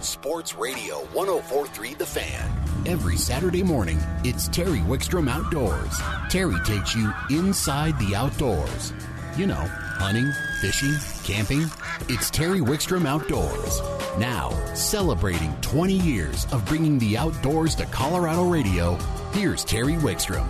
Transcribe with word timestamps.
Sports 0.00 0.54
Radio 0.54 1.00
1043 1.12 1.94
The 1.94 2.06
Fan. 2.06 2.50
Every 2.86 3.16
Saturday 3.16 3.64
morning, 3.64 3.98
it's 4.22 4.46
Terry 4.46 4.78
Wickstrom 4.78 5.28
Outdoors. 5.28 5.98
Terry 6.30 6.54
takes 6.64 6.94
you 6.94 7.12
inside 7.30 7.98
the 7.98 8.14
outdoors. 8.14 8.92
You 9.36 9.48
know, 9.48 9.54
hunting, 9.54 10.30
fishing, 10.60 10.94
camping. 11.24 11.64
It's 12.08 12.30
Terry 12.30 12.60
Wickstrom 12.60 13.06
Outdoors. 13.06 13.80
Now, 14.18 14.50
celebrating 14.74 15.52
20 15.62 15.94
years 15.94 16.46
of 16.52 16.64
bringing 16.66 17.00
the 17.00 17.18
outdoors 17.18 17.74
to 17.76 17.86
Colorado 17.86 18.48
radio, 18.48 18.94
here's 19.32 19.64
Terry 19.64 19.94
Wickstrom. 19.94 20.46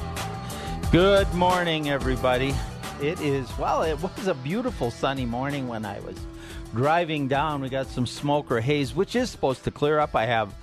Good 0.93 1.33
morning, 1.33 1.89
everybody. 1.89 2.55
It 3.01 3.19
is, 3.21 3.49
well, 3.57 3.83
it 3.83 3.99
was 4.03 4.27
a 4.27 4.35
beautiful 4.35 4.91
sunny 4.91 5.25
morning 5.25 5.69
when 5.69 5.87
I 5.87 6.01
was 6.01 6.17
driving 6.75 7.29
down. 7.29 7.61
We 7.61 7.69
got 7.69 7.87
some 7.87 8.07
smoke 8.07 8.51
or 8.51 8.61
haze, 8.61 8.95
which 8.95 9.17
is 9.17 9.31
supposed 9.31 9.65
to 9.65 9.71
clear 9.71 9.99
up. 9.99 10.15
I 10.15 10.27
have 10.27 10.55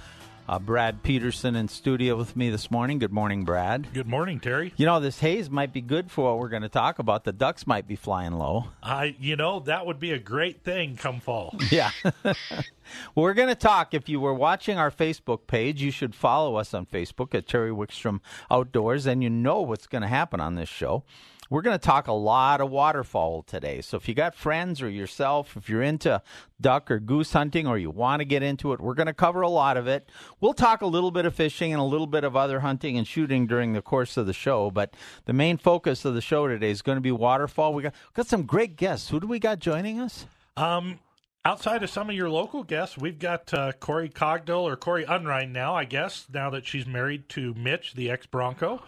uh, 0.47 0.59
Brad 0.59 1.01
Peterson 1.01 1.55
in 1.55 1.67
studio 1.67 2.15
with 2.15 2.35
me 2.35 2.49
this 2.49 2.69
morning. 2.69 2.99
Good 2.99 3.11
morning, 3.11 3.45
Brad. 3.45 3.91
Good 3.93 4.07
morning, 4.07 4.39
Terry. 4.39 4.73
You 4.77 4.85
know, 4.85 4.99
this 4.99 5.19
haze 5.19 5.49
might 5.49 5.73
be 5.73 5.81
good 5.81 6.11
for 6.11 6.25
what 6.25 6.39
we're 6.39 6.49
going 6.49 6.61
to 6.61 6.69
talk 6.69 6.99
about. 6.99 7.23
The 7.23 7.33
ducks 7.33 7.65
might 7.65 7.87
be 7.87 7.95
flying 7.95 8.33
low. 8.33 8.65
I, 8.83 9.15
you 9.19 9.35
know, 9.35 9.61
that 9.61 9.85
would 9.85 9.99
be 9.99 10.11
a 10.11 10.19
great 10.19 10.63
thing 10.63 10.97
come 10.97 11.19
fall. 11.19 11.57
Yeah. 11.71 11.91
we're 13.15 13.33
going 13.33 13.49
to 13.49 13.55
talk. 13.55 13.93
If 13.93 14.07
you 14.07 14.19
were 14.19 14.33
watching 14.33 14.77
our 14.77 14.91
Facebook 14.91 15.47
page, 15.47 15.81
you 15.81 15.89
should 15.91 16.13
follow 16.13 16.55
us 16.57 16.73
on 16.73 16.85
Facebook 16.85 17.33
at 17.33 17.47
Terry 17.47 17.71
Wickstrom 17.71 18.19
Outdoors, 18.51 19.07
and 19.07 19.23
you 19.23 19.29
know 19.29 19.61
what's 19.61 19.87
going 19.87 20.03
to 20.03 20.07
happen 20.07 20.39
on 20.39 20.55
this 20.55 20.69
show. 20.69 21.03
We're 21.49 21.61
going 21.61 21.77
to 21.77 21.83
talk 21.83 22.07
a 22.07 22.13
lot 22.13 22.59
of 22.59 22.71
waterfowl 22.71 23.43
today. 23.43 23.81
So 23.81 23.97
if 23.97 24.07
you 24.07 24.15
got 24.15 24.33
friends 24.33 24.81
or 24.81 24.89
yourself, 24.89 25.55
if 25.55 25.69
you're 25.69 25.83
into 25.83 26.21
duck 26.59 26.89
or 26.89 26.99
goose 26.99 27.33
hunting 27.33 27.67
or 27.67 27.77
you 27.77 27.91
want 27.91 28.21
to 28.21 28.25
get 28.25 28.41
into 28.41 28.73
it, 28.73 28.81
we're 28.81 28.95
going 28.95 29.07
to 29.07 29.13
cover 29.13 29.41
a 29.41 29.49
lot 29.49 29.77
of 29.77 29.87
it. 29.87 30.09
We'll 30.41 30.53
talk 30.53 30.81
a 30.81 30.87
little 30.87 31.11
bit 31.11 31.25
of 31.25 31.35
fishing 31.35 31.71
and 31.71 31.79
a 31.79 31.85
little 31.85 32.07
bit 32.07 32.23
of 32.23 32.35
other 32.35 32.61
hunting 32.61 32.97
and 32.97 33.07
shooting 33.07 33.45
during 33.45 33.73
the 33.73 33.81
course 33.81 34.17
of 34.17 34.25
the 34.25 34.33
show. 34.33 34.71
But 34.71 34.95
the 35.25 35.33
main 35.33 35.57
focus 35.57 36.03
of 36.03 36.15
the 36.15 36.21
show 36.21 36.47
today 36.47 36.71
is 36.71 36.81
going 36.81 36.97
to 36.97 37.01
be 37.01 37.11
waterfowl. 37.11 37.73
We 37.73 37.83
got 37.83 37.93
got 38.13 38.27
some 38.27 38.43
great 38.43 38.75
guests. 38.75 39.09
Who 39.09 39.19
do 39.19 39.27
we 39.27 39.39
got 39.39 39.59
joining 39.59 39.99
us? 39.99 40.25
Um, 40.57 40.99
outside 41.43 41.83
of 41.83 41.89
some 41.89 42.09
of 42.09 42.15
your 42.15 42.29
local 42.29 42.63
guests, 42.63 42.97
we've 42.97 43.19
got 43.19 43.53
uh, 43.53 43.73
Corey 43.73 44.09
Cogdell 44.09 44.61
or 44.61 44.75
Corey 44.75 45.05
Unrein 45.05 45.51
now, 45.51 45.75
I 45.75 45.85
guess, 45.85 46.25
now 46.33 46.49
that 46.49 46.65
she's 46.65 46.87
married 46.87 47.29
to 47.29 47.53
Mitch, 47.53 47.93
the 47.93 48.09
ex 48.09 48.25
Bronco. 48.25 48.81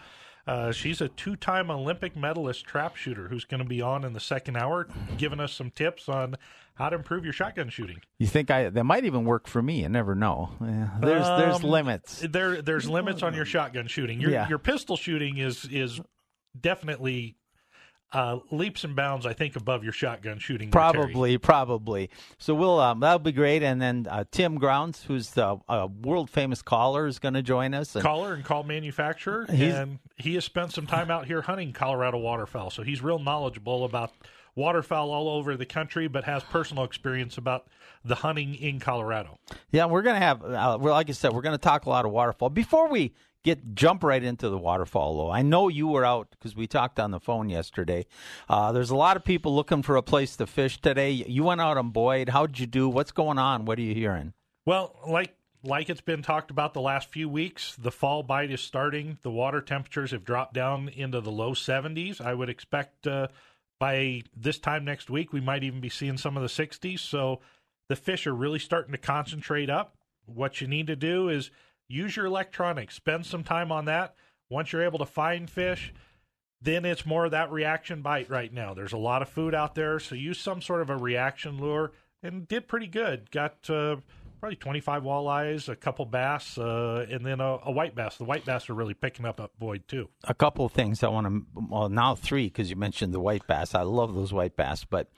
Uh, 0.48 0.72
she's 0.72 1.02
a 1.02 1.08
two 1.08 1.36
time 1.36 1.70
Olympic 1.70 2.16
medalist 2.16 2.64
trap 2.64 2.96
shooter 2.96 3.28
who's 3.28 3.44
going 3.44 3.62
to 3.62 3.68
be 3.68 3.82
on 3.82 4.02
in 4.02 4.14
the 4.14 4.20
second 4.20 4.56
hour, 4.56 4.88
giving 5.18 5.40
us 5.40 5.52
some 5.52 5.70
tips 5.70 6.08
on 6.08 6.36
how 6.76 6.88
to 6.88 6.96
improve 6.96 7.22
your 7.22 7.34
shotgun 7.34 7.68
shooting. 7.68 8.00
You 8.18 8.26
think 8.26 8.50
I 8.50 8.70
that 8.70 8.84
might 8.84 9.04
even 9.04 9.26
work 9.26 9.46
for 9.46 9.60
me? 9.60 9.82
You 9.82 9.90
never 9.90 10.14
know. 10.14 10.48
Yeah, 10.58 10.88
there's 11.02 11.26
um, 11.26 11.38
there's 11.38 11.62
limits. 11.62 12.24
There 12.26 12.62
there's 12.62 12.88
limits 12.88 13.22
on 13.22 13.34
your 13.34 13.44
shotgun 13.44 13.88
shooting. 13.88 14.22
Your 14.22 14.30
yeah. 14.30 14.48
your 14.48 14.58
pistol 14.58 14.96
shooting 14.96 15.36
is 15.36 15.66
is 15.66 16.00
definitely 16.58 17.36
uh, 18.12 18.38
leaps 18.50 18.84
and 18.84 18.96
bounds, 18.96 19.26
I 19.26 19.32
think, 19.32 19.56
above 19.56 19.84
your 19.84 19.92
shotgun 19.92 20.38
shooting. 20.38 20.70
Probably, 20.70 21.36
probably. 21.38 22.10
So 22.38 22.54
we'll 22.54 22.80
um, 22.80 23.00
that'll 23.00 23.18
be 23.18 23.32
great. 23.32 23.62
And 23.62 23.80
then 23.80 24.06
uh, 24.10 24.24
Tim 24.30 24.56
Grounds, 24.58 25.04
who's 25.04 25.30
the 25.30 25.58
uh, 25.68 25.88
world 26.02 26.30
famous 26.30 26.62
caller, 26.62 27.06
is 27.06 27.18
going 27.18 27.34
to 27.34 27.42
join 27.42 27.74
us. 27.74 27.94
And 27.94 28.02
caller 28.02 28.34
and 28.34 28.44
call 28.44 28.62
manufacturer, 28.62 29.46
and 29.48 29.98
he 30.16 30.34
has 30.34 30.44
spent 30.44 30.72
some 30.72 30.86
time 30.86 31.10
out 31.10 31.26
here 31.26 31.42
hunting 31.42 31.72
Colorado 31.72 32.18
waterfowl, 32.18 32.70
so 32.70 32.82
he's 32.82 33.02
real 33.02 33.18
knowledgeable 33.18 33.84
about 33.84 34.12
waterfowl 34.54 35.10
all 35.10 35.28
over 35.28 35.56
the 35.56 35.66
country, 35.66 36.08
but 36.08 36.24
has 36.24 36.42
personal 36.44 36.84
experience 36.84 37.38
about 37.38 37.66
the 38.04 38.16
hunting 38.16 38.54
in 38.54 38.80
Colorado. 38.80 39.38
Yeah, 39.70 39.86
we're 39.86 40.02
going 40.02 40.16
to 40.16 40.20
have, 40.20 40.42
uh, 40.42 40.78
well, 40.80 40.94
like 40.94 41.08
I 41.08 41.12
said, 41.12 41.32
we're 41.32 41.42
going 41.42 41.54
to 41.54 41.62
talk 41.62 41.86
a 41.86 41.90
lot 41.90 42.04
of 42.04 42.10
waterfowl. 42.10 42.50
Before 42.50 42.88
we 42.88 43.12
get 43.44 43.74
jump 43.74 44.02
right 44.02 44.22
into 44.22 44.48
the 44.48 44.58
waterfowl 44.58 45.16
though. 45.16 45.30
I 45.30 45.42
know 45.42 45.68
you 45.68 45.88
were 45.88 46.04
out 46.04 46.28
because 46.30 46.56
we 46.56 46.66
talked 46.66 46.98
on 46.98 47.10
the 47.10 47.20
phone 47.20 47.48
yesterday. 47.48 48.06
Uh, 48.48 48.72
there's 48.72 48.90
a 48.90 48.96
lot 48.96 49.16
of 49.16 49.24
people 49.24 49.54
looking 49.54 49.82
for 49.82 49.96
a 49.96 50.02
place 50.02 50.36
to 50.36 50.46
fish 50.46 50.80
today. 50.80 51.10
You 51.12 51.44
went 51.44 51.60
out 51.60 51.76
on 51.76 51.90
Boyd. 51.90 52.30
How'd 52.30 52.58
you 52.58 52.66
do? 52.66 52.88
What's 52.88 53.12
going 53.12 53.38
on? 53.38 53.64
What 53.64 53.78
are 53.78 53.82
you 53.82 53.94
hearing? 53.94 54.32
Well, 54.66 54.96
like 55.06 55.34
like 55.64 55.90
it's 55.90 56.00
been 56.00 56.22
talked 56.22 56.50
about 56.50 56.74
the 56.74 56.80
last 56.80 57.10
few 57.10 57.28
weeks, 57.28 57.74
the 57.76 57.90
fall 57.90 58.22
bite 58.22 58.50
is 58.50 58.60
starting. 58.60 59.18
The 59.22 59.30
water 59.30 59.60
temperatures 59.60 60.12
have 60.12 60.24
dropped 60.24 60.54
down 60.54 60.88
into 60.88 61.20
the 61.20 61.32
low 61.32 61.52
70s. 61.52 62.20
I 62.20 62.34
would 62.34 62.48
expect 62.48 63.06
uh, 63.06 63.28
by 63.78 64.22
this 64.36 64.58
time 64.58 64.84
next 64.84 65.10
week 65.10 65.32
we 65.32 65.40
might 65.40 65.64
even 65.64 65.80
be 65.80 65.88
seeing 65.88 66.16
some 66.16 66.36
of 66.36 66.42
the 66.42 66.48
60s. 66.48 67.00
So 67.00 67.40
the 67.88 67.96
fish 67.96 68.26
are 68.26 68.34
really 68.34 68.58
starting 68.58 68.92
to 68.92 68.98
concentrate 68.98 69.70
up. 69.70 69.96
What 70.26 70.60
you 70.60 70.68
need 70.68 70.86
to 70.88 70.96
do 70.96 71.28
is 71.28 71.50
use 71.88 72.16
your 72.16 72.26
electronics, 72.26 72.94
spend 72.94 73.26
some 73.26 73.42
time 73.42 73.72
on 73.72 73.86
that. 73.86 74.14
Once 74.50 74.72
you're 74.72 74.84
able 74.84 74.98
to 74.98 75.06
find 75.06 75.50
fish, 75.50 75.92
then 76.60 76.84
it's 76.84 77.06
more 77.06 77.26
of 77.26 77.30
that 77.30 77.50
reaction 77.50 78.02
bite 78.02 78.30
right 78.30 78.52
now. 78.52 78.74
There's 78.74 78.92
a 78.92 78.98
lot 78.98 79.22
of 79.22 79.28
food 79.28 79.54
out 79.54 79.74
there, 79.74 79.98
so 79.98 80.14
use 80.14 80.38
some 80.38 80.60
sort 80.60 80.82
of 80.82 80.90
a 80.90 80.96
reaction 80.96 81.58
lure 81.58 81.92
and 82.22 82.48
did 82.48 82.66
pretty 82.66 82.86
good. 82.86 83.30
Got 83.30 83.70
uh, 83.70 83.96
probably 84.40 84.56
25 84.56 85.02
walleyes, 85.02 85.68
a 85.68 85.76
couple 85.76 86.04
bass, 86.04 86.58
uh, 86.58 87.06
and 87.10 87.24
then 87.24 87.40
a, 87.40 87.58
a, 87.64 87.70
white 87.70 87.94
bass. 87.94 88.16
The 88.16 88.24
white 88.24 88.44
bass 88.44 88.68
are 88.68 88.74
really 88.74 88.94
picking 88.94 89.26
up 89.26 89.40
at 89.40 89.56
Boyd 89.58 89.86
too. 89.86 90.08
A 90.24 90.34
couple 90.34 90.64
of 90.64 90.72
things 90.72 91.02
I 91.02 91.08
want 91.08 91.26
to, 91.26 91.42
well, 91.68 91.88
now 91.88 92.14
three 92.14 92.46
because 92.46 92.70
you 92.70 92.76
mentioned 92.76 93.12
the 93.12 93.20
white 93.20 93.46
bass. 93.46 93.74
I 93.74 93.82
love 93.82 94.14
those 94.14 94.32
white 94.32 94.56
bass, 94.56 94.84
but 94.84 95.10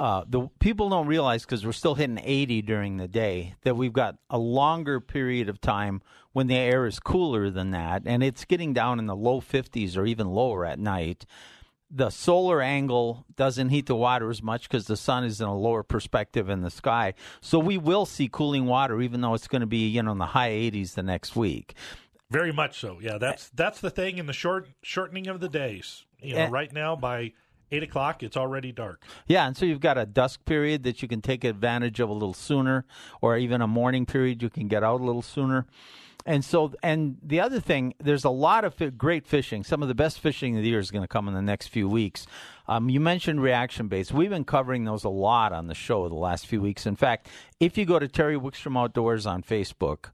uh, 0.00 0.24
the 0.26 0.48
people 0.60 0.88
don't 0.88 1.06
realize 1.06 1.44
because 1.44 1.66
we're 1.66 1.72
still 1.72 1.94
hitting 1.94 2.18
80 2.22 2.62
during 2.62 2.96
the 2.96 3.06
day 3.06 3.54
that 3.64 3.76
we've 3.76 3.92
got 3.92 4.16
a 4.30 4.38
longer 4.38 4.98
period 4.98 5.50
of 5.50 5.60
time 5.60 6.00
when 6.32 6.46
the 6.46 6.56
air 6.56 6.86
is 6.86 6.98
cooler 6.98 7.50
than 7.50 7.72
that, 7.72 8.04
and 8.06 8.22
it's 8.22 8.46
getting 8.46 8.72
down 8.72 8.98
in 8.98 9.04
the 9.04 9.14
low 9.14 9.42
50s 9.42 9.98
or 9.98 10.06
even 10.06 10.28
lower 10.28 10.64
at 10.64 10.78
night. 10.78 11.26
The 11.90 12.08
solar 12.08 12.62
angle 12.62 13.26
doesn't 13.36 13.68
heat 13.68 13.86
the 13.86 13.94
water 13.94 14.30
as 14.30 14.42
much 14.42 14.70
because 14.70 14.86
the 14.86 14.96
sun 14.96 15.22
is 15.22 15.38
in 15.38 15.48
a 15.48 15.58
lower 15.58 15.82
perspective 15.82 16.48
in 16.48 16.62
the 16.62 16.70
sky. 16.70 17.12
So 17.42 17.58
we 17.58 17.76
will 17.76 18.06
see 18.06 18.30
cooling 18.32 18.64
water, 18.64 19.02
even 19.02 19.20
though 19.20 19.34
it's 19.34 19.48
going 19.48 19.60
to 19.60 19.66
be 19.66 19.86
you 19.86 20.02
know 20.02 20.12
in 20.12 20.18
the 20.18 20.26
high 20.26 20.50
80s 20.50 20.94
the 20.94 21.02
next 21.02 21.36
week. 21.36 21.74
Very 22.30 22.52
much 22.52 22.80
so. 22.80 23.00
Yeah, 23.02 23.18
that's 23.18 23.50
that's 23.50 23.80
the 23.80 23.90
thing 23.90 24.16
in 24.16 24.24
the 24.24 24.32
short 24.32 24.68
shortening 24.82 25.26
of 25.26 25.40
the 25.40 25.48
days. 25.48 26.06
You 26.22 26.34
know, 26.34 26.40
and, 26.42 26.52
right 26.52 26.72
now 26.72 26.96
by 26.96 27.32
eight 27.72 27.82
o'clock, 27.82 28.22
it's 28.22 28.36
already 28.36 28.72
dark. 28.72 29.02
Yeah, 29.26 29.46
and 29.46 29.56
so 29.56 29.64
you've 29.66 29.80
got 29.80 29.98
a 29.98 30.06
dusk 30.06 30.44
period 30.44 30.82
that 30.84 31.02
you 31.02 31.08
can 31.08 31.20
take 31.20 31.44
advantage 31.44 32.00
of 32.00 32.08
a 32.08 32.12
little 32.12 32.34
sooner, 32.34 32.84
or 33.20 33.36
even 33.36 33.60
a 33.60 33.66
morning 33.66 34.06
period 34.06 34.42
you 34.42 34.50
can 34.50 34.68
get 34.68 34.82
out 34.82 35.00
a 35.00 35.04
little 35.04 35.22
sooner. 35.22 35.66
And 36.26 36.44
so, 36.44 36.74
and 36.82 37.16
the 37.22 37.40
other 37.40 37.60
thing, 37.60 37.94
there's 37.98 38.24
a 38.24 38.30
lot 38.30 38.64
of 38.64 38.98
great 38.98 39.26
fishing. 39.26 39.64
Some 39.64 39.82
of 39.82 39.88
the 39.88 39.94
best 39.94 40.20
fishing 40.20 40.56
of 40.56 40.62
the 40.62 40.68
year 40.68 40.78
is 40.78 40.90
going 40.90 41.02
to 41.02 41.08
come 41.08 41.28
in 41.28 41.34
the 41.34 41.40
next 41.42 41.68
few 41.68 41.88
weeks. 41.88 42.26
Um, 42.68 42.90
you 42.90 43.00
mentioned 43.00 43.42
reaction 43.42 43.88
baits. 43.88 44.12
We've 44.12 44.30
been 44.30 44.44
covering 44.44 44.84
those 44.84 45.04
a 45.04 45.08
lot 45.08 45.52
on 45.52 45.66
the 45.66 45.74
show 45.74 46.08
the 46.08 46.14
last 46.14 46.46
few 46.46 46.60
weeks. 46.60 46.84
In 46.84 46.94
fact, 46.94 47.28
if 47.58 47.78
you 47.78 47.86
go 47.86 47.98
to 47.98 48.06
Terry 48.06 48.36
Wickstrom 48.36 48.78
Outdoors 48.78 49.24
on 49.26 49.42
Facebook, 49.42 50.10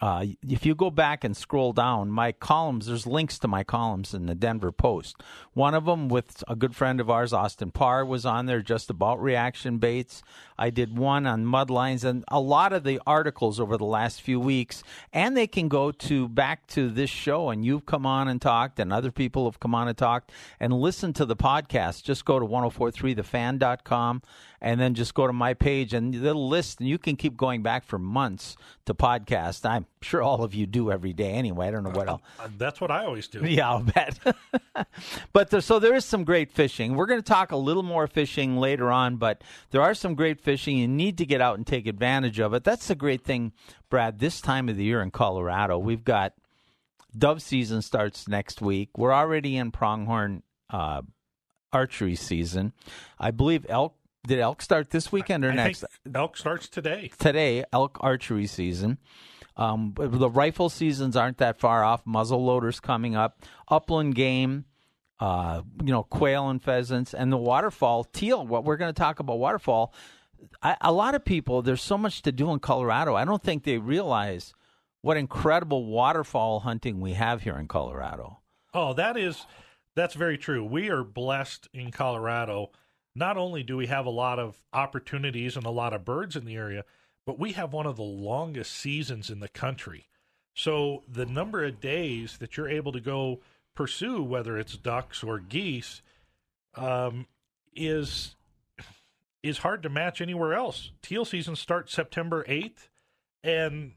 uh, 0.00 0.26
if 0.48 0.66
you 0.66 0.74
go 0.74 0.90
back 0.90 1.24
and 1.24 1.36
scroll 1.36 1.72
down, 1.72 2.10
my 2.10 2.32
columns, 2.32 2.86
there's 2.86 3.06
links 3.06 3.38
to 3.38 3.48
my 3.48 3.64
columns 3.64 4.14
in 4.14 4.26
the 4.26 4.34
Denver 4.34 4.72
Post. 4.72 5.22
One 5.52 5.74
of 5.74 5.84
them 5.84 6.08
with 6.08 6.42
a 6.48 6.56
good 6.56 6.74
friend 6.74 7.00
of 7.00 7.08
ours, 7.08 7.32
Austin 7.32 7.70
Parr, 7.70 8.04
was 8.04 8.26
on 8.26 8.46
there 8.46 8.60
just 8.60 8.90
about 8.90 9.22
reaction 9.22 9.78
baits. 9.78 10.22
I 10.58 10.70
did 10.70 10.96
one 10.96 11.26
on 11.26 11.46
mud 11.46 11.70
lines 11.70 12.04
and 12.04 12.24
a 12.28 12.40
lot 12.40 12.72
of 12.72 12.84
the 12.84 13.00
articles 13.06 13.58
over 13.58 13.76
the 13.76 13.84
last 13.84 14.20
few 14.20 14.38
weeks. 14.38 14.82
And 15.12 15.36
they 15.36 15.46
can 15.46 15.68
go 15.68 15.90
to 15.90 16.28
back 16.28 16.66
to 16.68 16.88
this 16.88 17.10
show 17.10 17.50
and 17.50 17.64
you've 17.64 17.86
come 17.86 18.06
on 18.06 18.28
and 18.28 18.40
talked 18.40 18.78
and 18.78 18.92
other 18.92 19.10
people 19.10 19.44
have 19.46 19.60
come 19.60 19.74
on 19.74 19.88
and 19.88 19.96
talked 19.96 20.32
and 20.60 20.72
listen 20.72 21.12
to 21.14 21.24
the 21.24 21.36
podcast. 21.36 22.02
Just 22.02 22.24
go 22.24 22.38
to 22.38 22.46
1043thefan.com 22.46 24.22
and 24.60 24.80
then 24.80 24.94
just 24.94 25.14
go 25.14 25.26
to 25.26 25.32
my 25.32 25.54
page 25.54 25.92
and 25.92 26.14
it'll 26.14 26.48
list 26.48 26.80
and 26.80 26.88
you 26.88 26.98
can 26.98 27.16
keep 27.16 27.36
going 27.36 27.62
back 27.62 27.84
for 27.84 27.98
months 27.98 28.56
to 28.86 28.94
podcast. 28.94 29.68
I'm 29.68 29.83
sure 30.02 30.22
all 30.22 30.42
of 30.42 30.54
you 30.54 30.66
do 30.66 30.90
every 30.90 31.12
day 31.12 31.32
anyway. 31.32 31.68
I 31.68 31.70
don't 31.70 31.84
know 31.84 31.90
what 31.90 32.08
else. 32.08 32.22
Uh, 32.38 32.48
that's 32.58 32.80
what 32.80 32.90
I 32.90 33.04
always 33.04 33.28
do. 33.28 33.44
Yeah, 33.44 33.70
I'll 33.70 33.82
bet. 33.82 34.18
but 35.32 35.50
there, 35.50 35.60
so 35.60 35.78
there 35.78 35.94
is 35.94 36.04
some 36.04 36.24
great 36.24 36.52
fishing. 36.52 36.94
We're 36.94 37.06
going 37.06 37.20
to 37.20 37.26
talk 37.26 37.52
a 37.52 37.56
little 37.56 37.82
more 37.82 38.06
fishing 38.06 38.56
later 38.56 38.90
on, 38.90 39.16
but 39.16 39.42
there 39.70 39.82
are 39.82 39.94
some 39.94 40.14
great 40.14 40.40
fishing. 40.40 40.78
You 40.78 40.88
need 40.88 41.18
to 41.18 41.26
get 41.26 41.40
out 41.40 41.56
and 41.56 41.66
take 41.66 41.86
advantage 41.86 42.38
of 42.40 42.54
it. 42.54 42.64
That's 42.64 42.88
the 42.88 42.94
great 42.94 43.24
thing, 43.24 43.52
Brad. 43.90 44.18
This 44.18 44.40
time 44.40 44.68
of 44.68 44.76
the 44.76 44.84
year 44.84 45.00
in 45.02 45.10
Colorado, 45.10 45.78
we've 45.78 46.04
got 46.04 46.34
dove 47.16 47.42
season 47.42 47.82
starts 47.82 48.28
next 48.28 48.60
week. 48.60 48.90
We're 48.96 49.14
already 49.14 49.56
in 49.56 49.70
pronghorn 49.70 50.42
uh, 50.70 51.02
archery 51.72 52.16
season. 52.16 52.72
I 53.18 53.30
believe 53.30 53.66
elk 53.68 53.94
did 54.26 54.38
elk 54.38 54.62
start 54.62 54.90
this 54.90 55.12
weekend 55.12 55.44
or 55.44 55.50
I 55.50 55.54
next? 55.54 55.84
elk 56.14 56.36
starts 56.36 56.68
today. 56.68 57.10
Today, 57.18 57.64
elk 57.72 57.98
archery 58.00 58.46
season. 58.46 58.98
Um, 59.56 59.94
the 59.96 60.30
rifle 60.30 60.68
seasons 60.68 61.16
aren't 61.16 61.38
that 61.38 61.58
far 61.58 61.84
off. 61.84 62.04
Muzzle 62.04 62.44
loaders 62.44 62.80
coming 62.80 63.14
up. 63.14 63.40
Upland 63.68 64.14
game. 64.14 64.64
Uh, 65.20 65.62
you 65.82 65.92
know, 65.92 66.02
quail 66.02 66.50
and 66.50 66.62
pheasants, 66.62 67.14
and 67.14 67.32
the 67.32 67.36
waterfowl 67.36 68.02
teal. 68.04 68.44
What 68.44 68.64
we're 68.64 68.76
going 68.76 68.92
to 68.92 68.98
talk 68.98 69.20
about 69.20 69.38
waterfowl. 69.38 69.94
I, 70.60 70.76
a 70.80 70.92
lot 70.92 71.14
of 71.14 71.24
people, 71.24 71.62
there's 71.62 71.80
so 71.80 71.96
much 71.96 72.22
to 72.22 72.32
do 72.32 72.50
in 72.50 72.58
Colorado. 72.58 73.14
I 73.14 73.24
don't 73.24 73.42
think 73.42 73.62
they 73.62 73.78
realize 73.78 74.52
what 75.02 75.16
incredible 75.16 75.86
waterfowl 75.86 76.60
hunting 76.60 77.00
we 77.00 77.12
have 77.12 77.42
here 77.42 77.56
in 77.56 77.68
Colorado. 77.68 78.40
Oh, 78.74 78.92
that 78.94 79.16
is 79.16 79.46
that's 79.94 80.14
very 80.14 80.36
true. 80.36 80.64
We 80.64 80.90
are 80.90 81.04
blessed 81.04 81.68
in 81.72 81.90
Colorado. 81.90 82.72
Not 83.14 83.36
only 83.36 83.62
do 83.62 83.76
we 83.76 83.86
have 83.86 84.06
a 84.06 84.10
lot 84.10 84.38
of 84.38 84.56
opportunities 84.72 85.56
and 85.56 85.64
a 85.64 85.70
lot 85.70 85.92
of 85.92 86.04
birds 86.04 86.34
in 86.34 86.44
the 86.44 86.56
area, 86.56 86.84
but 87.26 87.38
we 87.38 87.52
have 87.52 87.72
one 87.72 87.86
of 87.86 87.96
the 87.96 88.02
longest 88.02 88.72
seasons 88.72 89.30
in 89.30 89.40
the 89.40 89.48
country. 89.48 90.08
So 90.54 91.02
the 91.08 91.26
number 91.26 91.64
of 91.64 91.80
days 91.80 92.38
that 92.38 92.56
you're 92.56 92.68
able 92.68 92.92
to 92.92 93.00
go 93.00 93.40
pursue, 93.74 94.22
whether 94.22 94.56
it's 94.56 94.76
ducks 94.76 95.22
or 95.22 95.38
geese, 95.38 96.02
um, 96.76 97.26
is 97.74 98.36
is 99.42 99.58
hard 99.58 99.82
to 99.82 99.88
match 99.90 100.20
anywhere 100.20 100.54
else. 100.54 100.90
Teal 101.02 101.24
season 101.24 101.54
starts 101.54 101.92
September 101.92 102.44
8th, 102.44 102.88
and 103.42 103.92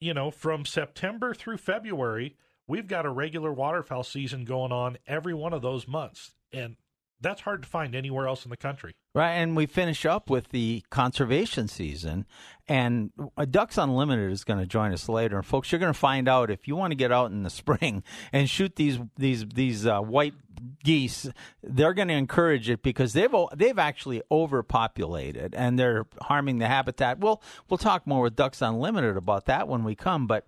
you 0.00 0.14
know 0.14 0.30
from 0.30 0.64
September 0.64 1.34
through 1.34 1.56
February, 1.56 2.36
we've 2.66 2.86
got 2.86 3.06
a 3.06 3.10
regular 3.10 3.52
waterfowl 3.52 4.04
season 4.04 4.44
going 4.44 4.70
on 4.70 4.98
every 5.06 5.34
one 5.34 5.52
of 5.52 5.62
those 5.62 5.88
months, 5.88 6.32
and 6.52 6.76
that's 7.22 7.40
hard 7.40 7.62
to 7.62 7.68
find 7.68 7.94
anywhere 7.94 8.26
else 8.26 8.44
in 8.44 8.50
the 8.50 8.56
country. 8.56 8.94
Right, 9.14 9.32
and 9.32 9.54
we 9.54 9.66
finish 9.66 10.06
up 10.06 10.30
with 10.30 10.48
the 10.48 10.82
conservation 10.90 11.68
season, 11.68 12.26
and 12.66 13.10
Ducks 13.50 13.76
Unlimited 13.76 14.32
is 14.32 14.44
going 14.44 14.58
to 14.58 14.66
join 14.66 14.92
us 14.92 15.08
later. 15.08 15.36
And 15.36 15.46
folks, 15.46 15.70
you're 15.70 15.78
going 15.78 15.92
to 15.92 15.98
find 15.98 16.28
out 16.28 16.50
if 16.50 16.66
you 16.66 16.76
want 16.76 16.92
to 16.92 16.96
get 16.96 17.12
out 17.12 17.30
in 17.30 17.42
the 17.42 17.50
spring 17.62 18.02
and 18.32 18.48
shoot 18.48 18.76
these 18.76 18.98
these 19.16 19.46
these 19.46 19.86
uh, 19.86 20.00
white 20.00 20.34
geese, 20.82 21.28
they're 21.62 21.94
going 21.94 22.08
to 22.08 22.14
encourage 22.14 22.70
it 22.70 22.82
because 22.82 23.12
they've 23.12 23.34
they've 23.54 23.78
actually 23.78 24.22
overpopulated 24.30 25.54
and 25.54 25.78
they're 25.78 26.06
harming 26.22 26.58
the 26.58 26.66
habitat. 26.66 27.18
We'll 27.18 27.42
we'll 27.68 27.78
talk 27.78 28.06
more 28.06 28.22
with 28.22 28.36
Ducks 28.36 28.62
Unlimited 28.62 29.16
about 29.16 29.46
that 29.46 29.68
when 29.68 29.84
we 29.84 29.94
come, 29.94 30.26
but. 30.26 30.46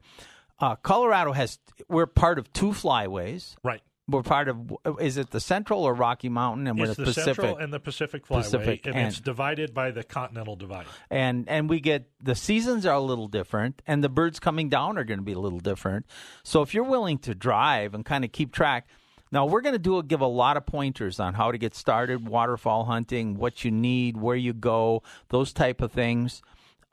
Uh, 0.60 0.76
Colorado 0.76 1.32
has 1.32 1.58
we're 1.88 2.06
part 2.06 2.38
of 2.38 2.50
two 2.52 2.68
flyways, 2.68 3.56
right? 3.64 3.82
We're 4.06 4.22
part 4.22 4.48
of 4.48 4.70
is 5.00 5.16
it 5.16 5.30
the 5.30 5.40
central 5.40 5.82
or 5.84 5.94
rocky 5.94 6.28
mountain? 6.28 6.66
And 6.66 6.78
it's 6.78 6.88
we're 6.88 6.94
the, 6.94 7.02
the 7.02 7.06
pacific 7.06 7.34
central 7.36 7.56
and 7.56 7.72
the 7.72 7.80
pacific 7.80 8.26
flyway 8.26 8.42
Pacific, 8.42 8.86
and, 8.86 8.96
and, 8.96 9.08
it's 9.08 9.20
divided 9.20 9.72
by 9.72 9.92
the 9.92 10.04
continental 10.04 10.56
divide. 10.56 10.86
And 11.10 11.48
and 11.48 11.70
we 11.70 11.80
get 11.80 12.10
the 12.22 12.34
seasons 12.34 12.84
are 12.84 12.94
a 12.94 13.00
little 13.00 13.28
different 13.28 13.80
and 13.86 14.04
the 14.04 14.10
birds 14.10 14.40
coming 14.40 14.68
down 14.68 14.98
are 14.98 15.04
going 15.04 15.20
to 15.20 15.24
be 15.24 15.32
a 15.32 15.38
little 15.38 15.60
different. 15.60 16.06
So 16.42 16.60
if 16.60 16.74
you're 16.74 16.84
willing 16.84 17.18
to 17.20 17.34
drive 17.34 17.94
and 17.94 18.04
kind 18.04 18.24
of 18.24 18.32
keep 18.32 18.52
track 18.52 18.88
now 19.32 19.46
we're 19.46 19.62
going 19.62 19.74
to 19.74 19.78
do 19.78 20.02
give 20.02 20.20
a 20.20 20.26
lot 20.26 20.56
of 20.56 20.64
pointers 20.64 21.18
on 21.18 21.34
how 21.34 21.50
to 21.50 21.58
get 21.58 21.74
started 21.74 22.28
waterfowl 22.28 22.84
hunting 22.84 23.34
what 23.36 23.64
you 23.64 23.70
need 23.70 24.16
where 24.16 24.36
you 24.36 24.52
go 24.52 25.02
those 25.28 25.52
type 25.52 25.82
of 25.82 25.92
things 25.92 26.42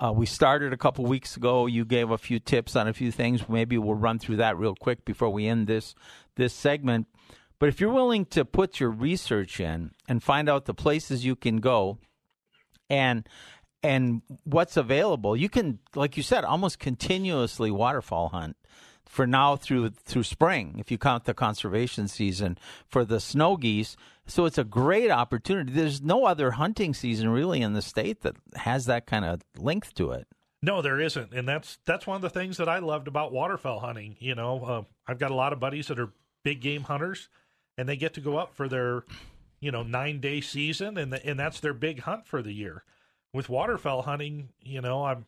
uh, 0.01 0.11
we 0.11 0.25
started 0.25 0.73
a 0.73 0.77
couple 0.77 1.05
weeks 1.05 1.37
ago. 1.37 1.67
You 1.67 1.85
gave 1.85 2.09
a 2.09 2.17
few 2.17 2.39
tips 2.39 2.75
on 2.75 2.87
a 2.87 2.93
few 2.93 3.11
things. 3.11 3.47
Maybe 3.47 3.77
we'll 3.77 3.95
run 3.95 4.17
through 4.17 4.37
that 4.37 4.57
real 4.57 4.75
quick 4.75 5.05
before 5.05 5.29
we 5.29 5.47
end 5.47 5.67
this 5.67 5.93
this 6.35 6.53
segment. 6.53 7.07
But 7.59 7.69
if 7.69 7.79
you're 7.79 7.93
willing 7.93 8.25
to 8.27 8.43
put 8.43 8.79
your 8.79 8.89
research 8.89 9.59
in 9.59 9.91
and 10.07 10.23
find 10.23 10.49
out 10.49 10.65
the 10.65 10.73
places 10.73 11.23
you 11.23 11.35
can 11.35 11.57
go, 11.57 11.99
and 12.89 13.27
and 13.83 14.23
what's 14.43 14.75
available, 14.75 15.37
you 15.37 15.49
can, 15.49 15.79
like 15.95 16.17
you 16.17 16.23
said, 16.23 16.43
almost 16.43 16.79
continuously 16.79 17.69
waterfowl 17.69 18.29
hunt 18.29 18.57
for 19.11 19.27
now 19.27 19.57
through 19.57 19.89
through 19.89 20.23
spring 20.23 20.75
if 20.79 20.89
you 20.89 20.97
count 20.97 21.25
the 21.25 21.33
conservation 21.33 22.07
season 22.07 22.57
for 22.87 23.03
the 23.03 23.19
snow 23.19 23.57
geese. 23.57 23.97
So 24.25 24.45
it's 24.45 24.57
a 24.57 24.63
great 24.63 25.11
opportunity. 25.11 25.73
There's 25.73 26.01
no 26.01 26.23
other 26.23 26.51
hunting 26.51 26.93
season 26.93 27.27
really 27.27 27.61
in 27.61 27.73
the 27.73 27.81
state 27.81 28.21
that 28.21 28.37
has 28.55 28.85
that 28.85 29.05
kind 29.05 29.25
of 29.25 29.41
length 29.57 29.93
to 29.95 30.11
it. 30.11 30.27
No 30.61 30.81
there 30.81 31.01
isn't. 31.01 31.33
And 31.33 31.45
that's 31.45 31.77
that's 31.83 32.07
one 32.07 32.15
of 32.15 32.21
the 32.21 32.29
things 32.29 32.55
that 32.55 32.69
i 32.69 32.79
loved 32.79 33.09
about 33.09 33.33
waterfowl 33.33 33.81
hunting 33.81 34.15
you 34.19 34.33
know 34.33 34.63
uh, 34.63 34.83
i've 35.07 35.19
got 35.19 35.31
a 35.31 35.35
lot 35.35 35.51
of 35.51 35.59
buddies 35.59 35.87
that 35.87 35.99
are 35.99 36.13
big 36.43 36.61
game 36.61 36.83
hunters 36.83 37.27
and 37.77 37.89
they 37.89 37.97
get 37.97 38.13
to 38.13 38.21
go 38.21 38.37
up 38.37 38.55
for 38.55 38.69
their 38.69 39.03
you 39.59 39.71
know 39.71 39.83
9 39.83 40.21
day 40.21 40.39
season 40.39 40.97
and 40.97 41.11
the, 41.11 41.25
and 41.25 41.37
that's 41.37 41.59
their 41.59 41.73
big 41.73 41.99
hunt 41.99 42.25
for 42.25 42.41
the 42.41 42.53
year. 42.53 42.83
With 43.33 43.49
waterfowl 43.49 44.03
hunting 44.03 44.49
you 44.63 44.79
know 44.79 45.03
i'm 45.03 45.25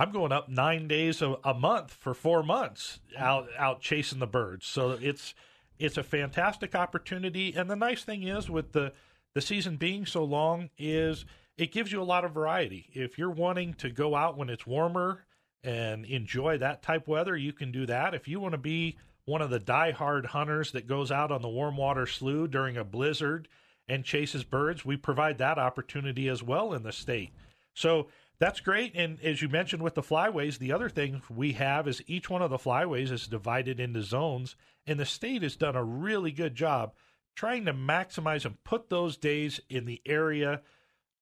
I'm 0.00 0.12
going 0.12 0.32
up 0.32 0.48
nine 0.48 0.88
days 0.88 1.20
a, 1.20 1.36
a, 1.44 1.52
month 1.52 1.92
for 1.92 2.14
four 2.14 2.42
months 2.42 3.00
out 3.18 3.48
out 3.58 3.82
chasing 3.82 4.18
the 4.18 4.26
birds. 4.26 4.64
So 4.64 4.92
it's 4.92 5.34
it's 5.78 5.98
a 5.98 6.02
fantastic 6.02 6.74
opportunity. 6.74 7.52
And 7.54 7.68
the 7.68 7.76
nice 7.76 8.02
thing 8.02 8.22
is 8.22 8.48
with 8.48 8.72
the 8.72 8.94
the 9.34 9.42
season 9.42 9.76
being 9.76 10.06
so 10.06 10.24
long 10.24 10.70
is 10.78 11.26
it 11.58 11.70
gives 11.70 11.92
you 11.92 12.00
a 12.00 12.02
lot 12.02 12.24
of 12.24 12.32
variety. 12.32 12.88
If 12.94 13.18
you're 13.18 13.28
wanting 13.28 13.74
to 13.74 13.90
go 13.90 14.16
out 14.16 14.38
when 14.38 14.48
it's 14.48 14.66
warmer 14.66 15.26
and 15.62 16.06
enjoy 16.06 16.56
that 16.56 16.80
type 16.80 17.06
weather, 17.06 17.36
you 17.36 17.52
can 17.52 17.70
do 17.70 17.84
that. 17.84 18.14
If 18.14 18.26
you 18.26 18.40
want 18.40 18.52
to 18.52 18.58
be 18.58 18.96
one 19.26 19.42
of 19.42 19.50
the 19.50 19.58
die-hard 19.58 20.24
hunters 20.24 20.72
that 20.72 20.86
goes 20.86 21.12
out 21.12 21.30
on 21.30 21.42
the 21.42 21.48
warm 21.48 21.76
water 21.76 22.06
slough 22.06 22.50
during 22.50 22.78
a 22.78 22.84
blizzard 22.84 23.48
and 23.86 24.02
chases 24.02 24.44
birds, 24.44 24.82
we 24.82 24.96
provide 24.96 25.36
that 25.36 25.58
opportunity 25.58 26.26
as 26.26 26.42
well 26.42 26.72
in 26.72 26.84
the 26.84 26.92
state. 26.92 27.32
So 27.74 28.08
that's 28.40 28.60
great. 28.60 28.92
And 28.96 29.20
as 29.22 29.40
you 29.40 29.48
mentioned 29.48 29.82
with 29.82 29.94
the 29.94 30.02
flyways, 30.02 30.58
the 30.58 30.72
other 30.72 30.88
thing 30.88 31.22
we 31.30 31.52
have 31.52 31.86
is 31.86 32.02
each 32.06 32.28
one 32.28 32.42
of 32.42 32.50
the 32.50 32.58
flyways 32.58 33.12
is 33.12 33.28
divided 33.28 33.78
into 33.78 34.02
zones, 34.02 34.56
and 34.86 34.98
the 34.98 35.06
state 35.06 35.42
has 35.42 35.54
done 35.54 35.76
a 35.76 35.84
really 35.84 36.32
good 36.32 36.56
job 36.56 36.94
trying 37.36 37.64
to 37.66 37.72
maximize 37.72 38.44
and 38.44 38.62
put 38.64 38.90
those 38.90 39.16
days 39.16 39.60
in 39.68 39.84
the 39.84 40.00
area 40.04 40.62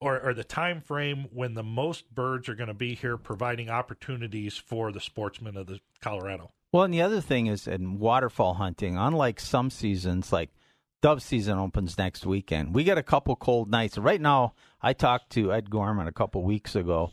or, 0.01 0.21
or 0.21 0.33
the 0.33 0.45
time 0.45 0.81
frame 0.81 1.27
when 1.33 1.55
the 1.55 1.63
most 1.63 2.15
birds 2.15 2.49
are 2.49 2.55
going 2.55 2.69
to 2.69 2.75
be 2.75 2.95
here, 2.95 3.17
providing 3.17 3.69
opportunities 3.69 4.57
for 4.57 4.93
the 4.93 5.01
sportsmen 5.01 5.57
of 5.57 5.67
the 5.67 5.81
Colorado. 6.01 6.53
Well, 6.73 6.85
and 6.85 6.95
the 6.95 7.03
other 7.03 7.21
thing 7.21 7.47
is 7.47 7.67
in 7.67 7.99
waterfowl 7.99 8.55
hunting, 8.55 8.97
unlike 8.97 9.41
some 9.41 9.71
seasons, 9.71 10.33
like 10.33 10.51
dove 11.01 11.23
season 11.23 11.59
opens 11.59 11.99
next 11.99 12.27
weekend. 12.27 12.75
We 12.75 12.85
get 12.85 12.99
a 12.99 13.03
couple 13.03 13.37
cold 13.37 13.71
nights. 13.71 13.99
Right 13.99 14.21
now, 14.21 14.55
I 14.83 14.93
talked 14.93 15.31
to 15.31 15.53
Ed 15.53 15.71
Gorman 15.71 16.07
a 16.07 16.13
couple 16.13 16.43
weeks 16.43 16.75
ago, 16.75 17.13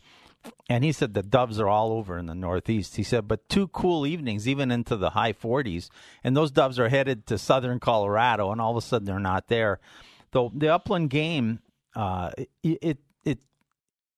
and 0.70 0.84
he 0.84 0.92
said 0.92 1.14
the 1.14 1.24
doves 1.24 1.60
are 1.60 1.68
all 1.68 1.92
over 1.92 2.18
in 2.18 2.26
the 2.26 2.36
Northeast. 2.36 2.96
He 2.96 3.04
said, 3.04 3.28
but 3.28 3.48
two 3.50 3.68
cool 3.68 4.06
evenings, 4.06 4.48
even 4.48 4.72
into 4.72 4.96
the 4.96 5.12
high 5.12 5.34
40s, 5.34 5.90
and 6.24 6.36
those 6.36 6.52
doves 6.52 6.80
are 6.80 6.90
headed 6.90 7.26
to 7.28 7.38
southern 7.38 7.80
Colorado, 7.80 8.52
and 8.52 8.60
all 8.60 8.72
of 8.72 8.78
a 8.78 8.82
sudden 8.86 9.06
they're 9.06 9.20
not 9.20 9.48
there. 9.48 9.80
The, 10.32 10.50
the 10.54 10.74
upland 10.74 11.10
game, 11.10 11.60
uh, 11.96 12.32
it, 12.38 12.80
it 12.82 12.98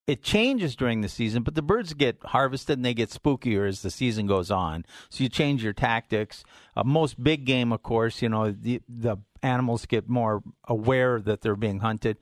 it 0.07 0.23
changes 0.23 0.77
during 0.77 1.01
the 1.01 1.09
season, 1.09 1.43
but 1.43 1.53
the 1.53 1.61
birds 1.61 1.93
get 1.93 2.17
harvested 2.23 2.77
and 2.77 2.85
they 2.85 2.93
get 2.93 3.09
spookier 3.09 3.67
as 3.67 3.81
the 3.81 3.91
season 3.91 4.25
goes 4.25 4.49
on. 4.49 4.85
So 5.09 5.21
you 5.23 5.29
change 5.29 5.61
your 5.61 5.73
tactics. 5.73 6.45
Uh, 6.77 6.85
most 6.85 7.21
big 7.21 7.43
game, 7.43 7.73
of 7.73 7.83
course, 7.83 8.21
you 8.21 8.29
know 8.29 8.51
the 8.51 8.81
the 8.87 9.17
animals 9.43 9.85
get 9.85 10.09
more 10.09 10.41
aware 10.67 11.19
that 11.21 11.41
they're 11.41 11.55
being 11.55 11.79
hunted. 11.79 12.17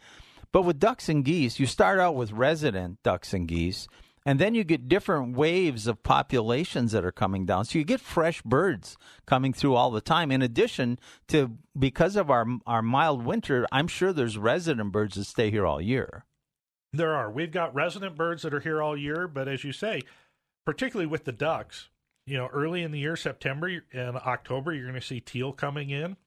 But 0.52 0.64
with 0.64 0.80
ducks 0.80 1.10
and 1.10 1.26
geese, 1.26 1.60
you 1.60 1.66
start 1.66 2.00
out 2.00 2.16
with 2.16 2.32
resident 2.32 3.04
ducks 3.04 3.34
and 3.34 3.48
geese, 3.48 3.88
and 4.26 4.40
then 4.40 4.56
you 4.56 4.64
get 4.64 4.88
different 4.88 5.36
waves 5.36 5.86
of 5.86 6.02
populations 6.02 6.94
that 6.94 7.06
are 7.06 7.12
coming 7.12 7.46
down. 7.46 7.66
So 7.66 7.78
you 7.78 7.86
get 7.86 8.00
fresh 8.00 8.42
birds 8.42 8.98
coming 9.26 9.54
through 9.54 9.76
all 9.76 9.92
the 9.92 10.02
time. 10.02 10.32
In 10.32 10.42
addition 10.42 10.98
to 11.28 11.58
because 11.78 12.16
of 12.16 12.32
our 12.32 12.46
our 12.66 12.82
mild 12.82 13.26
winter, 13.26 13.68
I'm 13.72 13.88
sure 13.88 14.14
there's 14.14 14.38
resident 14.38 14.92
birds 14.92 15.16
that 15.16 15.26
stay 15.26 15.52
here 15.52 15.66
all 15.66 15.82
year. 15.82 16.26
There 16.94 17.14
are. 17.14 17.30
We've 17.30 17.52
got 17.52 17.76
resident 17.76 18.16
birds 18.16 18.44
that 18.44 18.54
are 18.54 18.62
here 18.62 18.82
all 18.82 18.98
year, 18.98 19.28
but 19.28 19.48
as 19.48 19.64
you 19.64 19.74
say, 19.74 20.02
particularly 20.66 21.08
with 21.08 21.26
the 21.26 21.32
ducks, 21.32 21.90
you 22.26 22.38
know, 22.38 22.48
early 22.48 22.82
in 22.82 22.92
the 22.92 23.00
year, 23.00 23.16
September 23.16 23.84
and 23.94 24.18
October, 24.18 24.74
you're 24.74 24.88
going 24.88 25.00
to 25.00 25.06
see 25.06 25.20
teal 25.20 25.52
coming 25.52 25.90
in. 25.90 26.18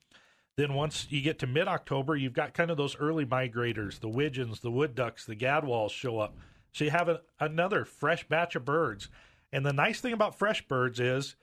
Then 0.58 0.74
once 0.74 1.06
you 1.08 1.20
get 1.20 1.38
to 1.38 1.46
mid 1.46 1.68
October, 1.68 2.16
you've 2.16 2.32
got 2.32 2.52
kind 2.52 2.68
of 2.68 2.76
those 2.76 2.96
early 2.96 3.24
migrators, 3.24 4.00
the 4.00 4.08
widgeons, 4.08 4.58
the 4.58 4.72
wood 4.72 4.96
ducks, 4.96 5.24
the 5.24 5.36
gadwalls 5.36 5.92
show 5.92 6.18
up. 6.18 6.36
So 6.72 6.82
you 6.82 6.90
have 6.90 7.08
a, 7.08 7.20
another 7.38 7.84
fresh 7.84 8.28
batch 8.28 8.56
of 8.56 8.64
birds. 8.64 9.08
And 9.52 9.64
the 9.64 9.72
nice 9.72 10.00
thing 10.00 10.12
about 10.12 10.36
fresh 10.36 10.66
birds 10.66 10.98
is 10.98 11.36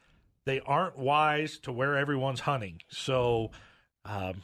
they 0.43 0.60
aren't 0.60 0.98
wise 0.98 1.57
to 1.60 1.72
where 1.72 1.95
everyone's 1.95 2.41
hunting. 2.41 2.81
So 2.89 3.51
um, 4.03 4.43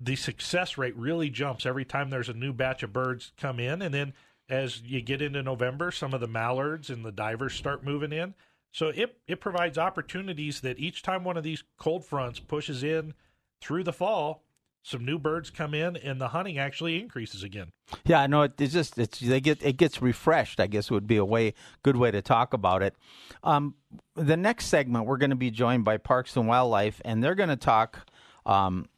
the 0.00 0.16
success 0.16 0.76
rate 0.76 0.96
really 0.96 1.30
jumps 1.30 1.64
every 1.64 1.84
time 1.84 2.10
there's 2.10 2.28
a 2.28 2.34
new 2.34 2.52
batch 2.52 2.82
of 2.82 2.92
birds 2.92 3.30
come 3.38 3.60
in. 3.60 3.82
And 3.82 3.94
then 3.94 4.14
as 4.48 4.82
you 4.82 5.00
get 5.00 5.22
into 5.22 5.44
November, 5.44 5.92
some 5.92 6.12
of 6.12 6.20
the 6.20 6.26
mallards 6.26 6.90
and 6.90 7.04
the 7.04 7.12
divers 7.12 7.54
start 7.54 7.84
moving 7.84 8.12
in. 8.12 8.34
So 8.72 8.88
it, 8.88 9.16
it 9.28 9.40
provides 9.40 9.78
opportunities 9.78 10.60
that 10.62 10.80
each 10.80 11.04
time 11.04 11.22
one 11.22 11.36
of 11.36 11.44
these 11.44 11.62
cold 11.78 12.04
fronts 12.04 12.40
pushes 12.40 12.82
in 12.82 13.14
through 13.60 13.84
the 13.84 13.92
fall, 13.92 14.44
some 14.82 15.04
new 15.04 15.18
birds 15.18 15.50
come 15.50 15.74
in 15.74 15.96
and 15.96 16.20
the 16.20 16.28
hunting 16.28 16.58
actually 16.58 17.00
increases 17.00 17.42
again. 17.42 17.72
Yeah, 18.04 18.20
I 18.20 18.26
know 18.26 18.42
it, 18.42 18.60
it's 18.60 18.72
just 18.72 18.98
it's 18.98 19.20
they 19.20 19.40
get 19.40 19.62
it 19.62 19.76
gets 19.76 20.00
refreshed. 20.00 20.60
I 20.60 20.66
guess 20.66 20.90
would 20.90 21.06
be 21.06 21.16
a 21.16 21.24
way 21.24 21.54
good 21.82 21.96
way 21.96 22.10
to 22.10 22.22
talk 22.22 22.54
about 22.54 22.82
it. 22.82 22.94
Um, 23.42 23.74
the 24.14 24.36
next 24.36 24.66
segment 24.66 25.06
we're 25.06 25.18
going 25.18 25.30
to 25.30 25.36
be 25.36 25.50
joined 25.50 25.84
by 25.84 25.96
Parks 25.98 26.36
and 26.36 26.46
Wildlife, 26.46 27.00
and 27.04 27.22
they're 27.22 27.34
going 27.34 27.48
to 27.50 27.56
talk 27.56 28.08
um, 28.46 28.88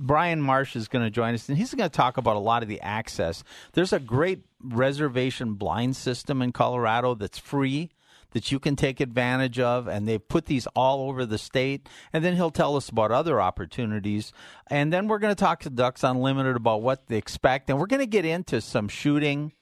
Brian 0.00 0.40
Marsh 0.40 0.76
is 0.76 0.88
going 0.88 1.04
to 1.04 1.10
join 1.10 1.34
us, 1.34 1.48
and 1.48 1.58
he's 1.58 1.74
going 1.74 1.88
to 1.88 1.94
talk 1.94 2.16
about 2.16 2.36
a 2.36 2.40
lot 2.40 2.62
of 2.62 2.68
the 2.68 2.80
access. 2.80 3.44
There's 3.72 3.92
a 3.92 3.98
great 3.98 4.44
reservation 4.62 5.54
blind 5.54 5.96
system 5.96 6.40
in 6.42 6.52
Colorado 6.52 7.14
that's 7.14 7.38
free 7.38 7.90
that 8.32 8.52
you 8.52 8.58
can 8.58 8.76
take 8.76 9.00
advantage 9.00 9.58
of, 9.58 9.86
and 9.86 10.06
they've 10.06 10.28
put 10.28 10.46
these 10.46 10.66
all 10.68 11.08
over 11.08 11.24
the 11.24 11.38
state. 11.38 11.88
And 12.12 12.24
then 12.24 12.36
he'll 12.36 12.50
tell 12.50 12.76
us 12.76 12.88
about 12.88 13.10
other 13.10 13.40
opportunities. 13.40 14.32
And 14.68 14.92
then 14.92 15.08
we're 15.08 15.18
going 15.18 15.34
to 15.34 15.40
talk 15.40 15.60
to 15.60 15.70
Ducks 15.70 16.04
Unlimited 16.04 16.56
about 16.56 16.82
what 16.82 17.06
they 17.06 17.16
expect, 17.16 17.70
and 17.70 17.78
we're 17.78 17.86
going 17.86 18.00
to 18.00 18.06
get 18.06 18.24
into 18.24 18.60
some 18.60 18.88
shooting. 18.88 19.52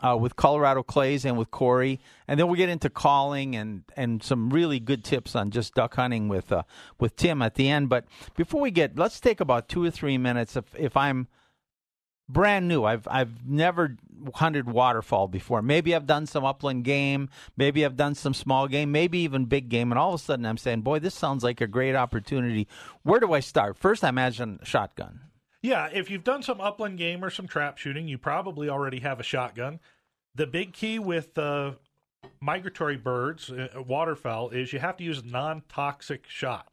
Uh, 0.00 0.16
with 0.16 0.36
Colorado 0.36 0.84
Clays 0.84 1.24
and 1.24 1.36
with 1.36 1.50
Corey, 1.50 1.98
and 2.28 2.38
then 2.38 2.46
we'll 2.46 2.54
get 2.54 2.68
into 2.68 2.88
calling 2.88 3.56
and, 3.56 3.82
and 3.96 4.22
some 4.22 4.50
really 4.50 4.78
good 4.78 5.02
tips 5.02 5.34
on 5.34 5.50
just 5.50 5.74
duck 5.74 5.96
hunting 5.96 6.28
with 6.28 6.52
uh, 6.52 6.62
with 7.00 7.16
Tim 7.16 7.42
at 7.42 7.56
the 7.56 7.68
end. 7.68 7.88
But 7.88 8.04
before 8.36 8.60
we 8.60 8.70
get, 8.70 8.96
let's 8.96 9.18
take 9.18 9.40
about 9.40 9.68
two 9.68 9.82
or 9.82 9.90
three 9.90 10.16
minutes. 10.16 10.54
If 10.54 10.72
if 10.76 10.96
I'm 10.96 11.26
brand 12.28 12.68
new. 12.68 12.84
I've 12.84 13.06
I've 13.08 13.46
never 13.46 13.96
hunted 14.34 14.68
waterfowl 14.68 15.28
before. 15.28 15.62
Maybe 15.62 15.94
I've 15.94 16.06
done 16.06 16.26
some 16.26 16.44
upland 16.44 16.84
game, 16.84 17.28
maybe 17.56 17.84
I've 17.84 17.96
done 17.96 18.14
some 18.14 18.34
small 18.34 18.68
game, 18.68 18.90
maybe 18.92 19.18
even 19.20 19.44
big 19.44 19.68
game, 19.68 19.92
and 19.92 19.98
all 19.98 20.14
of 20.14 20.20
a 20.20 20.22
sudden 20.22 20.46
I'm 20.46 20.58
saying, 20.58 20.82
"Boy, 20.82 20.98
this 20.98 21.14
sounds 21.14 21.44
like 21.44 21.60
a 21.60 21.66
great 21.66 21.94
opportunity." 21.94 22.68
Where 23.02 23.20
do 23.20 23.32
I 23.32 23.40
start? 23.40 23.78
First, 23.78 24.04
I 24.04 24.08
imagine 24.08 24.60
shotgun. 24.62 25.20
Yeah, 25.62 25.88
if 25.92 26.10
you've 26.10 26.24
done 26.24 26.42
some 26.42 26.60
upland 26.60 26.98
game 26.98 27.24
or 27.24 27.30
some 27.30 27.48
trap 27.48 27.78
shooting, 27.78 28.06
you 28.06 28.16
probably 28.16 28.68
already 28.68 29.00
have 29.00 29.18
a 29.18 29.24
shotgun. 29.24 29.80
The 30.34 30.46
big 30.46 30.72
key 30.72 31.00
with 31.00 31.36
uh, 31.36 31.72
migratory 32.40 32.96
birds, 32.96 33.50
uh, 33.50 33.82
waterfowl, 33.86 34.50
is 34.50 34.72
you 34.72 34.78
have 34.78 34.96
to 34.98 35.04
use 35.04 35.24
non-toxic 35.24 36.28
shot. 36.28 36.68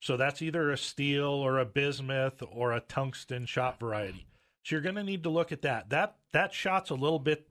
So 0.00 0.16
that's 0.16 0.40
either 0.40 0.70
a 0.70 0.78
steel 0.78 1.26
or 1.26 1.58
a 1.58 1.66
bismuth 1.66 2.42
or 2.50 2.72
a 2.72 2.80
tungsten 2.80 3.44
shot 3.44 3.78
variety. 3.78 4.26
So 4.64 4.74
you're 4.74 4.82
going 4.82 4.94
to 4.94 5.04
need 5.04 5.22
to 5.24 5.30
look 5.30 5.52
at 5.52 5.62
that. 5.62 5.90
That 5.90 6.16
that 6.32 6.54
shot's 6.54 6.90
a 6.90 6.94
little 6.94 7.18
bit 7.18 7.48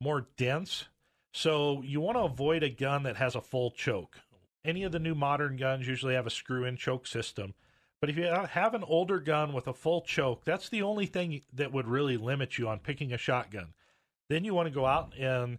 more 0.00 0.28
dense, 0.36 0.86
so 1.32 1.82
you 1.82 2.00
want 2.00 2.16
to 2.16 2.22
avoid 2.22 2.62
a 2.62 2.70
gun 2.70 3.02
that 3.04 3.16
has 3.16 3.34
a 3.34 3.40
full 3.40 3.70
choke. 3.70 4.18
Any 4.64 4.84
of 4.84 4.92
the 4.92 4.98
new 4.98 5.14
modern 5.14 5.56
guns 5.56 5.88
usually 5.88 6.14
have 6.14 6.26
a 6.26 6.30
screw-in 6.30 6.76
choke 6.76 7.06
system. 7.06 7.54
But 8.00 8.10
if 8.10 8.16
you 8.16 8.24
have 8.24 8.74
an 8.74 8.84
older 8.84 9.18
gun 9.20 9.52
with 9.52 9.66
a 9.66 9.74
full 9.74 10.02
choke, 10.02 10.44
that's 10.44 10.68
the 10.68 10.82
only 10.82 11.06
thing 11.06 11.42
that 11.52 11.72
would 11.72 11.86
really 11.86 12.16
limit 12.16 12.58
you 12.58 12.68
on 12.68 12.78
picking 12.78 13.12
a 13.12 13.18
shotgun. 13.18 13.74
Then 14.28 14.44
you 14.44 14.54
want 14.54 14.68
to 14.68 14.74
go 14.74 14.86
out 14.86 15.12
and 15.18 15.58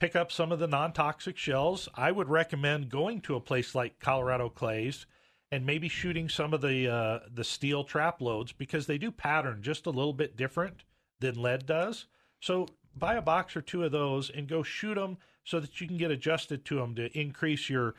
pick 0.00 0.16
up 0.16 0.32
some 0.32 0.50
of 0.50 0.58
the 0.58 0.66
non 0.66 0.92
toxic 0.92 1.36
shells. 1.36 1.88
I 1.94 2.10
would 2.10 2.28
recommend 2.28 2.90
going 2.90 3.20
to 3.22 3.36
a 3.36 3.40
place 3.40 3.74
like 3.74 4.00
Colorado 4.00 4.48
Clays 4.48 5.06
and 5.50 5.64
maybe 5.64 5.88
shooting 5.88 6.28
some 6.28 6.52
of 6.52 6.60
the 6.60 6.88
uh, 6.88 7.20
the 7.32 7.44
steel 7.44 7.84
trap 7.84 8.20
loads 8.20 8.52
because 8.52 8.86
they 8.86 8.98
do 8.98 9.10
pattern 9.10 9.62
just 9.62 9.86
a 9.86 9.90
little 9.90 10.12
bit 10.12 10.36
different 10.36 10.84
than 11.20 11.40
lead 11.40 11.66
does. 11.66 12.06
So 12.40 12.68
buy 12.96 13.14
a 13.14 13.22
box 13.22 13.56
or 13.56 13.62
two 13.62 13.84
of 13.84 13.92
those 13.92 14.30
and 14.30 14.48
go 14.48 14.62
shoot 14.62 14.94
them 14.94 15.18
so 15.44 15.60
that 15.60 15.80
you 15.80 15.86
can 15.86 15.96
get 15.96 16.10
adjusted 16.10 16.64
to 16.66 16.76
them 16.76 16.94
to 16.96 17.18
increase 17.18 17.70
your 17.70 17.94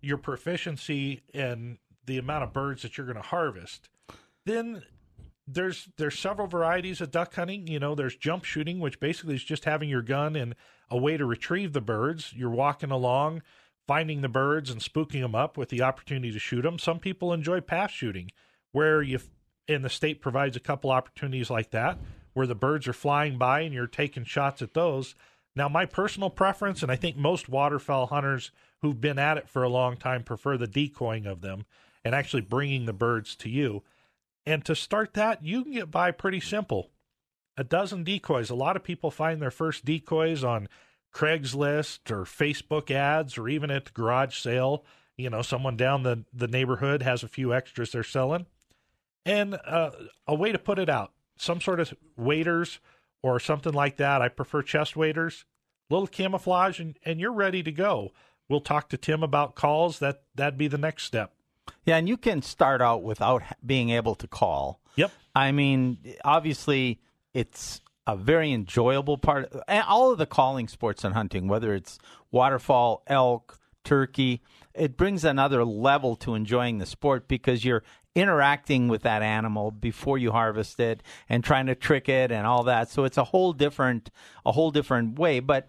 your 0.00 0.18
proficiency 0.18 1.22
and 1.34 1.78
the 2.06 2.18
amount 2.18 2.42
of 2.42 2.52
birds 2.52 2.82
that 2.82 2.96
you're 2.96 3.06
going 3.06 3.16
to 3.16 3.22
harvest. 3.22 3.88
Then 4.46 4.82
there's 5.46 5.88
there's 5.96 6.18
several 6.18 6.46
varieties 6.46 7.00
of 7.00 7.10
duck 7.10 7.34
hunting. 7.34 7.66
You 7.66 7.78
know, 7.78 7.94
there's 7.94 8.16
jump 8.16 8.44
shooting, 8.44 8.80
which 8.80 9.00
basically 9.00 9.34
is 9.34 9.44
just 9.44 9.64
having 9.64 9.88
your 9.88 10.02
gun 10.02 10.36
and 10.36 10.54
a 10.90 10.96
way 10.96 11.16
to 11.16 11.24
retrieve 11.24 11.72
the 11.72 11.80
birds. 11.80 12.32
You're 12.34 12.50
walking 12.50 12.90
along 12.90 13.42
finding 13.86 14.20
the 14.20 14.28
birds 14.28 14.70
and 14.70 14.80
spooking 14.80 15.20
them 15.20 15.34
up 15.34 15.56
with 15.56 15.68
the 15.68 15.82
opportunity 15.82 16.32
to 16.32 16.38
shoot 16.38 16.62
them. 16.62 16.78
Some 16.78 16.98
people 16.98 17.32
enjoy 17.32 17.60
pass 17.60 17.90
shooting, 17.90 18.30
where 18.72 19.02
you 19.02 19.20
and 19.68 19.84
the 19.84 19.90
state 19.90 20.20
provides 20.20 20.56
a 20.56 20.60
couple 20.60 20.90
opportunities 20.90 21.50
like 21.50 21.70
that, 21.70 21.98
where 22.32 22.46
the 22.46 22.54
birds 22.54 22.88
are 22.88 22.92
flying 22.92 23.38
by 23.38 23.60
and 23.60 23.74
you're 23.74 23.86
taking 23.86 24.24
shots 24.24 24.62
at 24.62 24.74
those. 24.74 25.14
Now, 25.56 25.68
my 25.68 25.86
personal 25.86 26.30
preference, 26.30 26.82
and 26.82 26.90
I 26.90 26.96
think 26.96 27.16
most 27.16 27.48
waterfowl 27.48 28.06
hunters 28.06 28.52
who've 28.82 29.00
been 29.00 29.18
at 29.18 29.36
it 29.36 29.48
for 29.48 29.62
a 29.62 29.68
long 29.68 29.96
time 29.96 30.22
prefer 30.22 30.56
the 30.56 30.66
decoying 30.66 31.26
of 31.26 31.40
them 31.40 31.66
and 32.04 32.14
actually 32.14 32.42
bringing 32.42 32.86
the 32.86 32.92
birds 32.92 33.36
to 33.36 33.48
you. 33.48 33.82
And 34.46 34.64
to 34.64 34.74
start 34.74 35.14
that, 35.14 35.44
you 35.44 35.62
can 35.62 35.72
get 35.72 35.90
by 35.90 36.12
pretty 36.12 36.40
simple. 36.40 36.90
A 37.56 37.64
dozen 37.64 38.04
decoys. 38.04 38.48
A 38.48 38.54
lot 38.54 38.76
of 38.76 38.84
people 38.84 39.10
find 39.10 39.42
their 39.42 39.50
first 39.50 39.84
decoys 39.84 40.42
on 40.42 40.68
Craigslist 41.12 42.10
or 42.10 42.24
Facebook 42.24 42.90
ads 42.90 43.36
or 43.36 43.48
even 43.48 43.70
at 43.70 43.86
the 43.86 43.90
garage 43.92 44.38
sale. 44.38 44.84
You 45.16 45.30
know, 45.30 45.42
someone 45.42 45.76
down 45.76 46.02
the, 46.02 46.24
the 46.32 46.48
neighborhood 46.48 47.02
has 47.02 47.22
a 47.22 47.28
few 47.28 47.52
extras 47.52 47.92
they're 47.92 48.02
selling. 48.02 48.46
And 49.26 49.54
uh, 49.66 49.90
a 50.26 50.34
way 50.34 50.50
to 50.50 50.58
put 50.58 50.78
it 50.78 50.88
out 50.88 51.12
some 51.36 51.60
sort 51.60 51.80
of 51.80 51.94
waders 52.16 52.80
or 53.22 53.40
something 53.40 53.72
like 53.72 53.96
that. 53.96 54.22
I 54.22 54.28
prefer 54.28 54.62
chest 54.62 54.96
waders, 54.96 55.44
little 55.88 56.06
camouflage, 56.06 56.80
and, 56.80 56.98
and 57.04 57.20
you're 57.20 57.32
ready 57.32 57.62
to 57.62 57.72
go. 57.72 58.12
We'll 58.48 58.60
talk 58.60 58.88
to 58.90 58.96
Tim 58.96 59.22
about 59.22 59.54
calls. 59.54 59.98
That 60.00 60.22
that'd 60.34 60.58
be 60.58 60.68
the 60.68 60.78
next 60.78 61.04
step. 61.04 61.32
Yeah, 61.84 61.96
and 61.96 62.08
you 62.08 62.16
can 62.16 62.42
start 62.42 62.82
out 62.82 63.02
without 63.02 63.42
being 63.64 63.90
able 63.90 64.14
to 64.16 64.26
call. 64.26 64.80
Yep. 64.96 65.12
I 65.34 65.52
mean, 65.52 65.98
obviously, 66.24 67.00
it's 67.32 67.80
a 68.12 68.16
very 68.16 68.52
enjoyable 68.52 69.18
part. 69.18 69.52
All 69.68 70.12
of 70.12 70.18
the 70.18 70.26
calling 70.26 70.68
sports 70.68 71.04
and 71.04 71.14
hunting, 71.14 71.48
whether 71.48 71.74
it's 71.74 71.98
waterfowl, 72.30 73.02
elk, 73.06 73.58
turkey, 73.84 74.42
it 74.74 74.96
brings 74.96 75.24
another 75.24 75.64
level 75.64 76.16
to 76.16 76.34
enjoying 76.34 76.78
the 76.78 76.86
sport 76.86 77.28
because 77.28 77.64
you're 77.64 77.82
interacting 78.14 78.88
with 78.88 79.02
that 79.02 79.22
animal 79.22 79.70
before 79.70 80.18
you 80.18 80.32
harvest 80.32 80.80
it 80.80 81.02
and 81.28 81.44
trying 81.44 81.66
to 81.66 81.74
trick 81.74 82.08
it 82.08 82.32
and 82.32 82.46
all 82.46 82.64
that. 82.64 82.90
So 82.90 83.04
it's 83.04 83.18
a 83.18 83.24
whole 83.24 83.52
different 83.52 84.10
a 84.44 84.52
whole 84.52 84.70
different 84.70 85.18
way, 85.18 85.40
but 85.40 85.68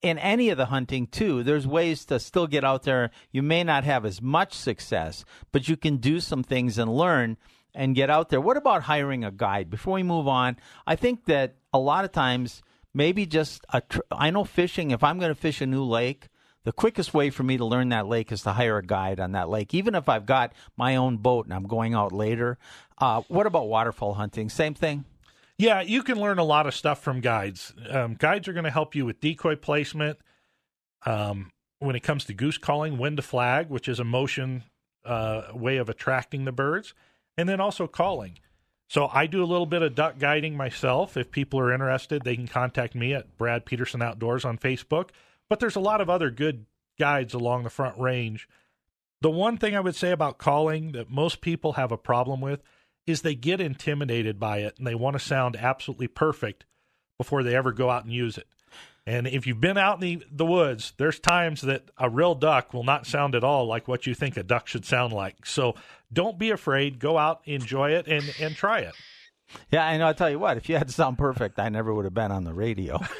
in 0.00 0.18
any 0.18 0.48
of 0.48 0.58
the 0.58 0.66
hunting 0.66 1.06
too, 1.06 1.42
there's 1.42 1.66
ways 1.66 2.04
to 2.06 2.18
still 2.18 2.46
get 2.46 2.64
out 2.64 2.82
there. 2.82 3.10
You 3.30 3.42
may 3.42 3.62
not 3.62 3.84
have 3.84 4.04
as 4.04 4.20
much 4.20 4.54
success, 4.54 5.24
but 5.52 5.68
you 5.68 5.76
can 5.76 5.98
do 5.98 6.18
some 6.18 6.42
things 6.42 6.78
and 6.78 6.92
learn 6.92 7.36
and 7.74 7.94
get 7.94 8.10
out 8.10 8.28
there. 8.28 8.40
What 8.40 8.56
about 8.56 8.82
hiring 8.82 9.24
a 9.24 9.30
guide? 9.30 9.70
Before 9.70 9.94
we 9.94 10.02
move 10.02 10.28
on, 10.28 10.56
I 10.86 10.96
think 10.96 11.24
that 11.26 11.56
a 11.72 11.78
lot 11.78 12.04
of 12.04 12.12
times 12.12 12.62
maybe 12.94 13.26
just 13.26 13.64
a 13.72 13.80
tr- 13.80 14.00
I 14.10 14.30
know 14.30 14.44
fishing 14.44 14.90
if 14.90 15.02
I'm 15.02 15.18
going 15.18 15.30
to 15.30 15.40
fish 15.40 15.60
a 15.60 15.66
new 15.66 15.84
lake, 15.84 16.28
the 16.64 16.72
quickest 16.72 17.12
way 17.12 17.30
for 17.30 17.42
me 17.42 17.56
to 17.56 17.64
learn 17.64 17.88
that 17.88 18.06
lake 18.06 18.30
is 18.30 18.42
to 18.42 18.52
hire 18.52 18.78
a 18.78 18.82
guide 18.82 19.18
on 19.18 19.32
that 19.32 19.48
lake, 19.48 19.74
even 19.74 19.94
if 19.94 20.08
I've 20.08 20.26
got 20.26 20.52
my 20.76 20.96
own 20.96 21.16
boat 21.16 21.46
and 21.46 21.54
I'm 21.54 21.66
going 21.66 21.94
out 21.94 22.12
later. 22.12 22.58
Uh, 22.98 23.22
what 23.28 23.46
about 23.46 23.68
waterfowl 23.68 24.14
hunting? 24.14 24.48
Same 24.48 24.74
thing. 24.74 25.04
Yeah, 25.58 25.80
you 25.80 26.02
can 26.02 26.20
learn 26.20 26.38
a 26.38 26.44
lot 26.44 26.66
of 26.66 26.74
stuff 26.74 27.02
from 27.02 27.20
guides. 27.20 27.72
Um, 27.90 28.14
guides 28.14 28.48
are 28.48 28.52
going 28.52 28.64
to 28.64 28.70
help 28.70 28.94
you 28.94 29.04
with 29.06 29.20
decoy 29.20 29.56
placement. 29.56 30.18
Um, 31.04 31.50
when 31.78 31.96
it 31.96 32.02
comes 32.04 32.24
to 32.26 32.34
goose 32.34 32.58
calling, 32.58 32.96
when 32.96 33.16
to 33.16 33.22
flag, 33.22 33.68
which 33.68 33.88
is 33.88 33.98
a 33.98 34.04
motion 34.04 34.62
uh, 35.04 35.48
way 35.52 35.78
of 35.78 35.88
attracting 35.88 36.44
the 36.44 36.52
birds 36.52 36.94
and 37.36 37.48
then 37.48 37.60
also 37.60 37.86
calling. 37.86 38.38
So 38.88 39.08
I 39.12 39.26
do 39.26 39.42
a 39.42 39.46
little 39.46 39.66
bit 39.66 39.82
of 39.82 39.94
duck 39.94 40.18
guiding 40.18 40.56
myself. 40.56 41.16
If 41.16 41.30
people 41.30 41.58
are 41.60 41.72
interested, 41.72 42.22
they 42.22 42.36
can 42.36 42.46
contact 42.46 42.94
me 42.94 43.14
at 43.14 43.38
Brad 43.38 43.64
Peterson 43.64 44.02
Outdoors 44.02 44.44
on 44.44 44.58
Facebook. 44.58 45.10
But 45.48 45.60
there's 45.60 45.76
a 45.76 45.80
lot 45.80 46.00
of 46.00 46.10
other 46.10 46.30
good 46.30 46.66
guides 46.98 47.32
along 47.32 47.62
the 47.62 47.70
front 47.70 47.98
range. 47.98 48.48
The 49.22 49.30
one 49.30 49.56
thing 49.56 49.74
I 49.74 49.80
would 49.80 49.96
say 49.96 50.10
about 50.10 50.38
calling 50.38 50.92
that 50.92 51.10
most 51.10 51.40
people 51.40 51.74
have 51.74 51.92
a 51.92 51.96
problem 51.96 52.40
with 52.40 52.60
is 53.06 53.22
they 53.22 53.34
get 53.34 53.60
intimidated 53.60 54.38
by 54.38 54.58
it 54.58 54.74
and 54.78 54.86
they 54.86 54.94
want 54.94 55.14
to 55.14 55.20
sound 55.20 55.56
absolutely 55.56 56.08
perfect 56.08 56.64
before 57.18 57.42
they 57.42 57.54
ever 57.56 57.72
go 57.72 57.88
out 57.88 58.04
and 58.04 58.12
use 58.12 58.36
it. 58.36 58.46
And 59.06 59.26
if 59.26 59.46
you've 59.46 59.60
been 59.60 59.78
out 59.78 60.02
in 60.02 60.18
the, 60.18 60.26
the 60.30 60.46
woods, 60.46 60.92
there's 60.96 61.18
times 61.18 61.62
that 61.62 61.90
a 61.98 62.08
real 62.08 62.34
duck 62.34 62.72
will 62.72 62.84
not 62.84 63.06
sound 63.06 63.34
at 63.34 63.42
all 63.42 63.66
like 63.66 63.88
what 63.88 64.06
you 64.06 64.14
think 64.14 64.36
a 64.36 64.42
duck 64.42 64.68
should 64.68 64.84
sound 64.84 65.12
like. 65.12 65.44
So 65.44 65.74
don't 66.12 66.38
be 66.38 66.50
afraid. 66.50 66.98
Go 66.98 67.18
out, 67.18 67.40
enjoy 67.44 67.90
it, 67.92 68.06
and, 68.06 68.24
and 68.40 68.54
try 68.54 68.80
it. 68.80 68.94
Yeah, 69.70 69.86
I 69.86 69.96
know. 69.96 70.06
I'll 70.06 70.14
tell 70.14 70.30
you 70.30 70.38
what, 70.38 70.56
if 70.56 70.68
you 70.68 70.76
had 70.76 70.88
to 70.88 70.94
sound 70.94 71.18
perfect, 71.18 71.58
I 71.58 71.68
never 71.68 71.92
would 71.92 72.04
have 72.04 72.14
been 72.14 72.32
on 72.32 72.44
the 72.44 72.54
radio. 72.54 73.00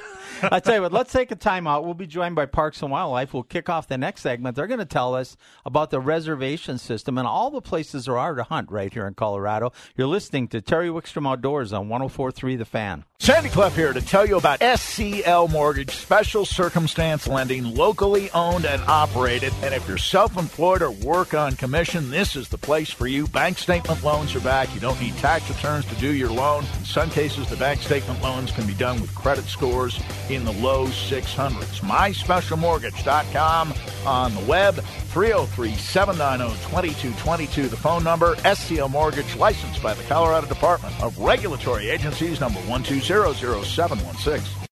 I 0.43 0.61
tell 0.61 0.75
you 0.75 0.83
what, 0.83 0.93
let's 0.93 1.13
take 1.13 1.31
a 1.31 1.37
time 1.37 1.67
out. 1.67 1.85
We'll 1.85 1.95
be 1.95 2.07
joined 2.07 2.35
by 2.35 2.47
Parks 2.47 2.83
and 2.83 2.91
Wildlife. 2.91 3.35
We'll 3.35 3.43
kick 3.43 3.69
off 3.69 3.89
the 3.89 3.99
next 3.99 4.23
segment. 4.23 4.57
They're 4.57 4.67
going 4.67 4.79
to 4.79 4.85
tell 4.85 5.15
us 5.15 5.37
about 5.65 5.91
the 5.91 6.01
reservation 6.01 6.79
system 6.79 7.19
and 7.19 7.27
all 7.27 7.51
the 7.51 7.61
places 7.61 8.07
there 8.07 8.19
are 8.19 8.35
to 8.35 8.43
hunt 8.43 8.71
right 8.71 8.93
here 8.93 9.07
in 9.07 9.15
Colorado. 9.15 9.73
You're 9.97 10.07
listening 10.07 10.49
to 10.49 10.61
Terry 10.61 10.89
Wickstrom 10.89 11.29
Outdoors 11.29 11.73
on 11.73 11.89
1043 11.89 12.57
The 12.57 12.65
Fan. 12.65 13.05
Sandy 13.23 13.51
Clough 13.51 13.71
here 13.71 13.93
to 13.93 14.01
tell 14.01 14.27
you 14.27 14.37
about 14.37 14.59
SCL 14.59 15.49
Mortgage, 15.49 15.93
special 15.93 16.45
circumstance 16.45 17.29
lending, 17.29 17.73
locally 17.73 18.29
owned 18.33 18.67
and 18.67 18.83
operated. 18.89 19.53
And 19.63 19.73
if 19.73 19.87
you're 19.87 19.97
self 19.97 20.37
employed 20.37 20.83
or 20.83 20.91
work 20.91 21.33
on 21.33 21.55
commission, 21.55 22.11
this 22.11 22.35
is 22.35 22.49
the 22.49 22.59
place 22.59 22.91
for 22.91 23.07
you. 23.07 23.29
Bank 23.29 23.59
statement 23.59 24.03
loans 24.03 24.35
are 24.35 24.41
back. 24.41 24.75
You 24.75 24.81
don't 24.81 25.01
need 25.01 25.17
tax 25.19 25.49
returns 25.49 25.85
to 25.87 25.95
do 26.01 26.13
your 26.13 26.31
loan. 26.31 26.65
In 26.81 26.85
some 26.85 27.11
cases, 27.11 27.49
the 27.49 27.55
bank 27.55 27.81
statement 27.81 28.21
loans 28.23 28.51
can 28.51 28.67
be 28.67 28.75
done 28.75 29.01
with 29.01 29.15
credit 29.15 29.45
scores 29.45 30.01
in 30.35 30.45
the 30.45 30.53
low 30.53 30.87
600s. 30.87 31.81
MySpecialMortgage.com 31.81 33.75
on 34.07 34.35
the 34.35 34.41
web, 34.43 34.77
303 34.77 35.75
790 35.75 36.55
2222, 36.69 37.69
the 37.69 37.77
phone 37.77 38.05
number, 38.05 38.37
SCL 38.37 38.91
Mortgage, 38.91 39.35
licensed 39.37 39.83
by 39.83 39.95
the 39.95 40.03
Colorado 40.05 40.47
Department 40.47 40.95
of 41.03 41.19
Regulatory 41.19 41.91
Agencies, 41.91 42.41
number 42.41 42.61
1200716. 42.61 44.63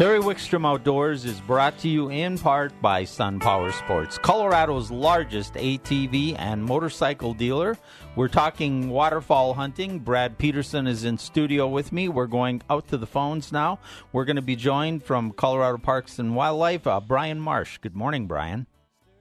Terry 0.00 0.18
Wickstrom 0.18 0.66
Outdoors 0.66 1.26
is 1.26 1.42
brought 1.42 1.76
to 1.80 1.88
you 1.90 2.08
in 2.08 2.38
part 2.38 2.72
by 2.80 3.04
Sun 3.04 3.38
Power 3.38 3.70
Sports, 3.70 4.16
Colorado's 4.16 4.90
largest 4.90 5.52
ATV 5.52 6.36
and 6.38 6.64
motorcycle 6.64 7.34
dealer. 7.34 7.76
We're 8.20 8.28
talking 8.28 8.90
waterfowl 8.90 9.54
hunting. 9.54 10.00
Brad 10.00 10.36
Peterson 10.36 10.86
is 10.86 11.04
in 11.04 11.16
studio 11.16 11.66
with 11.66 11.90
me. 11.90 12.06
We're 12.06 12.26
going 12.26 12.60
out 12.68 12.86
to 12.88 12.98
the 12.98 13.06
phones 13.06 13.50
now. 13.50 13.78
We're 14.12 14.26
going 14.26 14.36
to 14.36 14.42
be 14.42 14.56
joined 14.56 15.04
from 15.04 15.32
Colorado 15.32 15.78
Parks 15.78 16.18
and 16.18 16.36
Wildlife, 16.36 16.86
uh, 16.86 17.00
Brian 17.00 17.40
Marsh. 17.40 17.78
Good 17.78 17.96
morning, 17.96 18.26
Brian. 18.26 18.66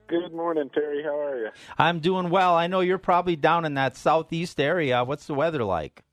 Good 0.09 0.33
morning, 0.33 0.69
Terry. 0.73 1.01
How 1.01 1.17
are 1.17 1.39
you? 1.39 1.47
I'm 1.77 2.01
doing 2.01 2.29
well. 2.29 2.55
I 2.55 2.67
know 2.67 2.81
you're 2.81 2.97
probably 2.97 3.37
down 3.37 3.63
in 3.63 3.75
that 3.75 3.95
southeast 3.95 4.59
area. 4.59 5.05
What's 5.05 5.27
the 5.27 5.33
weather 5.33 5.63
like? 5.63 6.03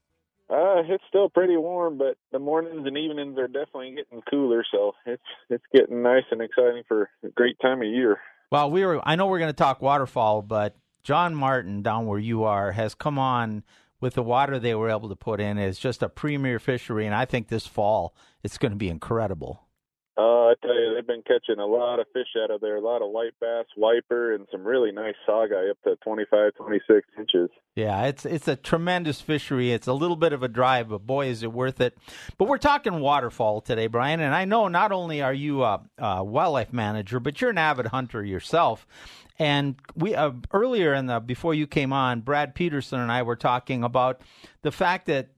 Uh, 0.49 0.87
it's 0.87 1.03
still 1.09 1.29
pretty 1.29 1.57
warm, 1.57 1.99
but 1.99 2.17
the 2.31 2.39
mornings 2.39 2.87
and 2.87 2.97
evenings 2.97 3.37
are 3.37 3.49
definitely 3.49 3.97
getting 3.97 4.23
cooler. 4.31 4.65
So 4.71 4.93
it's 5.05 5.25
it's 5.51 5.65
getting 5.75 6.05
nice 6.05 6.23
and 6.31 6.41
exciting 6.41 6.85
for 6.87 7.11
a 7.25 7.31
great 7.31 7.59
time 7.59 7.83
of 7.83 7.89
year. 7.89 8.21
Well, 8.53 8.71
we 8.71 8.87
were. 8.87 9.01
I 9.03 9.17
know 9.17 9.27
we're 9.27 9.41
going 9.41 9.51
to 9.51 9.55
talk 9.55 9.83
waterfowl, 9.83 10.43
but 10.43 10.77
John 11.07 11.37
Martin 11.37 11.83
down 11.83 12.07
where 12.07 12.19
you 12.19 12.43
are 12.43 12.73
has 12.73 12.97
come 12.97 13.17
on 13.17 13.63
with 14.01 14.15
the 14.15 14.25
water 14.25 14.59
they 14.59 14.75
were 14.75 14.91
able 14.91 15.09
to 15.09 15.15
put 15.15 15.41
in. 15.41 15.57
It's 15.57 15.79
just 15.79 16.03
a 16.03 16.09
premier 16.09 16.59
fishery, 16.59 17.07
and 17.07 17.15
I 17.15 17.25
think 17.25 17.47
this 17.47 17.65
fall 17.65 18.13
it's 18.43 18.59
going 18.59 18.73
to 18.73 18.77
be 18.77 18.89
incredible. 18.89 19.66
Uh, 20.19 20.49
I 20.49 20.55
tell 20.63 20.75
you, 20.75 20.95
they've 20.95 21.07
been 21.07 21.23
catching 21.23 21.61
a 21.61 21.67
lot 21.67 22.01
of 22.01 22.07
fish 22.15 22.29
out 22.43 22.51
of 22.51 22.63
there. 22.63 22.77
A 22.77 22.81
lot 22.81 23.03
of 23.03 23.11
white 23.11 23.35
bass, 23.39 23.67
wiper, 23.77 24.35
and 24.35 24.47
some 24.51 24.65
really 24.65 24.91
nice 24.91 25.15
saugeye 25.29 25.71
up 25.71 25.77
to 25.85 25.97
25, 25.97 26.55
26 26.55 27.07
inches. 27.19 27.51
Yeah, 27.75 28.05
it's 28.05 28.25
it's 28.25 28.49
a 28.49 28.57
tremendous 28.57 29.21
fishery. 29.21 29.73
It's 29.73 29.87
a 29.87 29.93
little 29.93 30.17
bit 30.17 30.33
of 30.33 30.43
a 30.43 30.49
drive, 30.49 30.89
but 30.89 31.07
boy, 31.07 31.27
is 31.27 31.43
it 31.43 31.53
worth 31.53 31.83
it. 31.83 31.99
But 32.39 32.49
we're 32.49 32.57
talking 32.57 33.01
waterfowl 33.01 33.61
today, 33.61 33.89
Brian, 33.89 34.21
and 34.21 34.35
I 34.35 34.47
know 34.47 34.69
not 34.69 34.91
only 34.91 35.21
are 35.21 35.35
you 35.35 35.63
a, 35.63 35.83
a 35.99 36.25
wildlife 36.25 36.73
manager, 36.73 37.21
but 37.21 37.43
you're 37.43 37.51
an 37.51 37.59
avid 37.59 37.89
hunter 37.89 38.25
yourself. 38.25 38.87
And 39.39 39.77
we 39.95 40.15
uh, 40.15 40.33
earlier 40.51 40.95
in 40.95 41.07
the 41.07 41.21
before 41.21 41.53
you 41.53 41.67
came 41.67 41.93
on, 41.93 42.23
Brad 42.23 42.55
Peterson 42.55 43.01
and 43.01 43.13
I 43.13 43.23
were 43.23 43.37
talking 43.37 43.85
about 43.85 44.23
the 44.63 44.73
fact 44.73 45.05
that 45.07 45.29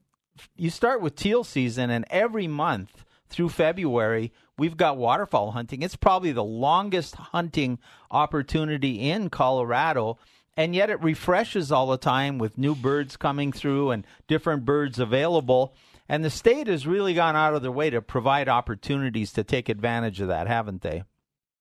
you 0.57 0.71
start 0.71 1.01
with 1.01 1.17
teal 1.17 1.43
season, 1.43 1.91
and 1.91 2.05
every 2.11 2.47
month 2.47 3.05
through 3.29 3.49
February, 3.49 4.33
we've 4.59 4.77
got 4.77 4.97
waterfowl 4.97 5.53
hunting. 5.53 5.83
It's 5.83 5.97
probably 5.97 6.33
the 6.33 6.45
longest 6.45 7.15
hunting 7.15 7.79
opportunity 8.11 9.11
in 9.11 9.31
Colorado, 9.31 10.19
and 10.57 10.75
yet 10.75 10.91
it 10.91 11.03
refreshes 11.03 11.73
all 11.73 11.87
the 11.87 11.97
time 11.97 12.39
with 12.39 12.59
new 12.59 12.75
birds 12.75 13.17
coming 13.17 13.53
through 13.53 13.93
and 13.93 14.07
different 14.27 14.65
birds 14.65 14.99
available. 14.99 15.75
And 16.09 16.25
the 16.25 16.31
state 16.31 16.67
has 16.67 16.87
really 16.87 17.15
gone 17.15 17.37
out 17.37 17.55
of 17.55 17.63
their 17.63 17.71
way 17.71 17.91
to 17.91 18.03
provide 18.03 18.49
opportunities 18.49 19.33
to 19.35 19.45
take 19.45 19.69
advantage 19.69 20.21
of 20.21 20.29
that, 20.29 20.47
haven't 20.47 20.83
they? 20.83 21.05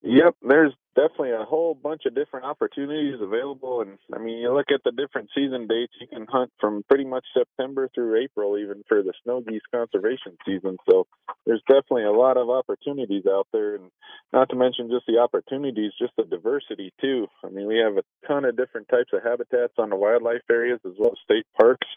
Yep, 0.01 0.35
there's 0.41 0.73
definitely 0.97 1.31
a 1.31 1.45
whole 1.45 1.75
bunch 1.75 2.01
of 2.07 2.15
different 2.15 2.45
opportunities 2.45 3.21
available. 3.21 3.81
And 3.81 3.99
I 4.13 4.17
mean, 4.17 4.39
you 4.39 4.51
look 4.51 4.71
at 4.73 4.81
the 4.83 4.91
different 4.91 5.29
season 5.33 5.67
dates, 5.67 5.93
you 6.01 6.07
can 6.07 6.25
hunt 6.27 6.51
from 6.59 6.83
pretty 6.89 7.05
much 7.05 7.23
September 7.37 7.87
through 7.93 8.21
April, 8.23 8.57
even 8.57 8.83
for 8.89 9.03
the 9.03 9.13
snow 9.23 9.41
geese 9.41 9.61
conservation 9.71 10.35
season. 10.45 10.77
So 10.89 11.05
there's 11.45 11.61
definitely 11.67 12.05
a 12.05 12.11
lot 12.11 12.37
of 12.37 12.49
opportunities 12.49 13.25
out 13.29 13.47
there. 13.53 13.75
And 13.75 13.91
not 14.33 14.49
to 14.49 14.55
mention 14.55 14.89
just 14.89 15.05
the 15.07 15.19
opportunities, 15.19 15.91
just 16.01 16.13
the 16.17 16.23
diversity 16.23 16.91
too. 16.99 17.27
I 17.45 17.49
mean, 17.49 17.67
we 17.67 17.77
have 17.77 17.97
a 17.97 18.27
ton 18.27 18.45
of 18.45 18.57
different 18.57 18.89
types 18.89 19.13
of 19.13 19.23
habitats 19.23 19.73
on 19.77 19.91
the 19.91 19.95
wildlife 19.95 20.41
areas 20.49 20.79
as 20.83 20.93
well 20.97 21.11
as 21.11 21.19
state 21.23 21.45
parks. 21.59 21.87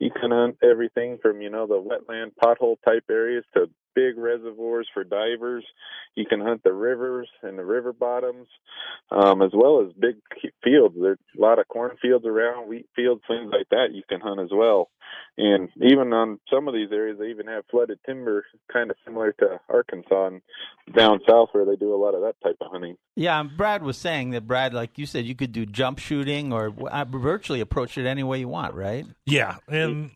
You 0.00 0.10
can 0.10 0.32
hunt 0.32 0.56
everything 0.62 1.18
from, 1.22 1.40
you 1.40 1.50
know, 1.50 1.68
the 1.68 1.80
wetland 1.80 2.32
pothole 2.42 2.76
type 2.84 3.04
areas 3.08 3.44
to 3.54 3.70
big 3.94 4.16
reservoirs 4.16 4.88
for 4.92 5.04
divers. 5.04 5.64
You 6.14 6.26
can 6.26 6.40
hunt 6.40 6.62
the 6.64 6.72
rivers 6.72 7.28
and 7.42 7.58
the 7.58 7.64
river 7.64 7.92
bottoms, 7.92 8.48
um, 9.10 9.42
as 9.42 9.50
well 9.54 9.84
as 9.86 9.92
big 9.98 10.16
fields. 10.64 10.96
There's 11.00 11.18
a 11.36 11.40
lot 11.40 11.58
of 11.58 11.68
cornfields 11.68 12.26
around, 12.26 12.68
wheat 12.68 12.88
fields, 12.96 13.22
things 13.28 13.52
like 13.52 13.68
that 13.70 13.88
you 13.92 14.02
can 14.08 14.20
hunt 14.20 14.40
as 14.40 14.50
well. 14.52 14.90
And 15.38 15.68
even 15.76 16.12
on 16.12 16.38
some 16.52 16.68
of 16.68 16.74
these 16.74 16.90
areas, 16.92 17.18
they 17.18 17.28
even 17.28 17.46
have 17.46 17.64
flooded 17.70 17.98
timber, 18.04 18.44
kind 18.72 18.90
of 18.90 18.96
similar 19.04 19.32
to 19.40 19.60
Arkansas 19.68 20.26
and 20.26 20.42
down 20.94 21.20
south 21.28 21.48
where 21.52 21.64
they 21.64 21.76
do 21.76 21.94
a 21.94 21.96
lot 21.96 22.14
of 22.14 22.22
that 22.22 22.34
type 22.42 22.56
of 22.60 22.70
hunting. 22.70 22.96
Yeah, 23.16 23.42
Brad 23.42 23.82
was 23.82 23.96
saying 23.96 24.30
that 24.30 24.46
Brad, 24.46 24.74
like 24.74 24.98
you 24.98 25.06
said, 25.06 25.24
you 25.24 25.34
could 25.34 25.52
do 25.52 25.66
jump 25.66 25.98
shooting 25.98 26.52
or 26.52 26.72
uh, 26.88 27.04
virtually 27.04 27.60
approach 27.60 27.96
it 27.98 28.06
any 28.06 28.22
way 28.22 28.40
you 28.40 28.48
want, 28.48 28.74
right? 28.74 29.06
Yeah, 29.26 29.56
and 29.68 30.10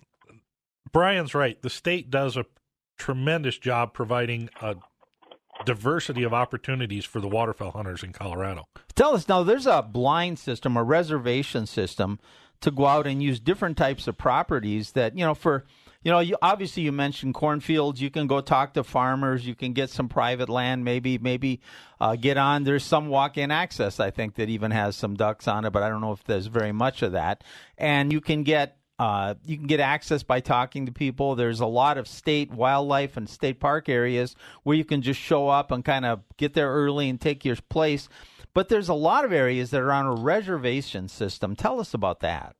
Brian's 0.92 1.34
right. 1.34 1.60
The 1.60 1.70
state 1.70 2.10
does 2.10 2.37
a 2.37 2.46
tremendous 2.96 3.59
job 3.59 3.92
providing 3.92 4.50
a 4.61 4.76
diversity 5.64 6.22
of 6.22 6.35
opportunities 6.35 7.04
for 7.04 7.20
the 7.20 7.28
waterfowl 7.28 7.70
hunters 7.72 8.02
in 8.02 8.12
Colorado. 8.12 8.64
Tell 8.94 9.14
us 9.14 9.28
now, 9.28 9.42
there's 9.42 9.66
a 9.66 9.83
blind 9.83 10.38
system, 10.38 10.76
a 10.76 10.83
reservation 10.83 11.66
system 11.66 12.18
to 12.61 12.70
go 12.70 12.87
out 12.87 13.07
and 13.07 13.22
use 13.22 13.40
different 13.40 13.76
types 13.76 14.07
of 14.07 14.16
properties 14.16 14.92
that, 14.92 15.16
you 15.16 15.24
know, 15.24 15.35
for 15.35 15.64
you 16.04 16.11
know, 16.11 16.20
you, 16.20 16.37
obviously 16.42 16.83
you 16.83 16.92
mentioned 16.92 17.33
cornfields. 17.33 18.00
You 18.00 18.11
can 18.11 18.26
go 18.26 18.42
talk 18.42 18.74
to 18.74 18.85
farmers. 18.85 19.46
You 19.46 19.54
can 19.54 19.72
get 19.72 19.88
some 19.88 20.09
private 20.09 20.50
land. 20.50 20.85
Maybe, 20.85 21.16
maybe 21.16 21.61
uh, 21.98 22.14
get 22.14 22.37
on. 22.37 22.64
There's 22.64 22.85
some 22.85 23.09
walk-in 23.09 23.50
access. 23.50 23.98
I 23.98 24.11
think 24.11 24.35
that 24.35 24.50
even 24.50 24.70
has 24.70 24.96
some 24.96 25.14
ducks 25.14 25.48
on 25.48 25.64
it, 25.64 25.72
but 25.72 25.83
I 25.83 25.88
don't 25.88 26.02
know 26.02 26.12
if 26.12 26.22
there's 26.24 26.46
very 26.46 26.72
much 26.72 27.00
of 27.02 27.12
that. 27.12 27.42
And 27.78 28.12
you 28.12 28.20
can 28.20 28.42
get 28.42 28.76
uh, 28.98 29.35
you 29.44 29.57
can 29.57 29.66
get 29.66 29.80
access 29.80 30.22
by 30.22 30.40
talking 30.40 30.87
to 30.87 30.92
people. 30.92 31.35
There's 31.35 31.61
a 31.61 31.66
lot 31.66 31.98
of 31.98 32.07
state 32.07 32.52
wildlife 32.52 33.16
and 33.16 33.28
state 33.28 33.59
park 33.59 33.88
areas 33.88 34.37
where 34.62 34.76
you 34.76 34.85
can 34.85 35.02
just 35.02 35.20
show 35.20 35.48
up 35.48 35.70
and 35.72 35.85
kind 35.85 36.04
of 36.04 36.22
get 36.37 36.54
there 36.54 36.72
early 36.72 37.09
and 37.09 37.20
take 37.20 37.44
your 37.44 37.57
place. 37.68 38.09
But 38.54 38.68
there's 38.68 38.88
a 38.88 38.94
lot 38.94 39.24
of 39.24 39.33
areas 39.33 39.70
that 39.70 39.80
are 39.80 39.90
on 39.90 40.07
a 40.07 40.14
reservation 40.14 41.09
system. 41.09 41.57
Tell 41.57 41.80
us 41.80 41.92
about 41.92 42.20
that. 42.20 42.54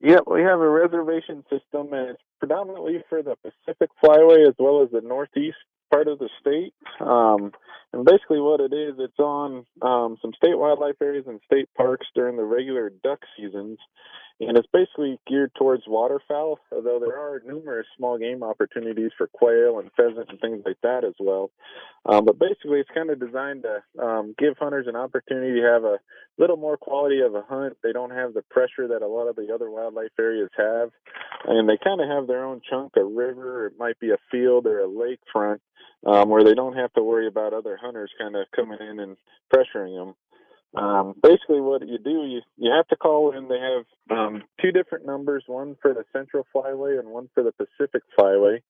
Yeah, 0.00 0.18
we 0.26 0.42
have 0.42 0.60
a 0.60 0.68
reservation 0.68 1.42
system, 1.50 1.92
and 1.92 2.10
it's 2.10 2.22
predominantly 2.38 3.02
for 3.08 3.22
the 3.22 3.34
Pacific 3.36 3.90
Flyway 4.04 4.46
as 4.46 4.54
well 4.58 4.82
as 4.82 4.90
the 4.92 5.00
Northeast 5.00 5.56
part 5.90 6.06
of 6.06 6.18
the 6.18 6.28
state. 6.38 6.74
Um, 7.00 7.52
and 7.92 8.04
basically, 8.04 8.40
what 8.40 8.60
it 8.60 8.74
is, 8.74 8.96
it's 8.98 9.18
on 9.18 9.64
um, 9.80 10.18
some 10.20 10.32
state 10.36 10.56
wildlife 10.56 10.96
areas 11.02 11.24
and 11.26 11.40
state 11.46 11.68
parks 11.76 12.06
during 12.14 12.36
the 12.36 12.44
regular 12.44 12.92
duck 13.02 13.20
seasons 13.36 13.78
and 14.40 14.56
it's 14.56 14.68
basically 14.72 15.18
geared 15.26 15.52
towards 15.56 15.82
waterfowl, 15.86 16.60
although 16.70 17.00
there 17.00 17.18
are 17.18 17.42
numerous 17.44 17.86
small 17.96 18.18
game 18.18 18.42
opportunities 18.42 19.10
for 19.18 19.26
quail 19.26 19.80
and 19.80 19.90
pheasant 19.96 20.30
and 20.30 20.40
things 20.40 20.62
like 20.64 20.76
that 20.82 21.04
as 21.04 21.14
well. 21.18 21.50
Um, 22.06 22.24
but 22.24 22.38
basically, 22.38 22.78
it's 22.78 22.90
kind 22.94 23.10
of 23.10 23.18
designed 23.18 23.64
to 23.64 24.02
um, 24.02 24.34
give 24.38 24.56
hunters 24.58 24.86
an 24.86 24.94
opportunity 24.94 25.60
to 25.60 25.66
have 25.66 25.84
a 25.84 25.98
little 26.38 26.56
more 26.56 26.76
quality 26.76 27.20
of 27.20 27.34
a 27.34 27.42
hunt. 27.42 27.76
They 27.82 27.92
don't 27.92 28.12
have 28.12 28.32
the 28.32 28.42
pressure 28.42 28.86
that 28.88 29.02
a 29.02 29.08
lot 29.08 29.26
of 29.26 29.34
the 29.34 29.52
other 29.52 29.70
wildlife 29.70 30.12
areas 30.18 30.50
have, 30.56 30.90
and 31.46 31.68
they 31.68 31.78
kind 31.82 32.00
of 32.00 32.08
have 32.08 32.28
their 32.28 32.44
own 32.44 32.60
chunk, 32.68 32.92
a 32.96 33.04
river, 33.04 33.66
it 33.66 33.74
might 33.78 33.98
be 33.98 34.10
a 34.10 34.18
field 34.30 34.66
or 34.66 34.80
a 34.80 34.88
lakefront, 34.88 35.58
um, 36.06 36.28
where 36.28 36.44
they 36.44 36.54
don't 36.54 36.76
have 36.76 36.92
to 36.92 37.02
worry 37.02 37.26
about 37.26 37.52
other 37.52 37.76
hunters 37.80 38.12
kind 38.18 38.36
of 38.36 38.46
coming 38.54 38.78
in 38.80 39.00
and 39.00 39.16
pressuring 39.52 39.96
them. 39.96 40.14
Um, 40.76 41.14
basically, 41.22 41.60
what 41.60 41.86
you 41.86 41.98
do, 41.98 42.26
you 42.26 42.40
you 42.56 42.70
have 42.70 42.86
to 42.88 42.96
call 42.96 43.36
in. 43.36 43.48
They 43.48 43.58
have 43.58 44.16
um, 44.16 44.42
two 44.60 44.70
different 44.70 45.06
numbers, 45.06 45.44
one 45.46 45.76
for 45.80 45.94
the 45.94 46.04
Central 46.12 46.46
Flyway 46.54 46.98
and 46.98 47.08
one 47.08 47.28
for 47.34 47.42
the 47.42 47.52
Pacific 47.52 48.02
Flyway. 48.18 48.60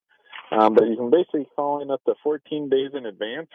Um, 0.51 0.75
but 0.75 0.87
you 0.87 0.97
can 0.97 1.11
basically 1.11 1.47
call 1.57 1.83
in 1.83 1.91
up 1.91 2.03
to 2.05 2.15
14 2.23 2.71
days 2.71 2.91
in 2.95 3.05
advance. 3.07 3.51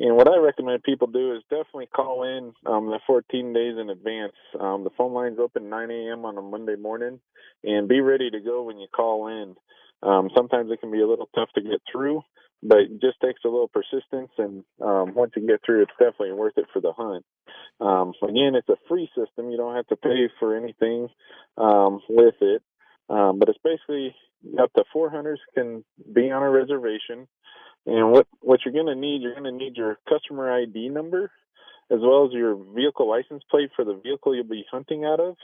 And 0.00 0.16
what 0.16 0.28
I 0.28 0.36
recommend 0.36 0.82
people 0.84 1.08
do 1.08 1.34
is 1.34 1.42
definitely 1.50 1.86
call 1.86 2.22
in 2.22 2.52
um, 2.70 2.86
the 2.86 3.00
14 3.06 3.52
days 3.52 3.74
in 3.80 3.90
advance. 3.90 4.34
Um, 4.60 4.84
the 4.84 4.90
phone 4.96 5.12
line's 5.12 5.38
open 5.40 5.68
9 5.68 5.90
a.m. 5.90 6.24
on 6.24 6.38
a 6.38 6.42
Monday 6.42 6.76
morning, 6.76 7.18
and 7.64 7.88
be 7.88 8.00
ready 8.00 8.30
to 8.30 8.40
go 8.40 8.62
when 8.62 8.78
you 8.78 8.86
call 8.94 9.26
in. 9.26 9.56
Um, 10.02 10.30
sometimes 10.36 10.70
it 10.70 10.80
can 10.80 10.92
be 10.92 11.00
a 11.00 11.08
little 11.08 11.28
tough 11.34 11.48
to 11.56 11.60
get 11.60 11.82
through, 11.90 12.22
but 12.62 12.78
it 12.78 13.00
just 13.00 13.20
takes 13.22 13.40
a 13.44 13.48
little 13.48 13.68
persistence. 13.68 14.30
And 14.38 14.64
um, 14.80 15.14
once 15.14 15.32
you 15.36 15.46
get 15.46 15.60
through, 15.64 15.82
it's 15.82 15.92
definitely 15.92 16.32
worth 16.32 16.56
it 16.56 16.66
for 16.72 16.80
the 16.80 16.92
hunt. 16.92 17.24
Um, 17.80 18.12
again, 18.22 18.54
it's 18.54 18.68
a 18.68 18.76
free 18.88 19.08
system. 19.16 19.50
You 19.50 19.56
don't 19.56 19.76
have 19.76 19.86
to 19.88 19.96
pay 19.96 20.28
for 20.38 20.56
anything 20.56 21.08
um, 21.56 22.00
with 22.08 22.34
it. 22.40 22.62
Um, 23.08 23.38
but 23.38 23.48
it's 23.48 23.58
basically 23.64 24.14
up 24.60 24.72
to 24.74 24.84
four 24.92 25.10
hunters 25.10 25.40
can 25.54 25.84
be 26.12 26.30
on 26.30 26.42
a 26.42 26.50
reservation. 26.50 27.26
And 27.86 28.12
what, 28.12 28.26
what 28.40 28.60
you're 28.64 28.74
going 28.74 28.94
to 28.94 29.00
need, 29.00 29.22
you're 29.22 29.34
going 29.34 29.44
to 29.44 29.52
need 29.52 29.76
your 29.76 29.98
customer 30.08 30.52
ID 30.52 30.90
number 30.90 31.30
as 31.90 32.00
well 32.02 32.26
as 32.26 32.32
your 32.32 32.54
vehicle 32.74 33.08
license 33.08 33.42
plate 33.50 33.70
for 33.74 33.84
the 33.84 33.98
vehicle 34.02 34.34
you'll 34.34 34.44
be 34.44 34.66
hunting 34.70 35.04
out 35.04 35.20
of. 35.20 35.36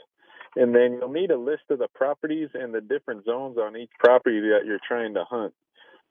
And 0.55 0.73
then 0.73 0.99
you'll 0.99 1.11
need 1.11 1.31
a 1.31 1.37
list 1.37 1.63
of 1.69 1.79
the 1.79 1.87
properties 1.93 2.49
and 2.53 2.73
the 2.73 2.81
different 2.81 3.25
zones 3.25 3.57
on 3.57 3.75
each 3.75 3.89
property 3.99 4.39
that 4.39 4.65
you're 4.65 4.79
trying 4.87 5.15
to 5.15 5.25
hunt. 5.29 5.53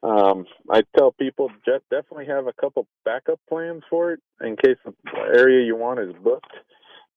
Um, 0.04 0.44
I 0.70 0.82
tell 0.96 1.12
people 1.12 1.50
definitely 1.64 2.26
have 2.26 2.46
a 2.46 2.52
couple 2.52 2.86
backup 3.04 3.40
plans 3.48 3.82
for 3.88 4.12
it 4.12 4.20
in 4.42 4.56
case 4.56 4.76
the 4.84 4.92
area 5.34 5.64
you 5.64 5.76
want 5.76 5.98
is 5.98 6.14
booked. 6.22 6.52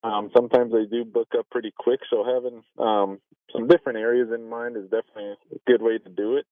Um, 0.04 0.30
sometimes 0.36 0.72
they 0.72 0.86
do 0.86 1.04
book 1.04 1.28
up 1.38 1.48
pretty 1.52 1.74
quick, 1.78 2.00
so 2.10 2.24
having 2.24 2.64
um, 2.80 3.20
some 3.52 3.68
different 3.68 4.00
areas 4.00 4.30
in 4.34 4.50
mind 4.50 4.78
is 4.78 4.84
definitely 4.84 5.32
a 5.32 5.58
good 5.66 5.82
way 5.82 5.98
to 5.98 6.10
do 6.10 6.38
it. 6.38 6.46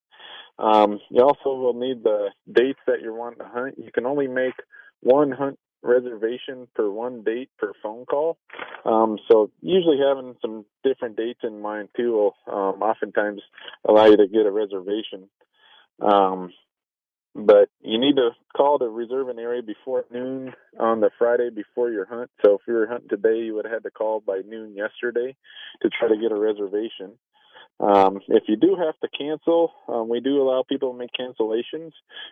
Um, 0.59 0.99
you 1.09 1.23
also 1.23 1.55
will 1.57 1.73
need 1.73 2.03
the 2.03 2.31
dates 2.51 2.79
that 2.85 3.01
you're 3.01 3.13
wanting 3.13 3.39
to 3.39 3.45
hunt. 3.45 3.75
You 3.77 3.91
can 3.93 4.05
only 4.05 4.27
make 4.27 4.55
one 5.01 5.31
hunt 5.31 5.57
reservation 5.83 6.67
per 6.75 6.89
one 6.89 7.23
date 7.23 7.49
per 7.57 7.71
phone 7.81 8.05
call. 8.05 8.37
Um, 8.83 9.19
so 9.31 9.51
usually 9.61 9.99
having 9.99 10.35
some 10.41 10.65
different 10.83 11.15
dates 11.15 11.41
in 11.43 11.61
mind 11.61 11.89
too 11.95 12.11
will 12.13 12.35
um, 12.51 12.81
oftentimes 12.81 13.41
allow 13.87 14.05
you 14.05 14.17
to 14.17 14.27
get 14.27 14.45
a 14.45 14.51
reservation. 14.51 15.29
Um, 16.01 16.51
but 17.35 17.67
you 17.81 17.99
need 17.99 18.15
to 18.15 18.29
call 18.55 18.79
to 18.79 18.85
reserve 18.85 19.27
an 19.27 19.39
area 19.39 19.61
before 19.61 20.05
noon 20.09 20.53
on 20.79 21.01
the 21.01 21.09
Friday 21.17 21.49
before 21.49 21.91
your 21.91 22.05
hunt. 22.05 22.31
So 22.43 22.53
if 22.53 22.61
you 22.65 22.73
were 22.73 22.87
hunting 22.87 23.09
today, 23.09 23.39
you 23.39 23.55
would 23.55 23.65
have 23.65 23.73
had 23.73 23.83
to 23.83 23.91
call 23.91 24.21
by 24.21 24.41
noon 24.47 24.73
yesterday 24.73 25.35
to 25.81 25.89
try 25.89 26.07
to 26.07 26.17
get 26.17 26.31
a 26.31 26.35
reservation. 26.35 27.17
Um, 27.81 28.21
if 28.29 28.43
you 28.47 28.55
do 28.55 28.77
have 28.77 28.97
to 29.01 29.17
cancel, 29.17 29.73
um, 29.89 30.07
we 30.07 30.21
do 30.21 30.41
allow 30.41 30.63
people 30.63 30.93
to 30.93 30.97
make 30.97 31.11
cancellations, 31.11 31.91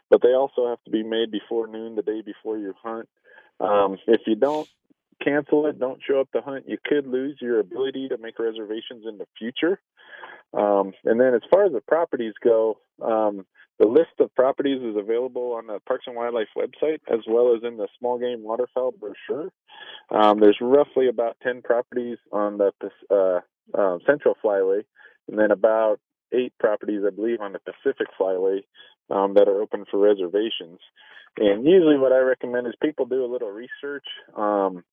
but 0.10 0.22
they 0.22 0.34
also 0.34 0.70
have 0.70 0.82
to 0.86 0.92
be 0.92 1.04
made 1.04 1.32
before 1.32 1.68
noon 1.68 1.96
the 1.96 2.02
day 2.02 2.22
before 2.22 2.58
your 2.58 2.76
hunt. 2.82 3.10
Um, 3.60 3.98
if 4.08 4.22
you 4.26 4.36
don't 4.36 4.68
cancel 5.24 5.66
it, 5.68 5.80
don't 5.80 6.02
show 6.06 6.20
up 6.20 6.32
to 6.32 6.42
hunt, 6.42 6.66
you 6.68 6.78
could 6.84 7.08
lose 7.08 7.38
your 7.42 7.60
ability 7.60 8.10
to 8.10 8.18
make 8.18 8.40
reservations 8.40 9.06
in 9.08 9.18
the 9.18 9.28
future. 9.38 9.80
Um, 10.54 10.94
and 11.06 11.20
then 11.20 11.34
as 11.34 11.42
far 11.50 11.66
as 11.66 11.72
the 11.72 11.82
properties 11.82 12.34
go, 12.44 12.78
um, 13.02 13.46
the 13.80 13.88
list 13.88 14.12
of 14.20 14.34
properties 14.36 14.82
is 14.82 14.96
available 14.96 15.54
on 15.54 15.68
the 15.68 15.80
Parks 15.88 16.06
and 16.06 16.16
Wildlife 16.16 16.50
website 16.56 17.00
as 17.12 17.22
well 17.28 17.56
as 17.56 17.64
in 17.64 17.78
the 17.78 17.88
small 17.98 18.20
game 18.20 18.44
waterfowl 18.44 18.94
brochure. 19.00 19.50
Um, 20.12 20.40
there's 20.40 20.60
roughly 20.62 21.08
about 21.08 21.38
10 21.42 21.64
properties 21.64 22.18
on 22.32 22.60
the 22.60 22.72
uh, 23.10 23.40
uh, 23.78 23.98
Central 24.06 24.36
Flyway 24.44 24.84
and 25.28 25.40
then 25.40 25.52
about 25.52 26.00
eight 26.34 26.54
properties, 26.60 27.02
I 27.06 27.10
believe, 27.10 27.42
on 27.42 27.54
the 27.54 27.60
Pacific 27.60 28.08
Flyway 28.20 28.64
um, 29.10 29.34
that 29.36 29.48
are 29.48 29.62
open 29.62 29.86
for 29.90 30.00
reservations. 30.00 30.80
And 31.38 31.66
usually, 31.66 31.98
what 31.98 32.12
I 32.12 32.20
recommend 32.20 32.68
is 32.68 32.74
people 32.82 33.06
do 33.06 33.26
a 33.26 33.32
little 33.32 33.50
research. 33.50 34.06
Um, 34.38 34.84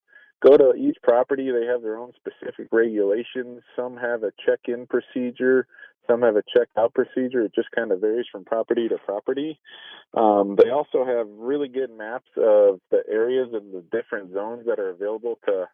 go 0.42 0.56
to 0.56 0.74
each 0.74 0.96
property; 1.02 1.50
they 1.50 1.66
have 1.66 1.82
their 1.82 1.98
own 1.98 2.12
specific 2.16 2.68
regulations. 2.72 3.62
Some 3.76 3.96
have 3.96 4.22
a 4.22 4.32
check-in 4.44 4.86
procedure. 4.86 5.66
Some 6.08 6.22
have 6.22 6.36
a 6.36 6.42
check-out 6.56 6.94
procedure. 6.94 7.42
It 7.42 7.54
just 7.54 7.70
kind 7.70 7.92
of 7.92 8.00
varies 8.00 8.26
from 8.32 8.44
property 8.44 8.88
to 8.88 8.98
property. 8.98 9.60
Um, 10.14 10.56
they 10.56 10.70
also 10.70 11.04
have 11.04 11.28
really 11.28 11.68
good 11.68 11.90
maps 11.96 12.30
of 12.36 12.80
the 12.90 13.02
areas 13.08 13.50
and 13.52 13.72
the 13.72 13.84
different 13.92 14.32
zones 14.32 14.66
that 14.66 14.80
are 14.80 14.90
available 14.90 15.38
to 15.46 15.68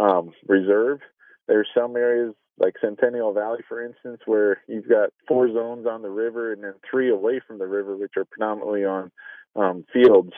um, 0.00 0.32
reserve. 0.46 1.00
There's 1.48 1.68
some 1.76 1.96
areas 1.96 2.34
like 2.58 2.74
Centennial 2.80 3.32
Valley, 3.32 3.60
for 3.68 3.84
instance, 3.84 4.20
where 4.26 4.62
you've 4.68 4.88
got 4.88 5.10
four 5.26 5.52
zones 5.52 5.86
on 5.86 6.02
the 6.02 6.10
river 6.10 6.52
and 6.52 6.62
then 6.62 6.74
three 6.88 7.10
away 7.10 7.40
from 7.46 7.58
the 7.58 7.66
river, 7.66 7.96
which 7.96 8.12
are 8.16 8.24
predominantly 8.24 8.84
on 8.84 9.10
um, 9.56 9.84
fields. 9.92 10.32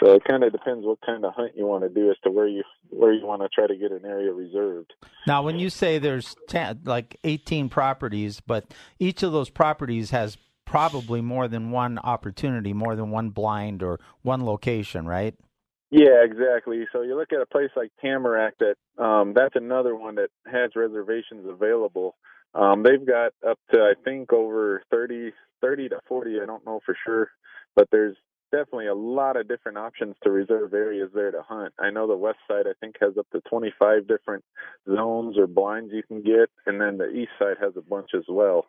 So 0.00 0.12
it 0.12 0.22
kind 0.24 0.44
of 0.44 0.52
depends 0.52 0.86
what 0.86 0.98
kind 1.04 1.24
of 1.24 1.34
hunt 1.34 1.52
you 1.56 1.66
want 1.66 1.82
to 1.82 1.88
do 1.88 2.10
as 2.10 2.16
to 2.22 2.30
where 2.30 2.46
you 2.46 2.62
where 2.90 3.12
you 3.12 3.26
want 3.26 3.42
to 3.42 3.48
try 3.48 3.66
to 3.66 3.76
get 3.76 3.90
an 3.90 4.04
area 4.04 4.32
reserved. 4.32 4.92
Now, 5.26 5.42
when 5.42 5.58
you 5.58 5.70
say 5.70 5.98
there's 5.98 6.36
10, 6.48 6.82
like 6.84 7.18
18 7.24 7.68
properties, 7.68 8.40
but 8.40 8.72
each 8.98 9.22
of 9.22 9.32
those 9.32 9.50
properties 9.50 10.10
has 10.10 10.38
probably 10.64 11.20
more 11.20 11.48
than 11.48 11.70
one 11.70 11.98
opportunity, 11.98 12.72
more 12.72 12.94
than 12.94 13.10
one 13.10 13.30
blind 13.30 13.82
or 13.82 13.98
one 14.22 14.44
location, 14.44 15.06
right? 15.06 15.34
Yeah, 15.90 16.22
exactly. 16.22 16.86
So 16.92 17.02
you 17.02 17.16
look 17.16 17.32
at 17.32 17.40
a 17.40 17.46
place 17.46 17.70
like 17.74 17.90
Tamarack 18.00 18.52
that 18.58 19.02
um 19.02 19.32
that's 19.34 19.56
another 19.56 19.96
one 19.96 20.16
that 20.16 20.28
has 20.46 20.76
reservations 20.76 21.46
available. 21.48 22.14
Um 22.54 22.82
they've 22.82 23.04
got 23.04 23.32
up 23.48 23.58
to 23.72 23.80
I 23.80 23.94
think 24.04 24.32
over 24.32 24.82
30 24.90 25.32
30 25.60 25.88
to 25.88 26.00
40, 26.06 26.40
I 26.40 26.46
don't 26.46 26.64
know 26.64 26.80
for 26.84 26.96
sure, 27.04 27.30
but 27.74 27.88
there's 27.90 28.16
definitely 28.50 28.86
a 28.86 28.94
lot 28.94 29.36
of 29.36 29.48
different 29.48 29.78
options 29.78 30.16
to 30.22 30.30
reserve 30.30 30.74
areas 30.74 31.10
there 31.14 31.30
to 31.30 31.42
hunt. 31.42 31.74
I 31.78 31.90
know 31.90 32.06
the 32.06 32.16
west 32.16 32.38
side 32.48 32.66
I 32.66 32.72
think 32.80 32.96
has 33.00 33.16
up 33.18 33.28
to 33.30 33.40
25 33.48 34.06
different 34.08 34.44
zones 34.86 35.36
or 35.38 35.46
blinds 35.46 35.92
you 35.92 36.02
can 36.02 36.22
get 36.22 36.50
and 36.66 36.80
then 36.80 36.98
the 36.98 37.08
east 37.08 37.32
side 37.38 37.56
has 37.60 37.72
a 37.76 37.82
bunch 37.82 38.10
as 38.14 38.24
well. 38.28 38.66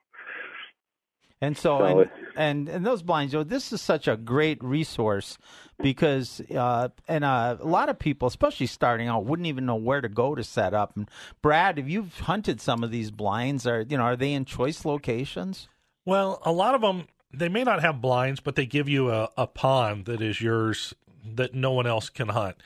And 1.42 1.58
so, 1.58 1.84
and, 1.86 2.10
and, 2.36 2.68
and 2.68 2.86
those 2.86 3.02
blinds, 3.02 3.32
you 3.32 3.40
know, 3.40 3.44
this 3.46 3.72
is 3.72 3.82
such 3.82 4.10
a 4.10 4.18
great 4.18 4.62
resource 4.62 5.38
because, 5.82 6.42
uh, 6.54 6.90
and 7.08 7.24
uh, 7.24 7.56
a 7.58 7.66
lot 7.66 7.88
of 7.88 7.98
people, 7.98 8.28
especially 8.28 8.66
starting 8.66 9.08
out, 9.08 9.24
wouldn't 9.24 9.48
even 9.48 9.66
know 9.66 9.76
where 9.76 10.02
to 10.02 10.10
go 10.10 10.36
to 10.36 10.44
set 10.44 10.74
up. 10.74 10.98
And 10.98 11.10
Brad, 11.42 11.80
if 11.80 11.88
you've 11.88 12.20
hunted 12.20 12.60
some 12.60 12.84
of 12.84 12.92
these 12.92 13.10
blinds, 13.10 13.66
are 13.66 13.86
you 13.88 13.98
know, 13.98 14.04
are 14.04 14.18
they 14.18 14.34
in 14.34 14.44
choice 14.44 14.84
locations? 14.84 15.70
Well, 16.06 16.42
a 16.44 16.52
lot 16.52 16.76
of 16.76 16.82
them 16.82 17.08
they 17.32 17.50
may 17.50 17.64
not 17.64 17.82
have 17.82 18.02
blinds, 18.02 18.40
but 18.40 18.56
they 18.56 18.66
give 18.66 18.90
you 18.90 19.12
a, 19.12 19.30
a 19.38 19.48
pond 19.48 20.06
that 20.06 20.22
is 20.22 20.42
yours 20.42 20.94
that 21.24 21.54
no 21.54 21.72
one 21.72 21.86
else 21.88 22.10
can 22.10 22.30
hunt, 22.30 22.58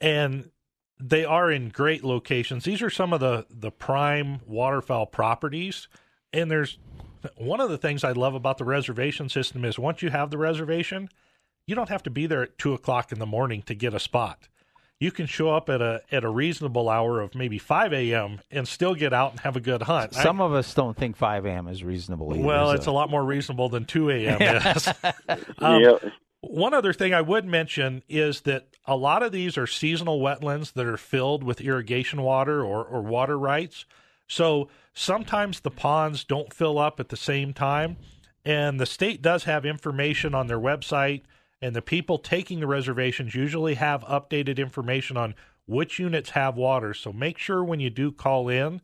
and 0.00 0.50
they 1.00 1.24
are 1.24 1.50
in 1.50 1.68
great 1.68 2.04
locations. 2.04 2.64
These 2.64 2.82
are 2.82 2.90
some 2.90 3.12
of 3.12 3.20
the 3.20 3.46
the 3.50 3.70
prime 3.70 4.40
waterfowl 4.46 5.06
properties, 5.06 5.88
and 6.32 6.50
there's 6.50 6.78
one 7.36 7.60
of 7.60 7.70
the 7.70 7.78
things 7.78 8.04
I 8.04 8.12
love 8.12 8.34
about 8.34 8.58
the 8.58 8.64
reservation 8.64 9.28
system 9.28 9.64
is 9.64 9.78
once 9.78 10.02
you 10.02 10.10
have 10.10 10.30
the 10.30 10.38
reservation, 10.38 11.08
you 11.66 11.74
don't 11.74 11.88
have 11.88 12.02
to 12.04 12.10
be 12.10 12.26
there 12.26 12.42
at 12.42 12.58
two 12.58 12.74
o'clock 12.74 13.12
in 13.12 13.18
the 13.18 13.26
morning 13.26 13.62
to 13.62 13.74
get 13.74 13.94
a 13.94 14.00
spot. 14.00 14.48
You 15.02 15.10
can 15.10 15.26
show 15.26 15.50
up 15.50 15.68
at 15.68 15.82
a 15.82 16.00
at 16.12 16.22
a 16.22 16.28
reasonable 16.28 16.88
hour 16.88 17.20
of 17.20 17.34
maybe 17.34 17.58
five 17.58 17.92
a.m. 17.92 18.38
and 18.52 18.68
still 18.68 18.94
get 18.94 19.12
out 19.12 19.32
and 19.32 19.40
have 19.40 19.56
a 19.56 19.60
good 19.60 19.82
hunt. 19.82 20.14
Some 20.14 20.40
I, 20.40 20.44
of 20.44 20.52
us 20.52 20.72
don't 20.74 20.96
think 20.96 21.16
five 21.16 21.44
a.m. 21.44 21.66
is 21.66 21.82
reasonable. 21.82 22.32
Either, 22.32 22.46
well, 22.46 22.68
so. 22.68 22.74
it's 22.74 22.86
a 22.86 22.92
lot 22.92 23.10
more 23.10 23.24
reasonable 23.24 23.68
than 23.68 23.84
two 23.84 24.10
a.m. 24.10 24.40
is. 24.76 24.88
um, 25.58 25.98
One 26.42 26.72
other 26.72 26.92
thing 26.92 27.12
I 27.12 27.20
would 27.20 27.44
mention 27.44 28.04
is 28.08 28.42
that 28.42 28.68
a 28.86 28.94
lot 28.94 29.24
of 29.24 29.32
these 29.32 29.58
are 29.58 29.66
seasonal 29.66 30.20
wetlands 30.20 30.72
that 30.74 30.86
are 30.86 30.96
filled 30.96 31.42
with 31.42 31.60
irrigation 31.60 32.22
water 32.22 32.62
or, 32.62 32.84
or 32.84 33.02
water 33.02 33.36
rights. 33.36 33.86
So 34.28 34.68
sometimes 34.94 35.60
the 35.60 35.72
ponds 35.72 36.22
don't 36.22 36.54
fill 36.54 36.78
up 36.78 37.00
at 37.00 37.08
the 37.08 37.16
same 37.16 37.52
time. 37.52 37.96
And 38.44 38.78
the 38.78 38.86
state 38.86 39.20
does 39.20 39.44
have 39.44 39.66
information 39.66 40.32
on 40.32 40.46
their 40.46 40.60
website, 40.60 41.22
and 41.62 41.76
the 41.76 41.80
people 41.80 42.18
taking 42.18 42.60
the 42.60 42.66
reservations 42.66 43.34
usually 43.34 43.74
have 43.74 44.02
updated 44.02 44.58
information 44.58 45.16
on 45.16 45.34
which 45.64 46.00
units 46.00 46.30
have 46.30 46.56
water. 46.56 46.92
So 46.92 47.12
make 47.12 47.38
sure 47.38 47.62
when 47.62 47.78
you 47.78 47.88
do 47.88 48.10
call 48.10 48.48
in 48.48 48.82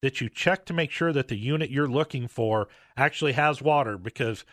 that 0.00 0.20
you 0.20 0.28
check 0.28 0.64
to 0.66 0.72
make 0.72 0.92
sure 0.92 1.12
that 1.12 1.28
the 1.28 1.36
unit 1.36 1.70
you're 1.70 1.88
looking 1.88 2.28
for 2.28 2.68
actually 2.96 3.32
has 3.32 3.60
water 3.60 3.98
because 3.98 4.44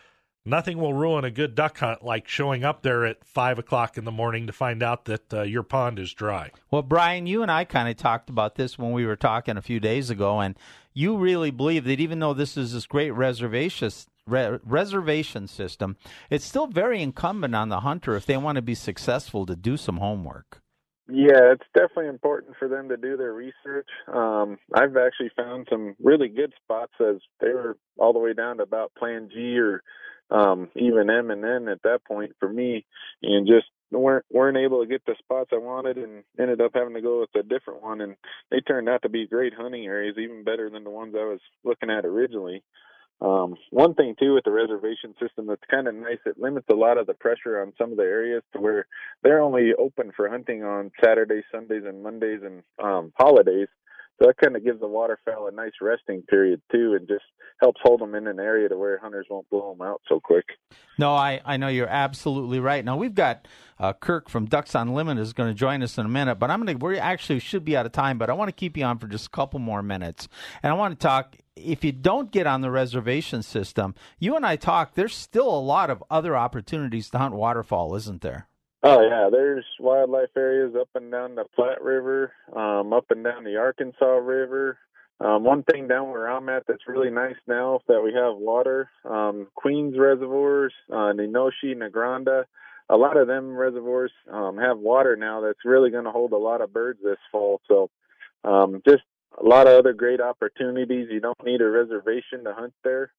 nothing 0.43 0.79
will 0.79 0.93
ruin 0.93 1.23
a 1.23 1.31
good 1.31 1.53
duck 1.53 1.77
hunt 1.77 2.03
like 2.03 2.27
showing 2.27 2.63
up 2.63 2.81
there 2.81 3.05
at 3.05 3.23
five 3.23 3.59
o'clock 3.59 3.97
in 3.97 4.05
the 4.05 4.11
morning 4.11 4.47
to 4.47 4.53
find 4.53 4.81
out 4.81 5.05
that 5.05 5.33
uh, 5.33 5.43
your 5.43 5.63
pond 5.63 5.99
is 5.99 6.11
dry. 6.13 6.49
Well, 6.71 6.81
Brian, 6.81 7.27
you 7.27 7.43
and 7.43 7.51
I 7.51 7.63
kind 7.63 7.87
of 7.87 7.95
talked 7.95 8.29
about 8.29 8.55
this 8.55 8.77
when 8.77 8.91
we 8.91 9.05
were 9.05 9.15
talking 9.15 9.55
a 9.55 9.61
few 9.61 9.79
days 9.79 10.09
ago, 10.09 10.39
and 10.39 10.55
you 10.93 11.15
really 11.15 11.51
believe 11.51 11.83
that 11.83 11.99
even 11.99 12.19
though 12.19 12.33
this 12.33 12.57
is 12.57 12.73
this 12.73 12.87
great 12.87 13.11
reservation 13.11 13.91
re- 14.27 14.59
reservation 14.63 15.47
system, 15.47 15.97
it's 16.29 16.45
still 16.45 16.67
very 16.67 17.01
incumbent 17.01 17.55
on 17.55 17.69
the 17.69 17.81
hunter 17.81 18.15
if 18.15 18.25
they 18.25 18.37
want 18.37 18.57
to 18.57 18.61
be 18.61 18.75
successful 18.75 19.45
to 19.45 19.55
do 19.55 19.77
some 19.77 19.97
homework. 19.97 20.61
Yeah, 21.09 21.53
it's 21.53 21.63
definitely 21.73 22.07
important 22.07 22.57
for 22.59 22.67
them 22.67 22.89
to 22.89 22.97
do 22.97 23.15
their 23.15 23.33
research. 23.33 23.87
Um, 24.13 24.57
I've 24.73 24.97
actually 24.97 25.31
found 25.37 25.67
some 25.69 25.95
really 26.03 26.27
good 26.27 26.53
spots 26.61 26.91
as 26.99 27.15
they 27.39 27.47
were 27.49 27.77
all 27.97 28.11
the 28.11 28.19
way 28.19 28.33
down 28.33 28.57
to 28.57 28.63
about 28.63 28.93
Plan 28.95 29.29
G 29.33 29.57
or 29.57 29.83
um, 30.29 30.69
even 30.75 31.09
M 31.09 31.31
and 31.31 31.45
N 31.45 31.69
at 31.69 31.81
that 31.83 32.03
point 32.05 32.33
for 32.41 32.49
me, 32.49 32.85
and 33.23 33.47
just 33.47 33.67
weren't 33.89 34.25
weren't 34.29 34.57
able 34.57 34.81
to 34.81 34.89
get 34.89 35.05
the 35.05 35.15
spots 35.17 35.51
I 35.53 35.59
wanted, 35.59 35.97
and 35.97 36.23
ended 36.37 36.59
up 36.59 36.71
having 36.73 36.95
to 36.95 37.01
go 37.01 37.21
with 37.21 37.29
a 37.41 37.47
different 37.47 37.81
one. 37.81 38.01
And 38.01 38.17
they 38.51 38.59
turned 38.59 38.89
out 38.89 39.03
to 39.03 39.09
be 39.09 39.27
great 39.27 39.53
hunting 39.53 39.85
areas, 39.85 40.17
even 40.17 40.43
better 40.43 40.69
than 40.69 40.83
the 40.83 40.89
ones 40.89 41.15
I 41.15 41.23
was 41.23 41.39
looking 41.63 41.89
at 41.89 42.05
originally. 42.05 42.63
Um, 43.19 43.55
one 43.71 43.95
thing 43.95 44.15
too 44.19 44.35
with 44.35 44.43
the 44.43 44.51
reservation 44.51 45.15
system 45.19 45.47
that's 45.47 45.61
kind 45.71 45.87
of 45.87 45.95
nice, 45.95 46.19
it 46.25 46.39
limits 46.39 46.67
a 46.69 46.75
lot 46.75 46.99
of 46.99 47.07
the 47.07 47.15
pressure 47.15 47.61
on 47.61 47.73
some 47.77 47.91
of 47.91 47.97
the 47.97 48.03
areas 48.03 48.43
to 48.53 48.61
where 48.61 48.87
they're 49.23 49.41
only 49.41 49.73
open 49.73 50.11
for 50.15 50.29
hunting 50.29 50.63
on 50.63 50.91
Saturdays, 51.03 51.43
Sundays, 51.51 51.83
and 51.85 52.03
Mondays 52.03 52.41
and 52.43 52.61
um, 52.83 53.11
holidays. 53.17 53.67
So 54.19 54.25
that 54.25 54.37
kind 54.37 54.55
of 54.55 54.63
gives 54.63 54.79
the 54.79 54.87
waterfowl 54.87 55.47
a 55.47 55.51
nice 55.51 55.73
resting 55.79 56.23
period 56.23 56.61
too, 56.71 56.95
and 56.95 57.07
just 57.07 57.23
helps 57.61 57.79
hold 57.83 58.01
them 58.01 58.15
in 58.15 58.27
an 58.27 58.39
area 58.39 58.69
to 58.69 58.77
where 58.77 58.97
hunters 58.99 59.27
won't 59.29 59.49
blow 59.49 59.73
them 59.73 59.85
out 59.85 60.01
so 60.07 60.19
quick. 60.19 60.45
No, 60.97 61.13
I, 61.13 61.41
I 61.45 61.57
know 61.57 61.67
you're 61.67 61.87
absolutely 61.87 62.59
right. 62.59 62.83
Now 62.83 62.97
we've 62.97 63.13
got 63.13 63.47
uh, 63.79 63.93
Kirk 63.93 64.29
from 64.29 64.45
Ducks 64.45 64.75
Unlimited 64.75 65.21
is 65.21 65.33
going 65.33 65.49
to 65.49 65.55
join 65.55 65.83
us 65.83 65.97
in 65.97 66.05
a 66.05 66.09
minute, 66.09 66.35
but 66.35 66.49
I'm 66.49 66.63
going 66.63 66.77
to 66.77 66.85
we 66.85 66.97
actually 66.97 67.39
should 67.39 67.65
be 67.65 67.77
out 67.77 67.85
of 67.85 67.91
time, 67.91 68.17
but 68.17 68.29
I 68.29 68.33
want 68.33 68.49
to 68.49 68.53
keep 68.53 68.77
you 68.77 68.83
on 68.83 68.97
for 68.97 69.07
just 69.07 69.27
a 69.27 69.31
couple 69.31 69.59
more 69.59 69.83
minutes, 69.83 70.27
and 70.63 70.71
I 70.71 70.75
want 70.75 70.99
to 70.99 71.07
talk. 71.07 71.37
If 71.55 71.83
you 71.83 71.91
don't 71.91 72.31
get 72.31 72.45
on 72.45 72.61
the 72.61 72.69
reservation 72.69 73.41
system, 73.41 73.95
you 74.19 74.35
and 74.35 74.45
I 74.45 74.57
talk. 74.57 74.93
There's 74.93 75.15
still 75.15 75.49
a 75.49 75.59
lot 75.59 75.89
of 75.89 76.03
other 76.07 76.37
opportunities 76.37 77.09
to 77.09 77.17
hunt 77.17 77.33
waterfowl, 77.33 77.95
isn't 77.95 78.21
there? 78.21 78.47
Oh 78.83 79.01
yeah, 79.01 79.29
there's 79.31 79.65
wildlife 79.79 80.29
areas 80.37 80.75
up 80.79 80.89
and 80.95 81.11
down 81.11 81.35
the 81.35 81.45
Platte 81.55 81.81
River, 81.81 82.31
um, 82.55 82.93
up 82.93 83.05
and 83.09 83.23
down 83.23 83.43
the 83.43 83.57
Arkansas 83.57 84.05
River. 84.05 84.77
Um, 85.19 85.43
one 85.43 85.63
thing 85.63 85.87
down 85.87 86.09
where 86.09 86.27
I'm 86.29 86.47
at 86.47 86.63
that's 86.67 86.87
really 86.87 87.09
nice 87.09 87.35
now 87.47 87.77
is 87.77 87.81
that 87.87 88.03
we 88.03 88.13
have 88.13 88.37
water, 88.37 88.91
um, 89.03 89.47
Queens 89.55 89.95
reservoirs, 89.97 90.73
uh, 90.91 91.11
Neenoshe, 91.11 91.75
Neegronda, 91.75 92.43
a 92.89 92.95
lot 92.95 93.17
of 93.17 93.27
them 93.27 93.55
reservoirs 93.55 94.11
um, 94.31 94.57
have 94.57 94.77
water 94.77 95.15
now 95.15 95.41
that's 95.41 95.65
really 95.65 95.89
going 95.89 96.05
to 96.05 96.11
hold 96.11 96.31
a 96.31 96.37
lot 96.37 96.61
of 96.61 96.73
birds 96.73 96.99
this 97.03 97.17
fall. 97.31 97.59
So 97.67 97.89
um, 98.43 98.81
just 98.87 99.03
a 99.39 99.43
lot 99.43 99.67
of 99.67 99.77
other 99.79 99.93
great 99.93 100.21
opportunities. 100.21 101.07
You 101.11 101.19
don't 101.19 101.43
need 101.43 101.61
a 101.61 101.69
reservation 101.69 102.43
to 102.45 102.53
hunt 102.53 102.73
there. 102.83 103.11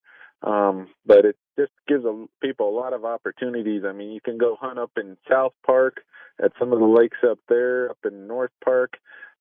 Um, 0.42 0.88
but 1.04 1.24
it 1.24 1.36
just 1.58 1.72
gives 1.88 2.04
a, 2.04 2.26
people 2.40 2.68
a 2.68 2.76
lot 2.78 2.92
of 2.92 3.04
opportunities. 3.04 3.82
I 3.86 3.92
mean, 3.92 4.12
you 4.12 4.20
can 4.20 4.38
go 4.38 4.56
hunt 4.60 4.78
up 4.78 4.92
in 4.96 5.16
South 5.30 5.52
Park 5.66 6.00
at 6.42 6.52
some 6.58 6.72
of 6.72 6.78
the 6.78 6.86
lakes 6.86 7.18
up 7.28 7.38
there, 7.48 7.90
up 7.90 7.98
in 8.04 8.26
North 8.28 8.52
Park. 8.64 8.94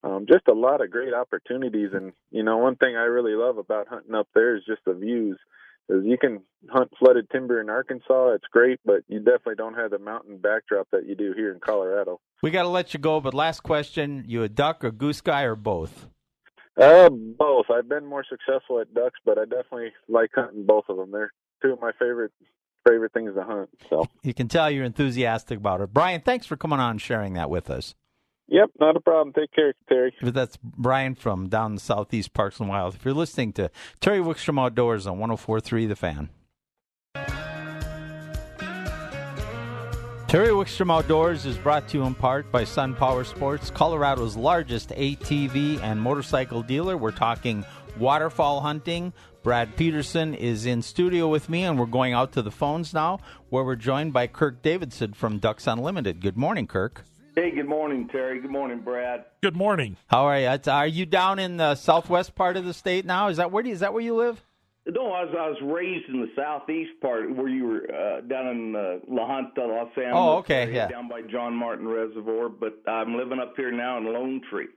Um, 0.04 0.26
just 0.28 0.48
a 0.48 0.54
lot 0.54 0.82
of 0.82 0.92
great 0.92 1.14
opportunities. 1.14 1.90
And, 1.94 2.14
you 2.32 2.44
know, 2.44 2.58
one 2.58 2.76
thing 2.76 2.96
I 2.96 3.04
really 3.04 3.34
love 3.34 3.58
about 3.58 3.88
hunting 3.88 4.16
up 4.16 4.28
there 4.34 4.56
is 4.56 4.64
just 4.66 4.82
the 4.86 4.94
views. 4.94 5.38
Is 5.90 6.04
you 6.04 6.18
can 6.18 6.42
hunt 6.70 6.92
flooded 7.00 7.30
timber 7.30 7.62
in 7.62 7.70
Arkansas, 7.70 8.32
it's 8.34 8.48
great, 8.52 8.80
but 8.84 9.04
you 9.08 9.20
definitely 9.20 9.56
don't 9.56 9.76
have 9.76 9.92
the 9.92 10.00
mountain 10.00 10.38
backdrop 10.38 10.88
that 10.92 11.06
you 11.08 11.16
do 11.16 11.32
here 11.34 11.54
in 11.54 11.62
Colorado. 11.62 12.20
We 12.44 12.52
got 12.52 12.64
to 12.64 12.68
let 12.68 12.94
you 12.94 13.00
go, 13.00 13.22
but 13.22 13.34
last 13.34 13.64
question: 13.64 14.26
you 14.28 14.44
a 14.44 14.50
duck 14.50 14.84
or 14.84 14.92
goose 14.92 15.22
guy 15.22 15.44
or 15.44 15.56
both? 15.56 16.10
Uh, 16.80 17.10
both. 17.10 17.66
I've 17.72 17.90
been 17.90 18.06
more 18.06 18.24
successful 18.30 18.80
at 18.80 18.94
ducks, 18.94 19.20
but 19.26 19.38
I 19.38 19.46
definitely 19.46 19.92
like 20.08 20.30
hunting 20.36 20.66
both 20.66 20.86
of 20.90 20.98
them. 20.98 21.12
They're 21.12 21.32
two 21.62 21.74
of 21.74 21.82
my 21.82 21.92
favorite 22.00 22.32
favorite 22.88 23.14
things 23.14 23.34
to 23.36 23.44
hunt. 23.44 23.70
So 23.90 24.06
you 24.24 24.34
can 24.34 24.48
tell 24.48 24.70
you're 24.70 24.86
enthusiastic 24.86 25.58
about 25.58 25.82
it. 25.82 25.94
Brian, 25.94 26.22
thanks 26.22 26.46
for 26.46 26.56
coming 26.56 26.80
on 26.80 26.92
and 26.92 27.02
sharing 27.02 27.34
that 27.34 27.50
with 27.50 27.70
us. 27.70 27.96
Yep, 28.50 28.70
not 28.80 28.96
a 28.96 29.02
problem. 29.02 29.34
Take 29.34 29.52
care, 29.52 29.74
Terry. 29.90 30.14
That's 30.22 30.58
Brian 30.64 31.16
from 31.16 31.50
down 31.50 31.76
the 31.76 31.82
Southeast 31.82 32.34
Parks 32.34 32.60
and 32.62 32.70
Wild. 32.70 32.96
If 32.96 33.04
you're 33.04 33.14
listening 33.14 33.52
to 33.54 33.70
Terry 34.00 34.20
Wickstrom 34.20 34.60
Outdoors 34.60 35.06
on 35.06 35.18
104.3 35.18 35.88
The 35.90 35.96
Fan. 35.98 36.30
Terry 40.28 40.50
Wickstrom 40.50 40.92
Outdoors 40.92 41.46
is 41.46 41.58
brought 41.58 41.88
to 41.88 42.00
you 42.00 42.04
in 42.04 42.14
part 42.14 42.52
by 42.52 42.66
Sun 42.66 42.96
Power 42.96 43.24
Sports, 43.24 43.70
Colorado's 43.70 44.36
largest 44.36 44.90
ATV 44.90 45.82
and 45.82 46.02
motorcycle 46.02 46.62
dealer. 46.62 46.98
We're 46.98 47.12
talking 47.12 47.64
waterfowl 47.98 48.60
hunting. 48.60 49.14
Brad 49.42 49.78
Peterson 49.78 50.34
is 50.34 50.66
in 50.66 50.82
studio 50.82 51.30
with 51.30 51.48
me, 51.48 51.64
and 51.64 51.80
we're 51.80 51.86
going 51.86 52.12
out 52.12 52.34
to 52.34 52.42
the 52.42 52.52
phones 52.52 52.94
now, 52.94 53.20
where 53.52 53.64
we're 53.64 53.78
joined 53.78 54.12
by 54.12 54.28
Kirk 54.28 54.62
Davidson 54.62 55.14
from 55.14 55.40
Ducks 55.40 55.66
Unlimited. 55.66 56.20
Good 56.20 56.36
morning, 56.36 56.68
Kirk. 56.68 57.06
Hey, 57.34 57.52
good 57.52 57.70
morning, 57.70 58.10
Terry. 58.10 58.42
Good 58.42 58.52
morning, 58.52 58.80
Brad. 58.80 59.24
Good 59.42 59.56
morning. 59.56 59.96
How 60.08 60.26
are 60.26 60.40
you? 60.40 60.60
Are 60.70 60.88
you 60.88 61.06
down 61.06 61.40
in 61.40 61.56
the 61.56 61.76
southwest 61.76 62.36
part 62.36 62.58
of 62.58 62.66
the 62.66 62.74
state 62.74 63.06
now? 63.06 63.30
Is 63.30 63.38
that 63.38 63.54
where? 63.54 63.64
Do 63.64 63.70
you, 63.70 63.76
is 63.76 63.80
that 63.80 63.94
where 63.94 64.04
you 64.04 64.16
live? 64.16 64.44
No, 64.90 65.12
I 65.12 65.26
was 65.26 65.36
I 65.38 65.50
was 65.50 65.58
raised 65.62 66.08
in 66.08 66.22
the 66.22 66.32
southeast 66.36 66.92
part 67.02 67.36
where 67.36 67.50
you 67.50 67.66
were 67.66 67.94
uh, 67.94 68.22
down 68.22 68.48
in 68.48 68.76
uh, 68.76 69.00
La 69.10 69.28
Junta, 69.28 69.66
Las 69.66 69.90
Animas. 69.98 70.14
Oh, 70.16 70.38
okay, 70.38 70.74
yeah. 70.74 70.88
Down 70.88 71.10
by 71.10 71.22
John 71.24 71.54
Martin 71.54 71.88
Reservoir, 71.88 72.48
but 72.48 72.82
I'm 72.88 73.18
living 73.18 73.40
up 73.40 73.54
here 73.58 73.72
now 73.72 73.98
in 73.98 74.06
Lone 74.06 74.42
Tree. 74.50 74.68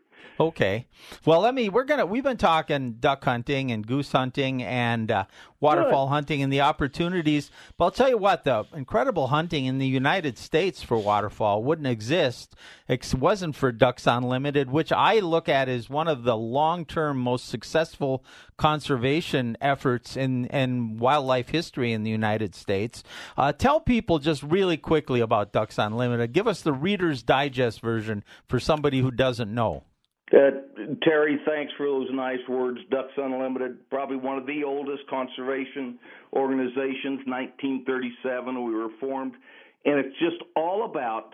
Okay. 0.40 0.86
Well, 1.26 1.40
let 1.40 1.54
me. 1.54 1.68
We're 1.68 1.84
gonna. 1.84 2.06
We've 2.06 2.24
been 2.24 2.38
talking 2.38 2.92
duck 2.92 3.22
hunting 3.24 3.70
and 3.70 3.86
goose 3.86 4.10
hunting 4.10 4.62
and 4.62 5.10
uh, 5.10 5.24
waterfowl 5.60 6.06
Good. 6.06 6.12
hunting 6.12 6.42
and 6.42 6.50
the 6.50 6.62
opportunities. 6.62 7.50
But 7.76 7.84
I'll 7.84 7.90
tell 7.90 8.08
you 8.08 8.16
what, 8.16 8.44
the 8.44 8.64
incredible 8.72 9.26
hunting 9.26 9.66
in 9.66 9.76
the 9.76 9.86
United 9.86 10.38
States 10.38 10.82
for 10.82 10.96
waterfowl 10.96 11.62
wouldn't 11.62 11.86
exist. 11.86 12.56
It 12.88 13.14
wasn't 13.14 13.54
for 13.54 13.70
Ducks 13.70 14.06
Unlimited, 14.06 14.70
which 14.70 14.92
I 14.92 15.18
look 15.18 15.46
at 15.46 15.68
as 15.68 15.90
one 15.90 16.08
of 16.08 16.22
the 16.22 16.38
long-term 16.38 17.18
most 17.18 17.46
successful 17.46 18.24
conservation 18.56 19.58
efforts 19.60 20.16
in 20.16 20.46
in 20.46 20.96
wildlife 20.96 21.50
history 21.50 21.92
in 21.92 22.02
the 22.02 22.10
United 22.10 22.54
States. 22.54 23.02
Uh, 23.36 23.52
tell 23.52 23.78
people 23.78 24.18
just 24.18 24.42
really 24.42 24.78
quickly 24.78 25.20
about 25.20 25.52
Ducks 25.52 25.76
Unlimited. 25.76 26.32
Give 26.32 26.48
us 26.48 26.62
the 26.62 26.72
Reader's 26.72 27.22
Digest 27.22 27.82
version 27.82 28.24
for 28.48 28.58
somebody 28.58 29.00
who 29.00 29.10
doesn't 29.10 29.52
know. 29.54 29.84
Uh, 30.32 30.50
Terry, 31.02 31.40
thanks 31.44 31.72
for 31.76 31.86
those 31.86 32.08
nice 32.12 32.38
words. 32.48 32.78
Ducks 32.90 33.12
Unlimited, 33.16 33.90
probably 33.90 34.16
one 34.16 34.38
of 34.38 34.46
the 34.46 34.62
oldest 34.62 35.02
conservation 35.08 35.98
organizations, 36.32 37.20
1937 37.26 38.64
we 38.64 38.74
were 38.74 38.90
formed, 39.00 39.32
and 39.84 39.98
it's 39.98 40.16
just 40.20 40.36
all 40.54 40.84
about 40.84 41.30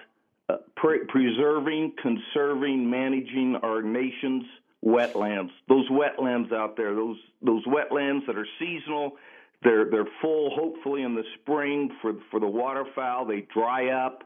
uh, 0.49 0.57
pre- 0.77 1.05
preserving, 1.09 1.93
conserving, 2.01 2.89
managing 2.89 3.57
our 3.63 3.83
nation's 3.83 4.45
wetlands. 4.85 5.51
Those 5.69 5.89
wetlands 5.91 6.53
out 6.53 6.77
there, 6.77 6.95
those 6.95 7.17
those 7.43 7.65
wetlands 7.67 8.27
that 8.27 8.37
are 8.37 8.47
seasonal, 8.59 9.13
they're 9.63 9.91
they're 9.91 10.09
full 10.23 10.51
hopefully 10.55 11.03
in 11.03 11.15
the 11.15 11.25
spring 11.41 11.91
for 12.01 12.15
for 12.31 12.41
the 12.41 12.47
waterfowl. 12.47 13.27
They 13.27 13.47
dry 13.53 13.89
up 13.89 14.23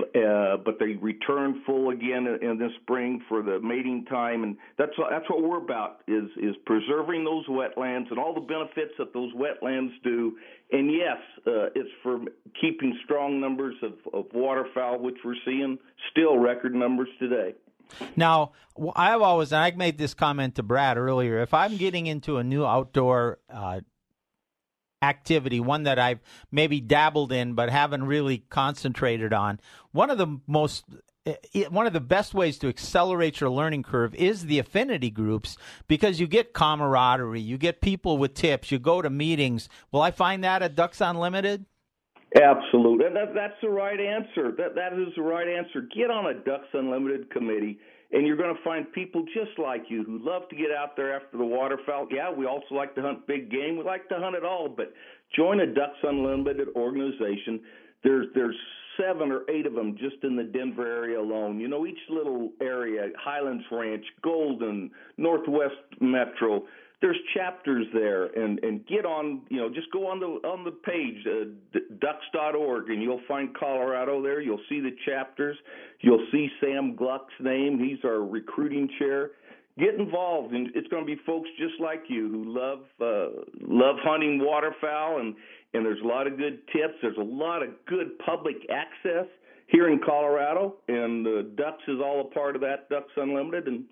uh, 0.00 0.56
but 0.64 0.78
they 0.78 0.94
return 1.00 1.62
full 1.66 1.90
again 1.90 2.26
in, 2.40 2.58
the 2.58 2.68
spring 2.82 3.20
for 3.28 3.42
the 3.42 3.60
mating 3.60 4.04
time, 4.04 4.44
and 4.44 4.56
that's 4.76 4.92
that's 5.10 5.28
what 5.28 5.42
we're 5.42 5.58
about 5.58 6.00
is 6.06 6.28
is 6.36 6.54
preserving 6.66 7.24
those 7.24 7.46
wetlands 7.48 8.10
and 8.10 8.18
all 8.18 8.32
the 8.32 8.40
benefits 8.40 8.92
that 8.98 9.12
those 9.12 9.32
wetlands 9.34 9.90
do. 10.04 10.36
And 10.70 10.92
yes, 10.92 11.18
uh, 11.46 11.70
it's 11.74 11.90
for 12.02 12.20
keeping 12.60 12.96
strong 13.04 13.40
numbers 13.40 13.74
of, 13.82 13.94
of 14.12 14.26
waterfowl, 14.32 15.00
which 15.00 15.16
we're 15.24 15.34
seeing 15.44 15.78
still 16.10 16.38
record 16.38 16.74
numbers 16.74 17.08
today. 17.18 17.54
Now, 18.16 18.52
I've 18.94 19.22
always, 19.22 19.52
and 19.52 19.62
I 19.62 19.70
made 19.72 19.98
this 19.98 20.14
comment 20.14 20.56
to 20.56 20.62
Brad 20.62 20.98
earlier. 20.98 21.40
If 21.40 21.54
I'm 21.54 21.76
getting 21.76 22.06
into 22.06 22.36
a 22.36 22.44
new 22.44 22.64
outdoor 22.64 23.38
uh, 23.50 23.80
activity, 25.02 25.60
one 25.60 25.84
that 25.84 25.98
I've 25.98 26.20
maybe 26.50 26.80
dabbled 26.80 27.32
in 27.32 27.54
but 27.54 27.70
haven't 27.70 28.04
really 28.04 28.44
concentrated 28.50 29.32
on. 29.32 29.60
One 29.92 30.10
of 30.10 30.18
the 30.18 30.38
most 30.46 30.84
eh, 31.26 31.34
eh, 31.54 31.64
one 31.68 31.86
of 31.86 31.92
the 31.92 32.00
best 32.00 32.34
ways 32.34 32.58
to 32.58 32.68
accelerate 32.68 33.40
your 33.40 33.50
learning 33.50 33.82
curve 33.82 34.14
is 34.14 34.46
the 34.46 34.58
affinity 34.58 35.10
groups 35.10 35.56
because 35.86 36.20
you 36.20 36.26
get 36.26 36.52
camaraderie, 36.52 37.40
you 37.40 37.58
get 37.58 37.80
people 37.80 38.18
with 38.18 38.34
tips, 38.34 38.70
you 38.70 38.78
go 38.78 39.02
to 39.02 39.10
meetings. 39.10 39.68
Will 39.92 40.02
I 40.02 40.10
find 40.10 40.42
that 40.44 40.62
at 40.62 40.74
Ducks 40.74 41.00
Unlimited? 41.00 41.64
Absolutely. 42.36 43.06
That, 43.08 43.32
that's 43.34 43.54
the 43.62 43.70
right 43.70 43.98
answer. 43.98 44.52
That 44.52 44.74
that 44.74 44.92
is 44.92 45.14
the 45.16 45.22
right 45.22 45.48
answer. 45.48 45.88
Get 45.94 46.10
on 46.10 46.26
a 46.26 46.34
Ducks 46.34 46.68
Unlimited 46.74 47.30
committee 47.30 47.78
and 48.12 48.26
you're 48.26 48.36
going 48.36 48.54
to 48.54 48.62
find 48.62 48.90
people 48.92 49.24
just 49.34 49.58
like 49.58 49.84
you 49.88 50.02
who 50.02 50.18
love 50.22 50.48
to 50.48 50.56
get 50.56 50.70
out 50.70 50.96
there 50.96 51.14
after 51.14 51.36
the 51.36 51.44
waterfowl. 51.44 52.08
Yeah, 52.10 52.32
we 52.32 52.46
also 52.46 52.74
like 52.74 52.94
to 52.94 53.02
hunt 53.02 53.26
big 53.26 53.50
game. 53.50 53.76
We 53.76 53.84
like 53.84 54.08
to 54.08 54.16
hunt 54.16 54.34
it 54.34 54.44
all, 54.44 54.68
but 54.68 54.92
join 55.36 55.60
a 55.60 55.66
Ducks 55.66 55.98
Unlimited 56.02 56.68
organization. 56.74 57.60
There's 58.02 58.26
there's 58.34 58.56
seven 58.98 59.30
or 59.30 59.42
eight 59.50 59.66
of 59.66 59.74
them 59.74 59.96
just 59.98 60.16
in 60.22 60.36
the 60.36 60.44
Denver 60.44 60.86
area 60.86 61.20
alone. 61.20 61.60
You 61.60 61.68
know, 61.68 61.86
each 61.86 61.98
little 62.08 62.50
area, 62.60 63.10
Highlands 63.18 63.64
Ranch, 63.70 64.04
Golden, 64.22 64.90
Northwest 65.16 65.74
Metro, 66.00 66.64
there's 67.00 67.16
chapters 67.34 67.86
there 67.92 68.24
and 68.24 68.58
and 68.64 68.84
get 68.86 69.06
on 69.06 69.42
you 69.48 69.58
know 69.58 69.68
just 69.68 69.90
go 69.92 70.08
on 70.08 70.18
the 70.18 70.26
on 70.48 70.64
the 70.64 70.72
page 70.72 71.24
uh, 71.26 71.78
ducks.org 72.00 72.90
and 72.90 73.02
you'll 73.02 73.20
find 73.28 73.54
colorado 73.56 74.22
there. 74.22 74.40
You'll 74.40 74.60
see 74.68 74.80
the 74.80 74.96
chapters. 75.06 75.56
You'll 76.00 76.26
see 76.32 76.48
sam 76.60 76.96
gluck's 76.96 77.34
name. 77.40 77.78
He's 77.78 77.98
our 78.04 78.24
recruiting 78.24 78.88
chair. 78.98 79.32
Get 79.78 79.94
involved 79.94 80.54
and 80.54 80.70
it's 80.74 80.88
going 80.88 81.06
to 81.06 81.16
be 81.16 81.20
folks 81.24 81.48
just 81.56 81.80
like 81.80 82.02
you 82.08 82.28
who 82.28 82.52
love 82.52 82.80
uh, 83.00 83.42
love 83.60 83.96
hunting 84.02 84.40
waterfowl 84.44 85.20
and 85.20 85.36
and 85.74 85.84
there's 85.84 86.00
a 86.02 86.06
lot 86.06 86.26
of 86.26 86.36
good 86.36 86.66
tips. 86.72 86.94
There's 87.00 87.18
a 87.18 87.22
lot 87.22 87.62
of 87.62 87.68
good 87.86 88.18
public 88.18 88.56
access 88.70 89.26
here 89.68 89.88
in 89.88 90.00
colorado 90.04 90.74
and 90.88 91.26
uh, 91.26 91.42
ducks 91.54 91.82
is 91.86 92.00
all 92.02 92.22
a 92.22 92.34
part 92.34 92.56
of 92.56 92.62
that 92.62 92.88
ducks 92.88 93.12
unlimited 93.16 93.68
and 93.68 93.84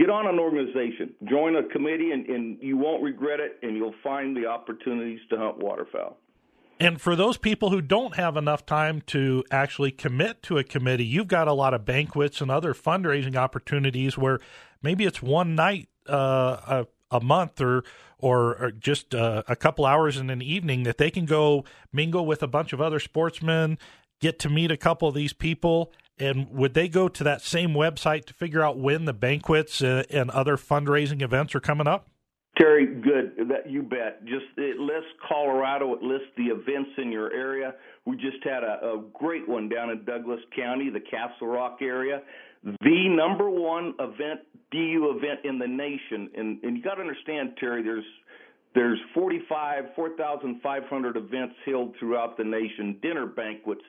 get 0.00 0.08
on 0.08 0.26
an 0.26 0.38
organization, 0.38 1.12
join 1.28 1.56
a 1.56 1.62
committee, 1.64 2.10
and, 2.12 2.26
and 2.26 2.58
you 2.62 2.76
won't 2.76 3.02
regret 3.02 3.38
it, 3.38 3.58
and 3.62 3.76
you'll 3.76 3.94
find 4.02 4.34
the 4.34 4.46
opportunities 4.46 5.20
to 5.28 5.36
hunt 5.36 5.58
waterfowl. 5.58 6.16
And 6.78 6.98
for 6.98 7.14
those 7.14 7.36
people 7.36 7.68
who 7.68 7.82
don't 7.82 8.16
have 8.16 8.38
enough 8.38 8.64
time 8.64 9.02
to 9.08 9.44
actually 9.50 9.90
commit 9.90 10.42
to 10.44 10.56
a 10.56 10.64
committee, 10.64 11.04
you've 11.04 11.28
got 11.28 11.46
a 11.46 11.52
lot 11.52 11.74
of 11.74 11.84
banquets 11.84 12.40
and 12.40 12.50
other 12.50 12.72
fundraising 12.72 13.36
opportunities 13.36 14.16
where 14.16 14.40
maybe 14.82 15.04
it's 15.04 15.20
one 15.20 15.54
night 15.54 15.88
uh, 16.08 16.84
a, 17.10 17.16
a 17.16 17.20
month 17.20 17.60
or 17.60 17.84
or, 18.22 18.62
or 18.62 18.70
just 18.70 19.14
uh, 19.14 19.42
a 19.48 19.56
couple 19.56 19.86
hours 19.86 20.18
in 20.18 20.28
an 20.28 20.42
evening 20.42 20.82
that 20.82 20.98
they 20.98 21.10
can 21.10 21.24
go 21.24 21.64
mingle 21.90 22.26
with 22.26 22.42
a 22.42 22.46
bunch 22.46 22.74
of 22.74 22.80
other 22.80 23.00
sportsmen, 23.00 23.78
get 24.20 24.38
to 24.38 24.50
meet 24.50 24.70
a 24.70 24.76
couple 24.76 25.08
of 25.08 25.14
these 25.14 25.32
people, 25.32 25.90
and 26.20 26.50
would 26.50 26.74
they 26.74 26.88
go 26.88 27.08
to 27.08 27.24
that 27.24 27.40
same 27.40 27.70
website 27.70 28.26
to 28.26 28.34
figure 28.34 28.62
out 28.62 28.78
when 28.78 29.06
the 29.06 29.12
banquets 29.12 29.82
uh, 29.82 30.04
and 30.10 30.30
other 30.30 30.56
fundraising 30.56 31.22
events 31.22 31.54
are 31.54 31.60
coming 31.60 31.86
up? 31.86 32.08
Terry, 32.58 32.86
good. 32.86 33.48
That 33.48 33.70
you 33.70 33.82
bet. 33.82 34.24
Just 34.24 34.44
it 34.58 34.78
lists 34.78 35.10
Colorado. 35.26 35.94
It 35.94 36.02
lists 36.02 36.28
the 36.36 36.44
events 36.44 36.90
in 36.98 37.10
your 37.10 37.32
area. 37.32 37.74
We 38.04 38.16
just 38.16 38.44
had 38.44 38.62
a, 38.62 38.84
a 38.84 39.02
great 39.14 39.48
one 39.48 39.68
down 39.68 39.90
in 39.90 40.04
Douglas 40.04 40.40
County, 40.54 40.90
the 40.90 41.00
Castle 41.00 41.46
Rock 41.46 41.78
area. 41.80 42.20
The 42.62 43.08
number 43.08 43.48
one 43.48 43.94
event, 43.98 44.40
DU 44.70 45.16
event 45.16 45.40
in 45.44 45.58
the 45.58 45.66
nation, 45.66 46.28
and, 46.36 46.62
and 46.62 46.76
you 46.76 46.82
got 46.82 46.96
to 46.96 47.00
understand, 47.00 47.52
Terry. 47.58 47.82
There's 47.82 48.04
there's 48.74 49.00
45, 49.14 49.84
4,500 49.96 51.16
events 51.16 51.54
held 51.66 51.94
throughout 51.98 52.36
the 52.36 52.44
nation, 52.44 52.98
dinner 53.02 53.26
banquets. 53.26 53.82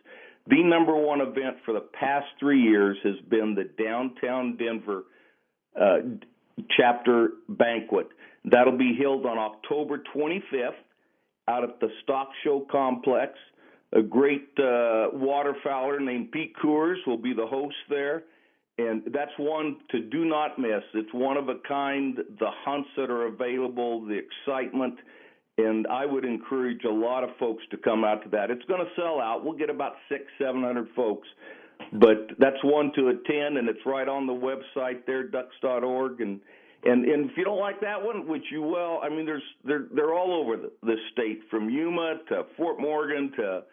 The 0.48 0.64
number 0.64 0.96
one 0.96 1.22
event 1.22 1.58
for 1.66 1.74
the 1.74 1.86
past 2.00 2.26
three 2.40 2.62
years 2.62 2.98
has 3.04 3.16
been 3.30 3.56
the 3.56 3.70
downtown 3.84 4.58
Denver 4.58 5.04
uh, 5.80 5.98
chapter 6.78 7.30
banquet. 7.48 8.08
That'll 8.46 8.78
be 8.78 8.98
held 9.00 9.26
on 9.26 9.38
October 9.38 10.02
25th 10.16 10.72
out 11.48 11.64
at 11.64 11.80
the 11.80 11.90
Stock 12.04 12.30
Show 12.44 12.66
Complex. 12.72 13.34
A 13.94 14.02
great 14.02 14.50
uh, 14.58 15.12
waterfowler 15.14 16.02
named 16.02 16.32
Pete 16.32 16.54
Coors 16.64 16.96
will 17.06 17.18
be 17.18 17.34
the 17.34 17.46
host 17.46 17.76
there. 17.90 18.24
And 18.78 19.04
that's 19.14 19.32
one 19.38 19.78
to 19.92 20.00
do 20.00 20.26
not 20.26 20.58
miss. 20.58 20.82
It's 20.94 21.14
one 21.14 21.38
of 21.38 21.50
a 21.50 21.56
kind. 21.68 22.18
The 22.40 22.50
hunts 22.66 22.90
that 22.98 23.10
are 23.12 23.28
available, 23.28 24.06
the 24.06 24.18
excitement, 24.18 24.96
and 25.58 25.88
I 25.88 26.06
would 26.06 26.26
encourage 26.26 26.84
a 26.84 26.92
lot 26.92 27.24
of 27.24 27.30
folks 27.40 27.64
to 27.72 27.78
come 27.78 28.04
out 28.04 28.24
to 28.24 28.30
that. 28.30 28.50
It's 28.50 28.66
going 28.66 28.80
to 28.80 28.92
sell 28.96 29.20
out. 29.20 29.44
We'll 29.44 29.58
get 29.58 29.70
about 29.70 29.94
six, 30.10 30.24
seven 30.38 30.64
hundred 30.64 30.88
folks, 30.96 31.28
but 31.94 32.30
that's 32.40 32.64
one 32.64 32.92
to 32.96 33.10
attend, 33.10 33.58
and 33.58 33.68
it's 33.68 33.86
right 33.86 34.08
on 34.08 34.28
the 34.28 34.34
website 34.34 35.06
there, 35.06 35.24
ducks.org, 35.24 36.22
and 36.22 36.40
and 36.84 37.06
and 37.06 37.30
if 37.30 37.38
you 37.38 37.44
don't 37.44 37.60
like 37.60 37.82
that 37.82 38.02
one, 38.02 38.28
which 38.28 38.46
you 38.52 38.62
will, 38.62 39.00
I 39.04 39.10
mean, 39.10 39.26
there's 39.26 39.44
they're 39.64 39.88
they're 39.94 40.14
all 40.14 40.34
over 40.34 40.58
the, 40.58 40.72
the 40.84 40.96
state, 41.12 41.42
from 41.50 41.70
Yuma 41.70 42.20
to 42.30 42.46
Fort 42.58 42.80
Morgan 42.80 43.32
to 43.38 43.64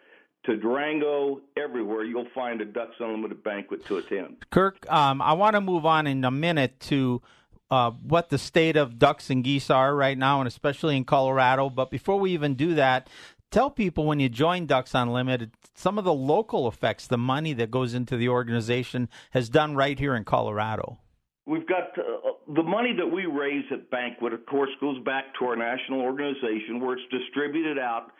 to 0.45 0.55
Durango, 0.55 1.41
everywhere 1.57 2.03
you'll 2.03 2.29
find 2.33 2.61
a 2.61 2.65
Ducks 2.65 2.95
Unlimited 2.99 3.43
banquet 3.43 3.85
to 3.87 3.97
attend. 3.97 4.37
Kirk, 4.51 4.89
um, 4.89 5.21
I 5.21 5.33
want 5.33 5.55
to 5.55 5.61
move 5.61 5.85
on 5.85 6.07
in 6.07 6.23
a 6.23 6.31
minute 6.31 6.79
to 6.81 7.21
uh, 7.71 7.91
what 7.91 8.29
the 8.29 8.37
state 8.37 8.75
of 8.75 8.99
ducks 8.99 9.29
and 9.29 9.43
geese 9.43 9.69
are 9.69 9.95
right 9.95 10.17
now, 10.17 10.39
and 10.39 10.47
especially 10.47 10.97
in 10.97 11.05
Colorado. 11.05 11.69
But 11.69 11.91
before 11.91 12.19
we 12.19 12.31
even 12.31 12.55
do 12.55 12.75
that, 12.75 13.09
tell 13.51 13.69
people 13.69 14.05
when 14.05 14.19
you 14.19 14.29
join 14.29 14.65
Ducks 14.65 14.93
Unlimited 14.93 15.51
some 15.79 15.97
of 15.97 16.03
the 16.03 16.13
local 16.13 16.67
effects 16.67 17.07
the 17.07 17.17
money 17.17 17.53
that 17.53 17.71
goes 17.71 17.93
into 17.93 18.17
the 18.17 18.27
organization 18.27 19.07
has 19.31 19.47
done 19.47 19.75
right 19.75 19.97
here 19.97 20.13
in 20.13 20.25
Colorado. 20.25 20.97
We've 21.45 21.67
got 21.67 21.97
uh, 21.97 22.31
the 22.53 22.63
money 22.63 22.93
that 22.97 23.07
we 23.07 23.25
raise 23.25 23.63
at 23.71 23.89
Banquet, 23.89 24.33
of 24.33 24.45
course, 24.45 24.69
goes 24.81 25.01
back 25.05 25.23
to 25.39 25.45
our 25.45 25.55
national 25.55 26.01
organization 26.01 26.81
where 26.81 26.93
it's 26.93 27.09
distributed 27.09 27.79
out 27.79 28.11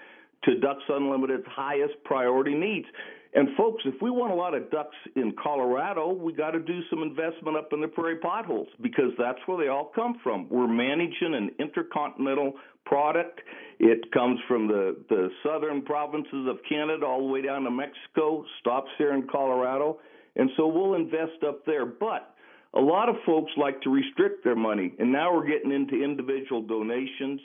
to 0.46 0.58
Ducks 0.60 0.84
Unlimited's 0.88 1.44
highest 1.48 1.96
priority 2.06 2.56
needs. 2.56 2.88
And 3.34 3.50
folks, 3.56 3.84
if 3.86 4.02
we 4.02 4.10
want 4.10 4.32
a 4.32 4.36
lot 4.36 4.56
of 4.56 4.72
ducks 4.72 4.96
in 5.16 5.34
Colorado, 5.42 6.12
we 6.12 6.34
got 6.34 6.52
to 6.52 6.60
do 6.60 6.80
some 6.90 7.04
investment 7.04 7.56
up 7.56 7.70
in 7.74 7.80
the 7.80 7.88
prairie 7.88 8.18
potholes 8.18 8.68
because 8.82 9.12
that's 9.20 9.38
where 9.46 9.64
they 9.64 9.70
all 9.70 9.92
come 9.94 10.16
from. 10.24 10.48
We're 10.50 10.68
managing 10.68 11.36
an 11.36 11.52
intercontinental 11.60 12.54
product. 12.86 13.42
It 13.80 14.12
comes 14.12 14.40
from 14.48 14.68
the 14.68 14.98
the 15.10 15.30
southern 15.44 15.84
provinces 15.84 16.48
of 16.50 16.58
Canada 16.68 17.06
all 17.06 17.20
the 17.28 17.32
way 17.32 17.44
down 17.44 17.64
to 17.64 17.72
Mexico, 17.72 18.44
stops 18.60 18.90
here 18.98 19.14
in 19.14 19.28
Colorado, 19.32 20.00
and 20.36 20.50
so 20.58 20.68
we'll 20.68 20.96
invest 20.96 21.44
up 21.48 21.64
there. 21.66 21.86
But 21.86 22.34
a 22.74 22.82
lot 22.82 23.10
of 23.10 23.16
folks 23.26 23.52
like 23.58 23.80
to 23.82 23.92
restrict 23.92 24.44
their 24.44 24.56
money, 24.56 24.94
and 24.98 25.12
now 25.12 25.34
we're 25.34 25.48
getting 25.48 25.72
into 25.72 26.04
individual 26.04 26.64
donations, 26.64 27.40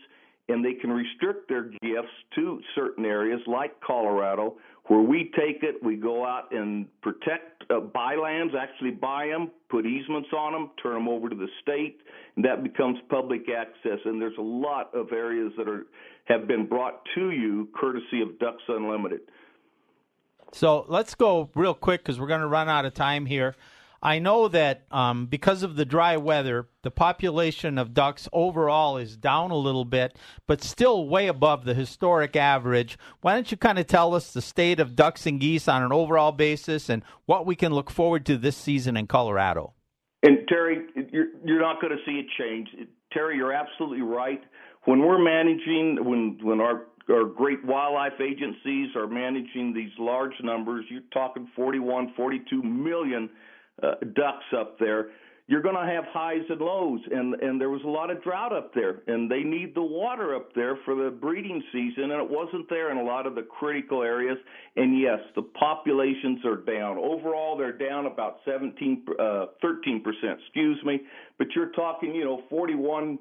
and 0.48 0.64
they 0.64 0.74
can 0.74 0.90
restrict 0.90 1.48
their 1.48 1.64
gifts 1.64 2.14
to 2.36 2.60
certain 2.74 3.04
areas 3.04 3.40
like 3.46 3.78
Colorado, 3.80 4.56
where 4.86 5.00
we 5.00 5.30
take 5.36 5.62
it, 5.62 5.82
we 5.82 5.96
go 5.96 6.26
out 6.26 6.52
and 6.52 6.86
protect, 7.00 7.64
uh, 7.70 7.80
buy 7.80 8.16
lands, 8.16 8.54
actually 8.58 8.90
buy 8.90 9.28
them, 9.28 9.50
put 9.70 9.86
easements 9.86 10.28
on 10.36 10.52
them, 10.52 10.70
turn 10.82 10.94
them 10.94 11.08
over 11.08 11.30
to 11.30 11.36
the 11.36 11.48
state, 11.62 12.00
and 12.36 12.44
that 12.44 12.62
becomes 12.62 12.98
public 13.08 13.48
access. 13.48 13.98
And 14.04 14.20
there's 14.20 14.36
a 14.38 14.42
lot 14.42 14.94
of 14.94 15.12
areas 15.12 15.52
that 15.56 15.68
are 15.68 15.86
have 16.26 16.46
been 16.46 16.66
brought 16.66 17.02
to 17.14 17.30
you 17.30 17.68
courtesy 17.78 18.22
of 18.22 18.38
Ducks 18.38 18.62
Unlimited. 18.68 19.20
So 20.52 20.84
let's 20.88 21.14
go 21.14 21.50
real 21.54 21.74
quick 21.74 22.02
because 22.02 22.20
we're 22.20 22.28
going 22.28 22.40
to 22.40 22.46
run 22.46 22.68
out 22.68 22.84
of 22.84 22.94
time 22.94 23.26
here. 23.26 23.56
I 24.04 24.18
know 24.18 24.48
that 24.48 24.82
um, 24.90 25.24
because 25.24 25.62
of 25.62 25.76
the 25.76 25.86
dry 25.86 26.18
weather, 26.18 26.68
the 26.82 26.90
population 26.90 27.78
of 27.78 27.94
ducks 27.94 28.28
overall 28.34 28.98
is 28.98 29.16
down 29.16 29.50
a 29.50 29.56
little 29.56 29.86
bit, 29.86 30.18
but 30.46 30.62
still 30.62 31.08
way 31.08 31.26
above 31.26 31.64
the 31.64 31.72
historic 31.72 32.36
average. 32.36 32.98
Why 33.22 33.32
don't 33.32 33.50
you 33.50 33.56
kind 33.56 33.78
of 33.78 33.86
tell 33.86 34.14
us 34.14 34.30
the 34.30 34.42
state 34.42 34.78
of 34.78 34.94
ducks 34.94 35.24
and 35.26 35.40
geese 35.40 35.68
on 35.68 35.82
an 35.82 35.90
overall 35.90 36.32
basis 36.32 36.90
and 36.90 37.02
what 37.24 37.46
we 37.46 37.56
can 37.56 37.72
look 37.72 37.90
forward 37.90 38.26
to 38.26 38.36
this 38.36 38.58
season 38.58 38.98
in 38.98 39.06
Colorado? 39.06 39.72
And 40.22 40.46
Terry, 40.48 40.82
you're, 41.10 41.28
you're 41.42 41.60
not 41.60 41.80
going 41.80 41.96
to 41.96 42.04
see 42.04 42.20
a 42.20 42.42
change. 42.42 42.68
Terry, 43.10 43.36
you're 43.36 43.54
absolutely 43.54 44.02
right. 44.02 44.42
When 44.84 45.00
we're 45.00 45.22
managing, 45.22 46.04
when 46.04 46.38
when 46.42 46.60
our 46.60 46.82
our 47.10 47.24
great 47.24 47.64
wildlife 47.64 48.20
agencies 48.20 48.94
are 48.96 49.06
managing 49.06 49.72
these 49.74 49.92
large 49.98 50.34
numbers, 50.42 50.84
you're 50.90 51.02
talking 51.12 51.48
41, 51.56 52.12
42 52.16 52.62
million 52.62 53.30
uh, 53.82 53.94
ducks 54.14 54.46
up 54.56 54.78
there, 54.78 55.08
you're 55.46 55.60
going 55.60 55.74
to 55.74 55.92
have 55.92 56.04
highs 56.08 56.44
and 56.48 56.60
lows, 56.60 57.00
and 57.10 57.34
and 57.34 57.60
there 57.60 57.68
was 57.68 57.82
a 57.84 57.88
lot 57.88 58.10
of 58.10 58.22
drought 58.22 58.54
up 58.54 58.72
there, 58.72 59.02
and 59.06 59.30
they 59.30 59.42
need 59.42 59.74
the 59.74 59.82
water 59.82 60.34
up 60.34 60.54
there 60.54 60.78
for 60.87 60.94
the 60.94 61.10
breeding 61.10 61.62
season, 61.70 62.12
and 62.12 62.22
it 62.22 62.30
wasn't 62.30 62.66
there 62.70 62.90
in 62.90 62.96
a 62.96 63.02
lot 63.02 63.26
of 63.26 63.34
the 63.34 63.42
critical 63.42 64.02
areas. 64.02 64.38
And 64.76 64.98
yes, 64.98 65.18
the 65.37 65.42
populations 65.42 66.42
are 66.46 66.56
down. 66.56 66.96
Overall, 66.96 67.58
they're 67.58 67.76
down 67.76 68.06
about 68.06 68.38
17, 68.46 69.04
uh, 69.20 69.46
13 69.60 70.02
percent. 70.02 70.40
Excuse 70.46 70.82
me, 70.82 71.00
but 71.37 71.48
you're 71.54 71.72
talking, 71.72 72.14
you 72.14 72.24
know, 72.24 72.40
41 72.48 73.18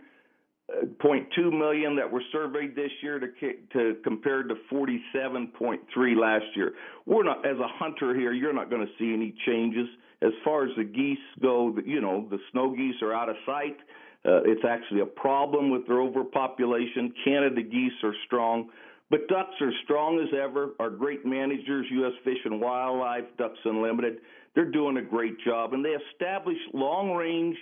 0.2 1.02 1.52
million 1.52 1.94
that 1.98 2.10
were 2.10 2.24
surveyed 2.32 2.74
this 2.74 2.90
year 3.02 3.20
to, 3.20 3.28
to 3.74 3.98
compared 4.02 4.48
to 4.48 4.56
47.3 4.74 5.78
last 6.16 6.46
year. 6.56 6.72
We're 7.06 7.24
not, 7.24 7.46
as 7.46 7.58
a 7.58 7.68
hunter 7.68 8.16
here, 8.16 8.32
you're 8.32 8.54
not 8.54 8.70
going 8.70 8.82
to 8.82 8.92
see 8.98 9.14
any 9.14 9.36
changes 9.46 9.88
as 10.24 10.32
far 10.44 10.66
as 10.66 10.72
the 10.78 10.84
geese 10.84 11.18
go. 11.42 11.76
You 11.86 12.02
know, 12.02 12.28
the 12.30 12.40
snow 12.52 12.76
geese 12.76 12.96
are 13.02 13.14
out 13.14 13.30
of 13.30 13.36
sight. 13.46 13.78
Uh, 14.26 14.42
it's 14.46 14.64
actually 14.68 15.02
a 15.02 15.06
problem 15.06 15.70
with 15.70 15.86
their 15.88 16.02
overpopulation. 16.02 17.14
Canada 17.26 17.62
geese 17.62 17.92
are 18.04 18.14
strong, 18.26 18.70
but 19.10 19.28
ducks 19.28 19.56
are 19.60 19.72
strong 19.84 20.20
as 20.20 20.34
ever. 20.34 20.70
Our 20.80 20.90
great 20.90 21.26
managers, 21.26 21.86
U.S. 21.92 22.14
Fish 22.24 22.38
and 22.46 22.62
Wildlife, 22.62 23.26
Ducks 23.38 23.60
Unlimited, 23.66 24.20
they're 24.56 24.72
doing 24.72 24.98
a 24.98 25.02
great 25.02 25.36
job, 25.46 25.74
and 25.74 25.84
they 25.84 25.96
establish 26.14 26.58
long 26.74 27.12
range 27.12 27.58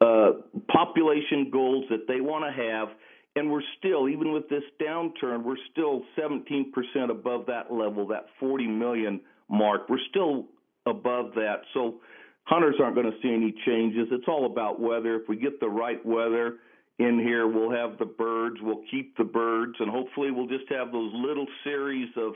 uh, 0.00 0.32
population 0.68 1.50
goals 1.50 1.86
that 1.90 2.06
they 2.06 2.20
want 2.20 2.44
to 2.44 2.62
have. 2.62 2.88
And 3.34 3.50
we're 3.50 3.62
still, 3.78 4.08
even 4.08 4.32
with 4.32 4.48
this 4.48 4.62
downturn, 4.80 5.42
we're 5.42 5.56
still 5.72 6.02
17% 6.18 7.10
above 7.10 7.46
that 7.46 7.72
level, 7.72 8.06
that 8.08 8.26
40 8.38 8.66
million 8.66 9.20
mark. 9.48 9.88
We're 9.88 9.98
still 10.10 10.46
above 10.86 11.34
that. 11.34 11.62
So 11.74 12.00
hunters 12.44 12.76
aren't 12.80 12.94
going 12.94 13.10
to 13.10 13.18
see 13.22 13.32
any 13.32 13.54
changes. 13.66 14.08
It's 14.10 14.28
all 14.28 14.46
about 14.46 14.80
weather. 14.80 15.16
If 15.16 15.28
we 15.28 15.36
get 15.36 15.60
the 15.60 15.68
right 15.68 16.04
weather 16.04 16.56
in 16.98 17.18
here, 17.18 17.46
we'll 17.46 17.70
have 17.70 17.98
the 17.98 18.06
birds, 18.06 18.56
we'll 18.62 18.84
keep 18.90 19.16
the 19.16 19.24
birds, 19.24 19.74
and 19.80 19.90
hopefully 19.90 20.30
we'll 20.30 20.46
just 20.46 20.70
have 20.70 20.92
those 20.92 21.12
little 21.14 21.46
series 21.64 22.08
of 22.16 22.32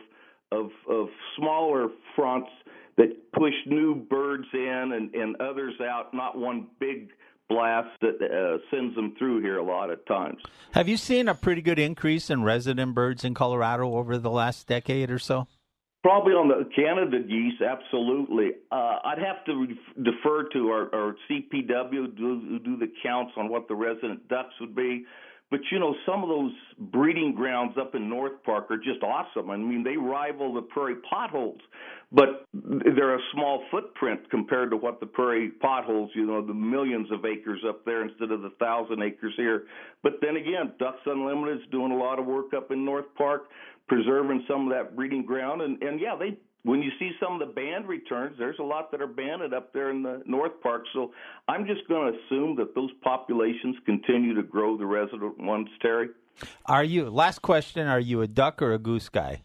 of, 0.52 0.70
of 0.88 1.06
smaller 1.36 1.88
fronts 2.16 2.50
that 2.96 3.32
push 3.32 3.54
new 3.66 3.94
birds 3.94 4.46
in 4.52 4.92
and, 4.94 5.14
and 5.14 5.40
others 5.40 5.74
out, 5.80 6.12
not 6.12 6.36
one 6.36 6.66
big 6.80 7.10
blast 7.48 7.88
that 8.00 8.20
uh, 8.20 8.58
sends 8.70 8.94
them 8.94 9.14
through 9.18 9.42
here 9.42 9.58
a 9.58 9.62
lot 9.62 9.90
of 9.90 10.04
times. 10.06 10.38
Have 10.72 10.88
you 10.88 10.96
seen 10.96 11.28
a 11.28 11.34
pretty 11.34 11.62
good 11.62 11.78
increase 11.78 12.30
in 12.30 12.42
resident 12.42 12.94
birds 12.94 13.24
in 13.24 13.34
Colorado 13.34 13.94
over 13.94 14.18
the 14.18 14.30
last 14.30 14.66
decade 14.66 15.10
or 15.10 15.18
so? 15.18 15.46
Probably 16.02 16.32
on 16.32 16.48
the 16.48 16.66
Canada 16.74 17.18
geese, 17.20 17.60
absolutely. 17.60 18.52
Uh, 18.72 18.98
I'd 19.04 19.18
have 19.18 19.44
to 19.44 19.54
re- 19.54 19.78
defer 20.02 20.48
to 20.54 20.68
our, 20.68 20.94
our 20.94 21.16
CPW 21.28 22.16
do, 22.16 22.58
do 22.64 22.76
the 22.78 22.90
counts 23.02 23.32
on 23.36 23.50
what 23.50 23.68
the 23.68 23.74
resident 23.74 24.26
ducks 24.28 24.54
would 24.60 24.74
be. 24.74 25.04
But 25.50 25.60
you 25.72 25.80
know, 25.80 25.94
some 26.06 26.22
of 26.22 26.28
those 26.28 26.53
breeding 26.78 27.34
grounds 27.34 27.76
up 27.78 27.96
in 27.96 28.09
North 28.09 28.42
Park 28.44 28.70
are 28.70 28.76
just 28.76 29.03
awesome. 29.03 29.51
I 29.51 29.57
mean, 29.57 29.82
they 29.82 29.96
rival 29.96 30.55
the 30.55 30.62
prairie 30.62 30.96
potholes, 31.09 31.61
but 32.12 32.46
they're 32.55 33.16
a 33.16 33.22
small 33.32 33.64
footprint 33.70 34.30
compared 34.30 34.70
to 34.70 34.76
what 34.76 35.01
the 35.01 35.07
prairie 35.07 35.51
potholes, 35.51 36.11
you 36.14 36.24
know, 36.24 36.44
the 36.44 36.55
millions 36.55 37.11
of 37.11 37.24
acres 37.24 37.61
up 37.68 37.84
there 37.84 38.03
instead 38.03 38.30
of 38.30 38.42
the 38.42 38.53
thousand 38.61 39.03
acres 39.03 39.34
here. 39.36 39.64
But 40.05 40.14
then 40.22 40.36
again, 40.36 40.72
Ducks 40.78 41.01
Unlimited 41.05 41.59
is 41.59 41.66
doing 41.72 41.90
a 41.90 41.96
lot 41.96 42.20
of 42.20 42.26
work 42.26 42.55
up 42.57 42.70
in 42.70 42.84
North 42.84 43.12
Park, 43.16 43.48
preserving 43.88 44.44
some 44.46 44.70
of 44.70 44.72
that 44.72 44.94
breeding 44.94 45.24
ground, 45.24 45.62
and 45.62 45.82
and 45.82 46.01
yeah, 46.01 46.14
they 46.16 46.38
when 46.62 46.82
you 46.82 46.90
see 46.98 47.12
some 47.18 47.40
of 47.40 47.46
the 47.46 47.54
band 47.54 47.88
returns, 47.88 48.36
there's 48.38 48.58
a 48.58 48.62
lot 48.62 48.90
that 48.90 49.00
are 49.00 49.06
banded 49.06 49.54
up 49.54 49.72
there 49.72 49.90
in 49.90 50.02
the 50.02 50.22
North 50.26 50.61
Park. 50.62 50.84
So 50.92 51.12
I'm 51.48 51.66
just 51.66 51.86
going 51.88 52.12
to 52.12 52.18
assume 52.18 52.56
that 52.56 52.74
those 52.74 52.90
populations 53.02 53.76
continue 53.86 54.34
to 54.34 54.42
grow 54.42 54.76
the 54.76 54.86
resident 54.86 55.38
ones, 55.38 55.68
Terry. 55.80 56.08
Are 56.66 56.84
you, 56.84 57.08
last 57.11 57.42
question, 57.42 57.86
are 57.86 58.00
you 58.00 58.22
a 58.22 58.26
duck 58.26 58.62
or 58.62 58.72
a 58.72 58.78
goose 58.78 59.08
guy? 59.08 59.42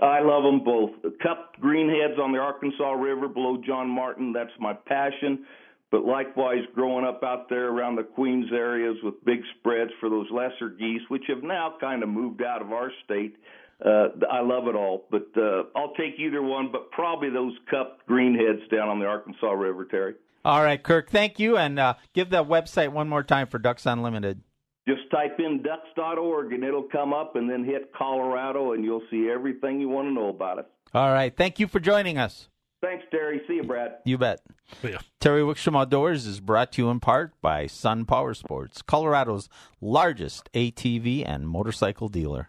I 0.00 0.20
love 0.20 0.44
them 0.44 0.64
both. 0.64 0.90
Cup 1.22 1.56
greenheads 1.62 2.18
on 2.18 2.32
the 2.32 2.38
Arkansas 2.38 2.92
River 2.92 3.28
below 3.28 3.58
John 3.66 3.88
Martin, 3.88 4.32
that's 4.32 4.52
my 4.58 4.72
passion. 4.72 5.44
But 5.90 6.04
likewise, 6.04 6.62
growing 6.74 7.04
up 7.04 7.22
out 7.24 7.48
there 7.48 7.68
around 7.68 7.96
the 7.96 8.04
Queens 8.04 8.46
areas 8.52 8.96
with 9.02 9.24
big 9.24 9.40
spreads 9.58 9.90
for 9.98 10.08
those 10.08 10.28
lesser 10.30 10.68
geese, 10.70 11.02
which 11.08 11.24
have 11.28 11.42
now 11.42 11.74
kind 11.80 12.02
of 12.02 12.08
moved 12.08 12.42
out 12.42 12.62
of 12.62 12.70
our 12.72 12.92
state, 13.04 13.36
uh, 13.84 14.08
I 14.30 14.40
love 14.40 14.68
it 14.68 14.74
all, 14.74 15.06
but 15.10 15.28
uh, 15.36 15.64
I'll 15.76 15.94
take 15.94 16.18
either 16.18 16.42
one, 16.42 16.70
but 16.70 16.90
probably 16.90 17.30
those 17.30 17.54
cup 17.70 17.98
greenheads 18.08 18.68
down 18.70 18.88
on 18.88 18.98
the 18.98 19.06
Arkansas 19.06 19.50
River, 19.50 19.84
Terry. 19.84 20.14
All 20.44 20.62
right, 20.62 20.82
Kirk, 20.82 21.10
thank 21.10 21.38
you, 21.38 21.56
and 21.56 21.78
uh, 21.78 21.94
give 22.14 22.30
that 22.30 22.48
website 22.48 22.92
one 22.92 23.08
more 23.08 23.22
time 23.22 23.46
for 23.46 23.58
Ducks 23.58 23.86
Unlimited. 23.86 24.42
Just 24.88 25.10
type 25.10 25.38
in 25.38 25.62
ducks.org 25.62 26.52
and 26.52 26.64
it'll 26.64 26.88
come 26.90 27.12
up, 27.12 27.36
and 27.36 27.48
then 27.48 27.64
hit 27.64 27.92
Colorado, 27.96 28.72
and 28.72 28.84
you'll 28.84 29.02
see 29.10 29.28
everything 29.32 29.80
you 29.80 29.88
want 29.88 30.08
to 30.08 30.12
know 30.12 30.28
about 30.28 30.58
it. 30.58 30.66
All 30.94 31.12
right, 31.12 31.34
thank 31.34 31.60
you 31.60 31.68
for 31.68 31.78
joining 31.80 32.18
us. 32.18 32.48
Thanks, 32.82 33.04
Terry. 33.10 33.42
See 33.46 33.56
you, 33.56 33.62
Brad. 33.62 33.96
You 34.04 34.16
bet. 34.16 34.40
Yeah. 34.82 34.98
Terry 35.20 35.42
Wickstrom 35.42 35.78
Outdoors 35.78 36.26
is 36.26 36.40
brought 36.40 36.72
to 36.72 36.82
you 36.82 36.90
in 36.90 36.98
part 36.98 37.32
by 37.42 37.66
Sun 37.66 38.06
Power 38.06 38.32
Sports, 38.32 38.80
Colorado's 38.80 39.50
largest 39.82 40.50
ATV 40.54 41.22
and 41.26 41.46
motorcycle 41.46 42.08
dealer. 42.08 42.48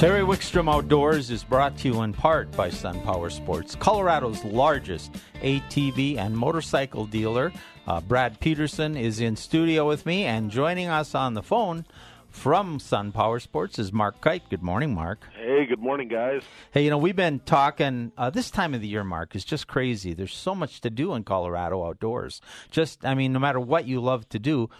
Terry 0.00 0.22
Wickstrom 0.22 0.74
Outdoors 0.74 1.30
is 1.30 1.44
brought 1.44 1.76
to 1.76 1.88
you 1.88 2.00
in 2.00 2.14
part 2.14 2.50
by 2.52 2.70
Sun 2.70 3.02
Power 3.02 3.28
Sports, 3.28 3.74
Colorado's 3.74 4.42
largest 4.46 5.12
ATV 5.42 6.16
and 6.16 6.34
motorcycle 6.34 7.04
dealer. 7.04 7.52
Uh, 7.86 8.00
Brad 8.00 8.40
Peterson 8.40 8.96
is 8.96 9.20
in 9.20 9.36
studio 9.36 9.86
with 9.86 10.06
me, 10.06 10.24
and 10.24 10.50
joining 10.50 10.88
us 10.88 11.14
on 11.14 11.34
the 11.34 11.42
phone 11.42 11.84
from 12.30 12.78
Sun 12.78 13.12
Power 13.12 13.40
Sports 13.40 13.78
is 13.78 13.92
Mark 13.92 14.22
Kite. 14.22 14.48
Good 14.48 14.62
morning, 14.62 14.94
Mark. 14.94 15.22
Hey, 15.36 15.66
good 15.66 15.80
morning, 15.80 16.08
guys. 16.08 16.44
Hey, 16.70 16.84
you 16.84 16.88
know, 16.88 16.96
we've 16.96 17.14
been 17.14 17.40
talking 17.40 18.12
uh, 18.16 18.30
this 18.30 18.50
time 18.50 18.72
of 18.72 18.80
the 18.80 18.88
year, 18.88 19.04
Mark, 19.04 19.36
is 19.36 19.44
just 19.44 19.68
crazy. 19.68 20.14
There's 20.14 20.34
so 20.34 20.54
much 20.54 20.80
to 20.80 20.88
do 20.88 21.12
in 21.12 21.24
Colorado 21.24 21.84
outdoors. 21.84 22.40
Just, 22.70 23.04
I 23.04 23.14
mean, 23.14 23.34
no 23.34 23.38
matter 23.38 23.60
what 23.60 23.86
you 23.86 24.00
love 24.00 24.26
to 24.30 24.38
do, 24.38 24.70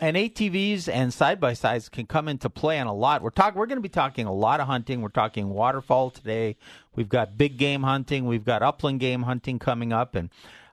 and 0.00 0.16
ATVs 0.16 0.88
and 0.88 1.12
side 1.12 1.40
by 1.40 1.54
sides 1.54 1.88
can 1.88 2.06
come 2.06 2.28
into 2.28 2.50
play 2.50 2.78
on 2.78 2.86
a 2.86 2.94
lot. 2.94 3.22
We're 3.22 3.30
talking. 3.30 3.58
We're 3.58 3.66
going 3.66 3.78
to 3.78 3.82
be 3.82 3.88
talking 3.88 4.26
a 4.26 4.32
lot 4.32 4.60
of 4.60 4.66
hunting. 4.66 5.00
We're 5.00 5.08
talking 5.08 5.48
waterfowl 5.48 6.10
today. 6.10 6.56
We've 6.94 7.08
got 7.08 7.38
big 7.38 7.56
game 7.56 7.82
hunting. 7.82 8.26
We've 8.26 8.44
got 8.44 8.62
upland 8.62 9.00
game 9.00 9.22
hunting 9.22 9.58
coming 9.58 9.92
up, 9.92 10.14
and 10.14 10.30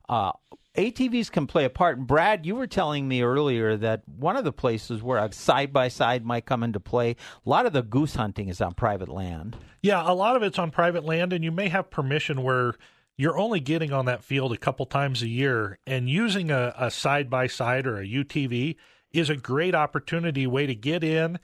uh, 0.09 0.33
ATVs 0.75 1.31
can 1.31 1.47
play 1.47 1.65
a 1.65 1.69
part. 1.69 1.97
And 1.97 2.07
Brad, 2.07 2.45
you 2.45 2.55
were 2.55 2.67
telling 2.67 3.07
me 3.07 3.21
earlier 3.21 3.77
that 3.77 4.03
one 4.07 4.35
of 4.35 4.43
the 4.43 4.51
places 4.51 5.01
where 5.01 5.19
a 5.19 5.31
side 5.31 5.71
by 5.71 5.87
side 5.87 6.25
might 6.25 6.45
come 6.45 6.63
into 6.63 6.79
play. 6.79 7.11
A 7.45 7.49
lot 7.49 7.65
of 7.65 7.73
the 7.73 7.83
goose 7.83 8.15
hunting 8.15 8.49
is 8.49 8.59
on 8.59 8.73
private 8.73 9.09
land. 9.09 9.55
Yeah, 9.81 10.03
a 10.05 10.13
lot 10.13 10.35
of 10.35 10.43
it's 10.43 10.59
on 10.59 10.71
private 10.71 11.05
land, 11.05 11.33
and 11.33 11.43
you 11.43 11.51
may 11.51 11.69
have 11.69 11.89
permission 11.89 12.41
where 12.41 12.75
you're 13.15 13.37
only 13.37 13.59
getting 13.59 13.93
on 13.93 14.05
that 14.05 14.23
field 14.23 14.51
a 14.51 14.57
couple 14.57 14.85
times 14.85 15.21
a 15.21 15.27
year, 15.27 15.77
and 15.85 16.09
using 16.09 16.49
a 16.49 16.89
side 16.89 17.29
by 17.29 17.47
side 17.47 17.85
or 17.85 17.99
a 17.99 18.07
UTV 18.07 18.75
is 19.13 19.29
a 19.29 19.35
great 19.35 19.75
opportunity 19.75 20.47
way 20.47 20.65
to 20.65 20.75
get 20.75 21.03
in, 21.03 21.39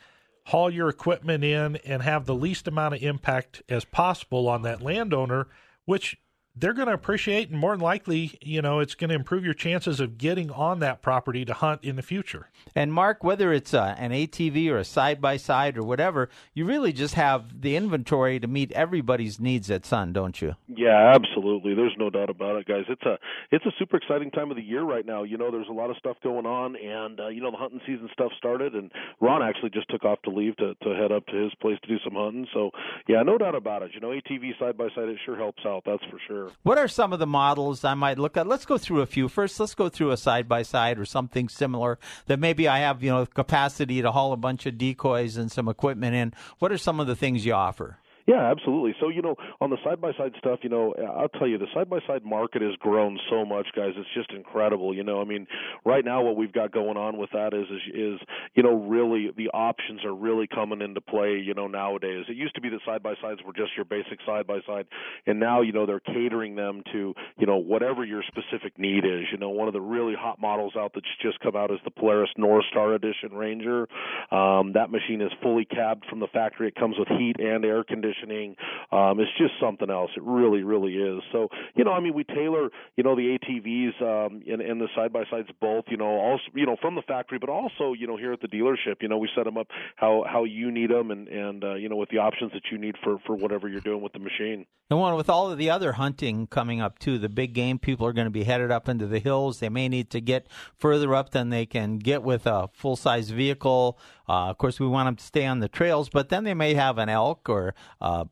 haul 0.48 0.70
your 0.70 0.90
equipment 0.90 1.44
in, 1.44 1.76
and 1.78 2.02
have 2.02 2.26
the 2.26 2.36
least 2.36 2.68
amount 2.68 2.96
of 2.96 3.04
impact 3.04 3.62
as 3.70 3.86
possible 3.86 4.50
on 4.50 4.64
that 4.64 4.82
landowner, 4.82 5.48
which 5.86 6.18
they're 6.60 6.74
going 6.74 6.88
to 6.88 6.94
appreciate 6.94 7.50
and 7.50 7.60
more 7.60 7.72
than 7.72 7.82
likely, 7.82 8.38
you 8.42 8.62
know, 8.62 8.80
it's 8.80 8.96
going 8.96 9.10
to 9.10 9.16
improve 9.16 9.46
your 9.46 9.54
chances 9.54 10.00
of 10.00 10.18
getting 10.18 10.52
on 10.52 10.80
that 10.80 11.02
property 11.02 11.46
to 11.46 11.54
hunt 11.54 11.84
in 11.84 11.96
the 11.96 12.02
future. 12.02 12.50
And 12.76 12.94
Mark, 12.94 13.24
whether 13.24 13.54
it's 13.54 13.74
a, 13.74 13.96
an 13.98 14.12
ATV 14.12 14.70
or 14.70 14.78
a 14.78 14.86
side 14.86 15.22
by 15.22 15.38
side 15.38 15.78
or 15.78 15.84
whatever, 15.84 16.30
you 16.54 16.66
really 16.66 16.92
just 16.92 17.14
have 17.16 17.62
the 17.62 17.76
inventory 17.76 18.40
to 18.40 18.48
meet 18.48 18.72
everybody's 18.74 19.40
needs 19.40 19.72
at 19.72 19.86
Sun, 19.86 20.14
don't 20.14 20.42
you? 20.42 20.56
Yeah, 20.68 21.14
absolutely. 21.16 21.74
There's 21.74 21.96
no 21.98 22.10
doubt 22.10 22.30
about 22.30 22.58
it, 22.58 22.68
guys. 22.68 22.86
It's 22.90 23.04
a 23.04 23.18
it's 23.52 23.66
a 23.66 23.72
super 23.80 23.98
exciting 23.98 24.32
time 24.32 24.52
of 24.52 24.58
the 24.58 24.64
year 24.64 24.84
right 24.84 25.06
now. 25.06 25.24
You 25.24 25.38
know, 25.38 25.52
there's 25.52 25.68
a 25.70 25.74
lot 25.74 25.90
of 25.90 25.98
stuff 25.98 26.18
going 26.24 26.46
on, 26.46 26.76
and 26.76 27.20
uh, 27.20 27.28
you 27.28 27.42
know 27.42 27.52
the 27.52 27.58
hunting 27.58 27.82
season 27.86 28.10
stuff 28.14 28.32
started, 28.38 28.74
and 28.74 28.92
Ron 29.20 29.42
actually 29.42 29.70
just 29.72 29.90
took 29.90 30.04
off 30.06 30.22
to 30.24 30.30
leave 30.30 30.56
to 30.58 30.76
to 30.84 30.90
head 30.96 31.12
up 31.12 31.26
to 31.28 31.36
his 31.36 31.54
place 31.56 31.78
to 31.82 31.88
do 31.88 31.98
some 32.04 32.14
hunting. 32.16 32.48
So 32.54 32.72
yeah, 33.08 33.24
no 33.24 33.38
doubt 33.38 33.56
about 33.56 33.84
it. 33.84 33.92
You 33.94 34.00
know, 34.00 34.10
ATV 34.10 34.60
side 34.60 34.78
by 34.78 34.90
side, 34.90 35.10
it 35.10 35.18
sure 35.26 35.38
helps 35.38 35.66
out. 35.66 35.84
That's 35.86 36.04
for 36.06 36.20
sure. 36.28 36.49
What 36.64 36.78
are 36.78 36.88
some 36.88 37.14
of 37.14 37.20
the 37.20 37.28
models 37.28 37.84
I 37.84 37.94
might 37.94 38.20
look 38.20 38.38
at? 38.38 38.48
Let's 38.48 38.66
go 38.66 38.78
through 38.78 39.02
a 39.02 39.06
few. 39.06 39.28
First, 39.28 39.60
let's 39.60 39.76
go 39.76 39.90
through 39.90 40.12
a 40.12 40.18
side 40.18 40.48
by 40.48 40.64
side 40.64 41.00
or 41.00 41.06
something 41.06 41.50
similar 41.50 42.00
that 42.28 42.40
maybe 42.40 42.68
I 42.68 42.80
have, 42.80 43.04
you 43.04 43.12
know, 43.12 43.26
capacity 43.26 44.02
to 44.02 44.12
haul 44.12 44.34
a 44.34 44.38
bunch 44.38 44.66
of 44.66 44.78
decoys 44.78 45.38
and 45.38 45.52
some 45.52 45.68
equipment 45.68 46.16
in. 46.16 46.34
What 46.60 46.72
are 46.72 46.78
some 46.78 47.00
of 47.00 47.08
the 47.08 47.16
things 47.16 47.46
you 47.46 47.54
offer? 47.54 47.98
Yeah, 48.30 48.52
absolutely. 48.52 48.94
So, 49.00 49.10
you 49.10 49.24
know, 49.24 49.38
on 49.60 49.72
the 49.72 49.78
side 49.84 50.00
by 50.00 50.12
side 50.14 50.34
stuff, 50.38 50.60
you 50.62 50.70
know, 50.70 50.94
I'll 51.18 51.30
tell 51.30 51.48
you, 51.48 51.58
the 51.58 51.66
side 51.74 51.90
by 51.90 51.98
side 52.06 52.24
market 52.24 52.62
has 52.62 52.76
grown 52.76 53.18
so 53.28 53.44
much, 53.44 53.70
guys. 53.76 53.94
It's 53.98 54.08
just 54.14 54.30
incredible. 54.32 54.94
You 54.94 55.04
know, 55.04 55.20
I 55.20 55.24
mean, 55.24 55.48
right 55.84 56.06
now 56.06 56.22
what 56.22 56.36
we've 56.36 56.54
got 56.54 56.72
going 56.72 56.96
on 56.96 57.18
with 57.18 57.32
that 57.32 57.56
is, 57.56 57.66
is, 57.72 57.82
is 57.92 58.28
you 58.54 58.62
know, 58.62 58.76
really 58.86 59.32
the 59.36 59.50
options 59.50 60.06
are 60.06 60.14
really 60.14 60.46
coming 60.46 60.80
into 60.84 61.02
play, 61.02 61.42
you 61.44 61.56
know, 61.56 61.66
nowadays. 61.66 62.26
It 62.30 62.36
used 62.36 62.54
to 62.54 62.62
be 62.62 62.70
that 62.70 62.82
side 62.86 63.02
by 63.02 63.16
sides 63.20 63.40
were 63.44 63.52
just 63.52 63.72
your 63.76 63.86
basic 63.86 64.20
side 64.28 64.46
by 64.46 64.60
side, 64.68 64.86
and 65.26 65.40
now, 65.40 65.62
you 65.62 65.72
know, 65.72 65.88
they're 65.88 66.00
catering 66.00 66.56
them 66.56 66.84
to, 66.94 67.16
you 67.40 67.48
know, 67.48 67.58
whatever 67.58 68.06
your 68.06 68.22
specific 68.28 68.78
need 68.78 69.06
is. 69.06 69.26
You 69.32 69.40
know, 69.40 69.50
one 69.50 69.68
of 69.68 69.74
the 69.74 69.82
really 69.82 70.14
hot 70.14 70.40
models 70.40 70.74
out 70.78 70.92
that's 70.94 71.08
just 71.20 71.40
come 71.40 71.56
out 71.56 71.72
is 71.72 71.80
the 71.84 71.90
Polaris 71.90 72.30
North 72.38 72.66
Star 72.70 72.94
Edition 72.94 73.32
Ranger. 73.34 73.88
Um, 74.30 74.74
that 74.74 74.92
machine 74.92 75.22
is 75.22 75.32
fully 75.42 75.66
cabbed 75.66 76.06
from 76.08 76.20
the 76.20 76.28
factory. 76.28 76.68
It 76.68 76.76
comes 76.76 76.96
with 77.00 77.08
heat 77.08 77.38
and 77.40 77.66
air 77.66 77.84
conditioning 77.84 78.19
Um, 78.24 79.20
it's 79.20 79.32
just 79.38 79.54
something 79.62 79.90
else. 79.90 80.12
It 80.16 80.24
really, 80.24 80.64
really 80.64 80.94
is. 80.94 81.22
So, 81.32 81.50
you 81.76 81.84
know, 81.84 81.92
I 81.92 82.00
mean, 82.00 82.14
we 82.14 82.24
tailor, 82.24 82.70
you 82.96 83.04
know, 83.04 83.16
the 83.16 83.38
ATVs 83.38 84.02
um, 84.02 84.42
and, 84.48 84.62
and 84.62 84.82
the 84.82 84.88
side 84.96 85.14
by 85.14 85.24
sides 85.30 85.50
both, 85.62 85.86
you 85.90 85.98
know, 85.98 86.06
also, 86.06 86.44
you 86.54 86.66
know, 86.66 86.78
from 86.82 86.96
the 86.96 87.04
factory, 87.04 87.40
but 87.40 87.50
also, 87.50 87.94
you 87.94 88.08
know, 88.08 88.18
here 88.18 88.34
at 88.34 88.42
the 88.42 88.48
dealership, 88.48 89.02
you 89.02 89.08
know, 89.08 89.18
we 89.18 89.30
set 89.36 89.46
them 89.46 89.58
up 89.58 89.68
how 89.96 90.24
how 90.32 90.44
you 90.44 90.72
need 90.72 90.90
them 90.90 91.12
and 91.12 91.28
and 91.28 91.64
uh, 91.64 91.76
you 91.76 91.90
know 91.90 91.96
with 91.96 92.10
the 92.10 92.18
options 92.18 92.52
that 92.54 92.64
you 92.72 92.78
need 92.78 92.96
for 93.04 93.18
for 93.26 93.36
whatever 93.36 93.68
you're 93.68 93.82
doing 93.82 94.02
with 94.02 94.14
the 94.14 94.20
machine. 94.20 94.66
And 94.90 95.00
one 95.00 95.16
with 95.16 95.30
all 95.30 95.52
of 95.52 95.58
the 95.58 95.70
other 95.70 95.94
hunting 95.94 96.48
coming 96.48 96.82
up 96.82 96.98
too, 96.98 97.20
the 97.20 97.30
big 97.30 97.54
game 97.54 97.78
people 97.78 98.08
are 98.08 98.14
going 98.14 98.26
to 98.26 98.32
be 98.32 98.44
headed 98.44 98.72
up 98.72 98.90
into 98.90 99.06
the 99.06 99.20
hills. 99.20 99.60
They 99.60 99.70
may 99.70 99.88
need 99.88 100.10
to 100.12 100.22
get 100.22 100.48
further 100.78 101.14
up 101.14 101.30
than 101.30 101.50
they 101.50 101.66
can 101.66 102.00
get 102.00 102.24
with 102.24 102.48
a 102.48 102.70
full 102.74 102.96
size 102.96 103.30
vehicle. 103.30 104.00
Uh, 104.28 104.50
of 104.50 104.58
course, 104.58 104.80
we 104.80 104.88
want 104.88 105.08
them 105.08 105.16
to 105.16 105.24
stay 105.24 105.46
on 105.46 105.60
the 105.60 105.68
trails, 105.68 106.10
but 106.10 106.30
then 106.30 106.44
they 106.44 106.54
may 106.54 106.74
have 106.74 106.98
an 106.98 107.10
elk 107.10 107.50
or 107.50 107.74
uh, 108.02 108.26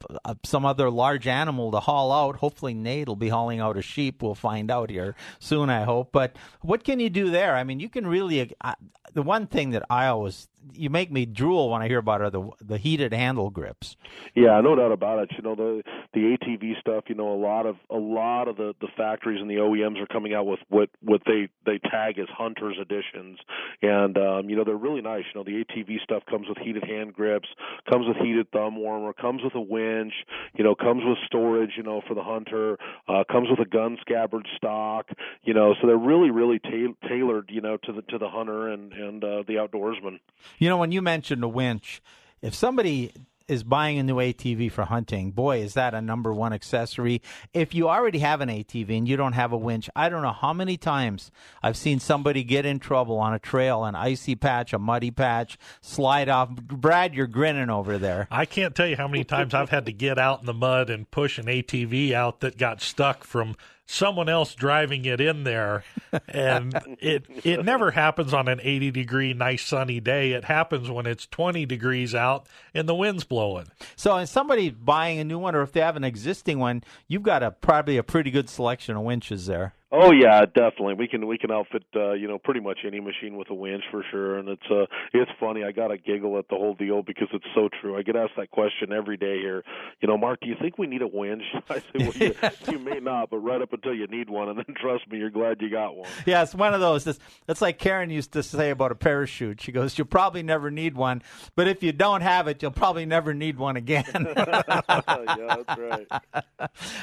some 0.43 0.65
other 0.65 0.89
large 0.89 1.27
animal 1.27 1.71
to 1.71 1.79
haul 1.79 2.11
out. 2.11 2.37
Hopefully, 2.37 2.73
Nate 2.73 3.07
will 3.07 3.15
be 3.15 3.29
hauling 3.29 3.59
out 3.59 3.77
a 3.77 3.81
sheep. 3.81 4.21
We'll 4.21 4.35
find 4.35 4.71
out 4.71 4.89
here 4.89 5.15
soon, 5.39 5.69
I 5.69 5.83
hope. 5.83 6.11
But 6.11 6.35
what 6.61 6.83
can 6.83 6.99
you 6.99 7.09
do 7.09 7.29
there? 7.29 7.55
I 7.55 7.63
mean, 7.63 7.79
you 7.79 7.89
can 7.89 8.07
really. 8.07 8.53
Uh, 8.61 8.73
the 9.13 9.23
one 9.23 9.47
thing 9.47 9.71
that 9.71 9.83
I 9.89 10.07
always 10.07 10.47
you 10.73 10.89
make 10.89 11.11
me 11.11 11.25
drool 11.25 11.69
when 11.69 11.81
I 11.81 11.87
hear 11.87 11.99
about 11.99 12.21
are 12.21 12.29
the 12.29 12.49
the 12.61 12.77
heated 12.77 13.13
handle 13.13 13.49
grips. 13.49 13.95
Yeah, 14.35 14.59
no 14.61 14.75
doubt 14.75 14.91
about 14.91 15.19
it. 15.19 15.31
You 15.35 15.43
know 15.43 15.55
the 15.55 15.83
the 16.13 16.37
ATV 16.37 16.79
stuff. 16.79 17.05
You 17.07 17.15
know 17.15 17.33
a 17.33 17.39
lot 17.39 17.65
of 17.65 17.75
a 17.89 17.97
lot 17.97 18.47
of 18.47 18.57
the 18.57 18.73
the 18.81 18.87
factories 18.95 19.41
and 19.41 19.49
the 19.49 19.55
OEMs 19.55 20.01
are 20.01 20.07
coming 20.07 20.33
out 20.33 20.45
with 20.45 20.59
what 20.69 20.89
what 21.01 21.21
they 21.25 21.49
they 21.65 21.79
tag 21.79 22.19
as 22.19 22.27
hunters 22.29 22.77
editions, 22.79 23.39
and 23.81 24.17
um, 24.17 24.49
you 24.49 24.55
know 24.55 24.63
they're 24.63 24.75
really 24.75 25.01
nice. 25.01 25.23
You 25.33 25.39
know 25.39 25.43
the 25.43 25.63
ATV 25.63 26.01
stuff 26.03 26.23
comes 26.29 26.47
with 26.47 26.57
heated 26.57 26.83
hand 26.83 27.13
grips, 27.13 27.47
comes 27.89 28.07
with 28.07 28.17
heated 28.17 28.51
thumb 28.51 28.77
warmer, 28.77 29.13
comes 29.13 29.43
with 29.43 29.55
a 29.55 29.61
winch. 29.61 30.13
You 30.55 30.63
know 30.63 30.75
comes 30.75 31.03
with 31.05 31.17
storage. 31.25 31.71
You 31.77 31.83
know 31.83 32.01
for 32.07 32.13
the 32.13 32.23
hunter, 32.23 32.77
uh, 33.07 33.23
comes 33.29 33.49
with 33.49 33.59
a 33.59 33.69
gun 33.69 33.97
scabbard 34.01 34.47
stock. 34.55 35.09
You 35.43 35.53
know 35.53 35.75
so 35.79 35.87
they're 35.87 35.97
really 35.97 36.31
really 36.31 36.59
ta- 36.59 37.07
tailored. 37.07 37.49
You 37.51 37.61
know 37.61 37.77
to 37.77 37.91
the 37.91 38.01
to 38.03 38.17
the 38.17 38.29
hunter 38.29 38.69
and 38.69 38.93
and 38.93 39.23
uh, 39.23 39.43
the 39.47 39.55
outdoorsman. 39.55 40.19
You 40.57 40.69
know, 40.69 40.77
when 40.77 40.91
you 40.91 41.01
mentioned 41.01 41.43
a 41.43 41.47
winch, 41.47 42.01
if 42.41 42.53
somebody 42.53 43.11
is 43.47 43.63
buying 43.63 43.97
a 43.97 44.03
new 44.03 44.15
ATV 44.15 44.71
for 44.71 44.85
hunting. 44.85 45.31
Boy, 45.31 45.61
is 45.61 45.73
that 45.75 45.93
a 45.93 46.01
number 46.01 46.33
one 46.33 46.53
accessory. 46.53 47.21
If 47.53 47.73
you 47.73 47.87
already 47.87 48.19
have 48.19 48.41
an 48.41 48.49
ATV 48.49 48.97
and 48.97 49.07
you 49.07 49.15
don't 49.15 49.33
have 49.33 49.53
a 49.53 49.57
winch, 49.57 49.89
I 49.95 50.09
don't 50.09 50.21
know 50.21 50.33
how 50.33 50.53
many 50.53 50.77
times 50.77 51.31
I've 51.63 51.77
seen 51.77 51.99
somebody 51.99 52.43
get 52.43 52.65
in 52.65 52.79
trouble 52.79 53.17
on 53.17 53.33
a 53.33 53.39
trail, 53.39 53.85
an 53.85 53.95
icy 53.95 54.35
patch, 54.35 54.73
a 54.73 54.79
muddy 54.79 55.11
patch, 55.11 55.57
slide 55.81 56.29
off. 56.29 56.49
Brad, 56.49 57.15
you're 57.15 57.27
grinning 57.27 57.69
over 57.69 57.97
there. 57.97 58.27
I 58.29 58.45
can't 58.45 58.75
tell 58.75 58.87
you 58.87 58.97
how 58.97 59.07
many 59.07 59.23
times 59.23 59.53
I've 59.53 59.69
had 59.69 59.85
to 59.85 59.93
get 59.93 60.19
out 60.19 60.41
in 60.41 60.45
the 60.45 60.53
mud 60.53 60.89
and 60.89 61.09
push 61.09 61.37
an 61.37 61.45
ATV 61.45 62.11
out 62.11 62.41
that 62.41 62.57
got 62.57 62.81
stuck 62.81 63.23
from 63.23 63.55
someone 63.87 64.27
else 64.29 64.53
driving 64.53 65.05
it 65.05 65.19
in 65.19 65.43
there 65.43 65.83
and 66.27 66.77
it 66.99 67.25
it 67.43 67.63
never 67.63 67.91
happens 67.91 68.33
on 68.33 68.47
an 68.47 68.59
80 68.61 68.91
degree 68.91 69.33
nice 69.33 69.63
sunny 69.63 69.99
day. 69.99 70.33
It 70.33 70.43
happens 70.43 70.91
when 70.91 71.05
it's 71.05 71.25
20 71.25 71.65
degrees 71.65 72.13
out 72.13 72.47
and 72.73 72.87
the 72.87 72.93
wind's 72.93 73.23
blowing. 73.23 73.67
So 73.95 74.15
if 74.17 74.29
somebody 74.29 74.69
buying 74.69 75.19
a 75.19 75.23
new 75.23 75.39
one 75.39 75.55
or 75.55 75.61
if 75.61 75.71
they 75.71 75.79
have 75.79 75.95
an 75.95 76.03
existing 76.03 76.59
one 76.59 76.83
you've 77.07 77.23
got 77.23 77.41
a 77.41 77.51
probably 77.51 77.97
a 77.97 78.03
pretty 78.03 78.29
good 78.29 78.49
selection 78.49 78.95
of 78.95 79.03
winches 79.03 79.45
there 79.47 79.73
Oh 79.89 80.11
yeah, 80.11 80.41
definitely. 80.41 80.95
We 80.95 81.07
can 81.07 81.27
we 81.27 81.37
can 81.37 81.49
outfit 81.49 81.83
uh, 81.95 82.11
you 82.11 82.27
know 82.27 82.37
pretty 82.37 82.59
much 82.59 82.79
any 82.85 82.99
machine 82.99 83.37
with 83.37 83.49
a 83.49 83.53
winch 83.53 83.83
for 83.89 84.03
sure, 84.11 84.37
and 84.37 84.49
it's 84.49 84.69
uh 84.69 84.85
it's 85.13 85.31
funny. 85.39 85.63
I 85.63 85.71
got 85.71 85.91
a 85.91 85.97
giggle 85.97 86.37
at 86.37 86.49
the 86.49 86.55
whole 86.55 86.73
deal 86.73 87.03
because 87.03 87.29
it's 87.31 87.45
so 87.55 87.69
true. 87.79 87.97
I 87.97 88.01
get 88.01 88.17
asked 88.17 88.33
that 88.35 88.51
question 88.51 88.91
every 88.91 89.15
day 89.15 89.39
here. 89.39 89.63
You 90.01 90.09
know, 90.09 90.17
Mark, 90.17 90.41
do 90.41 90.47
you 90.47 90.55
think 90.61 90.77
we 90.77 90.87
need 90.87 91.01
a 91.01 91.07
winch? 91.07 91.43
I 91.69 91.79
say, 91.79 91.83
well, 91.99 92.11
you, 92.15 92.35
you 92.69 92.79
may 92.79 92.99
not, 92.99 93.29
but 93.29 93.37
right 93.37 93.61
up 93.61 93.71
until 93.71 93.93
you 93.93 94.07
need 94.07 94.29
one, 94.29 94.49
and 94.49 94.57
then 94.57 94.75
trust 94.75 95.09
me, 95.09 95.19
you're 95.19 95.29
glad 95.29 95.61
you 95.61 95.69
got 95.69 95.95
one. 95.95 96.09
Yeah, 96.25 96.43
it's 96.43 96.53
one 96.53 96.73
of 96.73 96.81
those. 96.81 97.07
It's, 97.07 97.19
it's 97.47 97.61
like 97.61 97.79
Karen 97.79 98.09
used 98.09 98.33
to 98.33 98.43
say 98.43 98.71
about 98.71 98.91
a 98.91 98.95
parachute. 98.95 99.61
She 99.61 99.71
goes, 99.71 99.97
"You'll 99.97 100.07
probably 100.07 100.43
never 100.43 100.69
need 100.69 100.97
one, 100.97 101.23
but 101.55 101.69
if 101.69 101.81
you 101.81 101.93
don't 101.93 102.21
have 102.21 102.49
it, 102.49 102.61
you'll 102.61 102.71
probably 102.71 103.05
never 103.05 103.33
need 103.33 103.57
one 103.57 103.77
again." 103.77 104.03
yeah, 104.13 104.53
that's 104.67 105.79
right. 105.79 106.07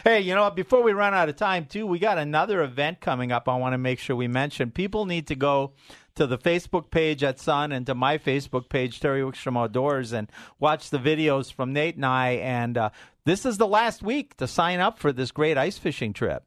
hey, 0.05 0.21
you 0.21 0.35
know 0.35 0.43
what? 0.43 0.55
Before 0.55 0.83
we 0.83 0.93
run 0.93 1.15
out 1.15 1.31
of 1.31 1.37
time, 1.37 1.65
too, 1.65 1.87
we 1.87 1.99
got 1.99 2.19
another 2.19 2.63
event 2.63 2.74
coming 3.01 3.33
up. 3.33 3.49
I 3.49 3.57
want 3.57 3.73
to 3.73 3.79
make 3.79 3.99
sure 3.99 4.17
we 4.17 4.29
mention. 4.29 4.71
People 4.71 5.07
need 5.07 5.27
to 5.29 5.35
go 5.35 5.73
to 6.15 6.27
the 6.27 6.39
Facebook 6.39 6.91
page 6.91 7.25
at 7.25 7.41
Sun 7.41 7.73
and 7.73 7.87
to 7.87 7.95
my 7.95 8.19
Facebook 8.19 8.69
page, 8.69 9.01
Terry 9.01 9.23
Wickstrom 9.23 9.59
Outdoors, 9.59 10.13
and 10.13 10.31
watch 10.61 10.91
the 10.91 10.99
videos 10.99 11.53
from 11.53 11.73
Nate 11.73 11.97
and 11.97 12.07
I. 12.07 12.31
And 12.33 12.79
uh, 12.79 12.91
this 13.25 13.45
is 13.45 13.59
the 13.59 13.67
last 13.67 14.03
week 14.03 14.37
to 14.37 14.47
sign 14.47 14.81
up 14.81 14.99
for 14.99 15.13
this 15.13 15.33
great 15.33 15.59
ice 15.59 15.79
fishing 15.79 16.13
trip. 16.13 16.45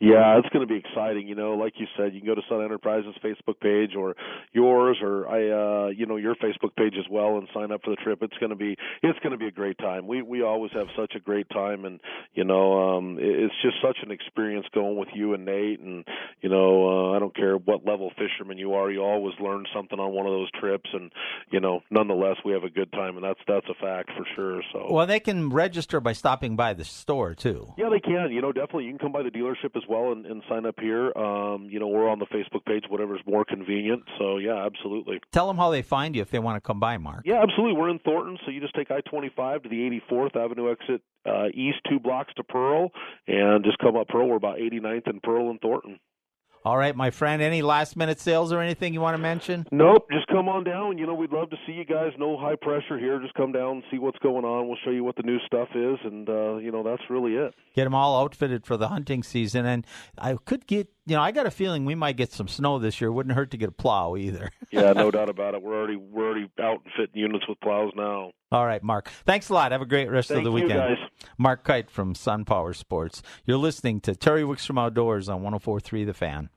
Yeah, 0.00 0.38
it's 0.38 0.48
going 0.50 0.66
to 0.66 0.72
be 0.72 0.78
exciting. 0.78 1.26
You 1.26 1.34
know, 1.34 1.54
like 1.54 1.74
you 1.76 1.86
said, 1.96 2.14
you 2.14 2.20
can 2.20 2.28
go 2.28 2.36
to 2.36 2.42
Sun 2.48 2.62
Enterprises 2.62 3.16
Facebook 3.22 3.58
page 3.60 3.96
or 3.96 4.14
yours 4.52 4.98
or 5.02 5.26
I, 5.26 5.86
uh, 5.86 5.88
you 5.88 6.06
know, 6.06 6.16
your 6.16 6.36
Facebook 6.36 6.76
page 6.76 6.94
as 6.96 7.06
well 7.10 7.36
and 7.36 7.48
sign 7.52 7.72
up 7.72 7.80
for 7.82 7.90
the 7.90 7.96
trip. 7.96 8.22
It's 8.22 8.36
going 8.38 8.50
to 8.50 8.56
be, 8.56 8.76
it's 9.02 9.18
going 9.18 9.32
to 9.32 9.36
be 9.36 9.48
a 9.48 9.50
great 9.50 9.76
time. 9.78 10.06
We 10.06 10.22
we 10.22 10.42
always 10.42 10.70
have 10.72 10.86
such 10.96 11.14
a 11.16 11.20
great 11.20 11.50
time, 11.50 11.84
and 11.84 12.00
you 12.34 12.44
know, 12.44 12.96
um, 12.96 13.16
it's 13.18 13.54
just 13.60 13.76
such 13.82 13.98
an 14.02 14.12
experience 14.12 14.66
going 14.72 14.96
with 14.96 15.08
you 15.14 15.34
and 15.34 15.44
Nate. 15.44 15.80
And 15.80 16.04
you 16.42 16.48
know, 16.48 17.12
uh, 17.12 17.16
I 17.16 17.18
don't 17.18 17.34
care 17.34 17.56
what 17.56 17.84
level 17.84 18.12
fisherman 18.16 18.56
you 18.56 18.74
are, 18.74 18.92
you 18.92 19.02
always 19.02 19.34
learn 19.40 19.64
something 19.74 19.98
on 19.98 20.12
one 20.12 20.26
of 20.26 20.32
those 20.32 20.50
trips. 20.60 20.90
And 20.92 21.10
you 21.50 21.58
know, 21.58 21.80
nonetheless, 21.90 22.36
we 22.44 22.52
have 22.52 22.62
a 22.62 22.70
good 22.70 22.92
time, 22.92 23.16
and 23.16 23.24
that's 23.24 23.40
that's 23.48 23.66
a 23.68 23.74
fact 23.74 24.10
for 24.16 24.24
sure. 24.36 24.62
So 24.72 24.92
well, 24.92 25.08
they 25.08 25.18
can 25.18 25.50
register 25.50 26.00
by 26.00 26.12
stopping 26.12 26.54
by 26.54 26.74
the 26.74 26.84
store 26.84 27.34
too. 27.34 27.74
Yeah, 27.76 27.88
they 27.90 28.00
can. 28.00 28.30
You 28.30 28.42
know, 28.42 28.52
definitely, 28.52 28.84
you 28.84 28.90
can 28.90 29.00
come 29.00 29.12
by 29.12 29.24
the 29.24 29.30
dealership 29.30 29.74
as 29.74 29.87
well 29.88 30.12
and, 30.12 30.26
and 30.26 30.42
sign 30.48 30.66
up 30.66 30.76
here. 30.80 31.12
Um, 31.16 31.68
you 31.70 31.80
know, 31.80 31.88
we're 31.88 32.08
on 32.08 32.18
the 32.18 32.26
Facebook 32.26 32.64
page, 32.66 32.84
whatever's 32.88 33.20
more 33.26 33.44
convenient. 33.44 34.02
So 34.18 34.38
yeah, 34.38 34.66
absolutely. 34.66 35.20
Tell 35.32 35.46
them 35.46 35.56
how 35.56 35.70
they 35.70 35.82
find 35.82 36.14
you 36.14 36.22
if 36.22 36.30
they 36.30 36.38
want 36.38 36.56
to 36.56 36.66
come 36.66 36.80
by, 36.80 36.98
Mark. 36.98 37.22
Yeah, 37.24 37.42
absolutely. 37.42 37.78
We're 37.78 37.90
in 37.90 37.98
Thornton, 38.00 38.38
so 38.44 38.50
you 38.50 38.60
just 38.60 38.74
take 38.74 38.90
I-25 38.90 39.64
to 39.64 39.68
the 39.68 40.00
84th 40.10 40.36
Avenue 40.36 40.70
exit 40.70 41.02
uh, 41.26 41.48
east 41.52 41.78
two 41.88 41.98
blocks 41.98 42.32
to 42.36 42.44
Pearl, 42.44 42.90
and 43.26 43.64
just 43.64 43.78
come 43.78 43.96
up 43.96 44.08
Pearl. 44.08 44.28
We're 44.28 44.36
about 44.36 44.58
89th 44.58 45.06
and 45.06 45.22
Pearl 45.22 45.50
and 45.50 45.60
Thornton. 45.60 45.98
All 46.64 46.76
right, 46.76 46.94
my 46.94 47.10
friend. 47.10 47.40
Any 47.40 47.62
last 47.62 47.96
minute 47.96 48.20
sales 48.20 48.52
or 48.52 48.60
anything 48.60 48.92
you 48.92 49.00
want 49.00 49.14
to 49.14 49.22
mention? 49.22 49.66
Nope. 49.70 50.08
Just 50.10 50.26
come 50.28 50.48
on 50.48 50.64
down. 50.64 50.98
You 50.98 51.06
know, 51.06 51.14
we'd 51.14 51.32
love 51.32 51.50
to 51.50 51.56
see 51.66 51.72
you 51.72 51.84
guys. 51.84 52.12
No 52.18 52.36
high 52.38 52.56
pressure 52.60 52.98
here. 52.98 53.20
Just 53.20 53.34
come 53.34 53.52
down 53.52 53.76
and 53.76 53.82
see 53.90 53.98
what's 53.98 54.18
going 54.18 54.44
on. 54.44 54.66
We'll 54.68 54.78
show 54.84 54.90
you 54.90 55.04
what 55.04 55.16
the 55.16 55.22
new 55.22 55.38
stuff 55.46 55.68
is, 55.74 55.98
and 56.04 56.28
uh, 56.28 56.56
you 56.56 56.72
know 56.72 56.82
that's 56.82 57.02
really 57.08 57.34
it. 57.34 57.54
Get 57.74 57.84
them 57.84 57.94
all 57.94 58.22
outfitted 58.22 58.66
for 58.66 58.76
the 58.76 58.88
hunting 58.88 59.22
season, 59.22 59.66
and 59.66 59.86
I 60.18 60.36
could 60.44 60.66
get. 60.66 60.88
You 61.08 61.16
know, 61.16 61.22
I 61.22 61.32
got 61.32 61.46
a 61.46 61.50
feeling 61.50 61.86
we 61.86 61.94
might 61.94 62.18
get 62.18 62.32
some 62.32 62.48
snow 62.48 62.78
this 62.78 63.00
year. 63.00 63.10
Wouldn't 63.10 63.34
hurt 63.34 63.52
to 63.52 63.56
get 63.56 63.70
a 63.70 63.72
plow 63.72 64.14
either. 64.14 64.50
yeah, 64.70 64.92
no 64.92 65.10
doubt 65.10 65.30
about 65.30 65.54
it. 65.54 65.62
We're 65.62 65.74
already 65.74 65.96
we're 65.96 66.26
already 66.26 66.50
out 66.60 66.82
and 66.84 66.92
fitting 66.94 67.18
units 67.22 67.48
with 67.48 67.58
plows 67.60 67.92
now. 67.96 68.32
All 68.52 68.66
right, 68.66 68.82
Mark. 68.82 69.08
Thanks 69.24 69.48
a 69.48 69.54
lot. 69.54 69.72
Have 69.72 69.80
a 69.80 69.86
great 69.86 70.10
rest 70.10 70.28
Thank 70.28 70.40
of 70.40 70.44
the 70.44 70.52
weekend. 70.52 70.72
You 70.72 70.96
guys. 70.96 71.28
Mark 71.38 71.64
Kite 71.64 71.90
from 71.90 72.14
Sun 72.14 72.44
Power 72.44 72.74
Sports. 72.74 73.22
You're 73.46 73.56
listening 73.56 74.02
to 74.02 74.14
Terry 74.14 74.42
Wickstrom 74.42 74.78
Outdoors 74.78 75.30
on 75.30 75.42
104.3 75.42 76.04
The 76.04 76.12
Fan. 76.12 76.50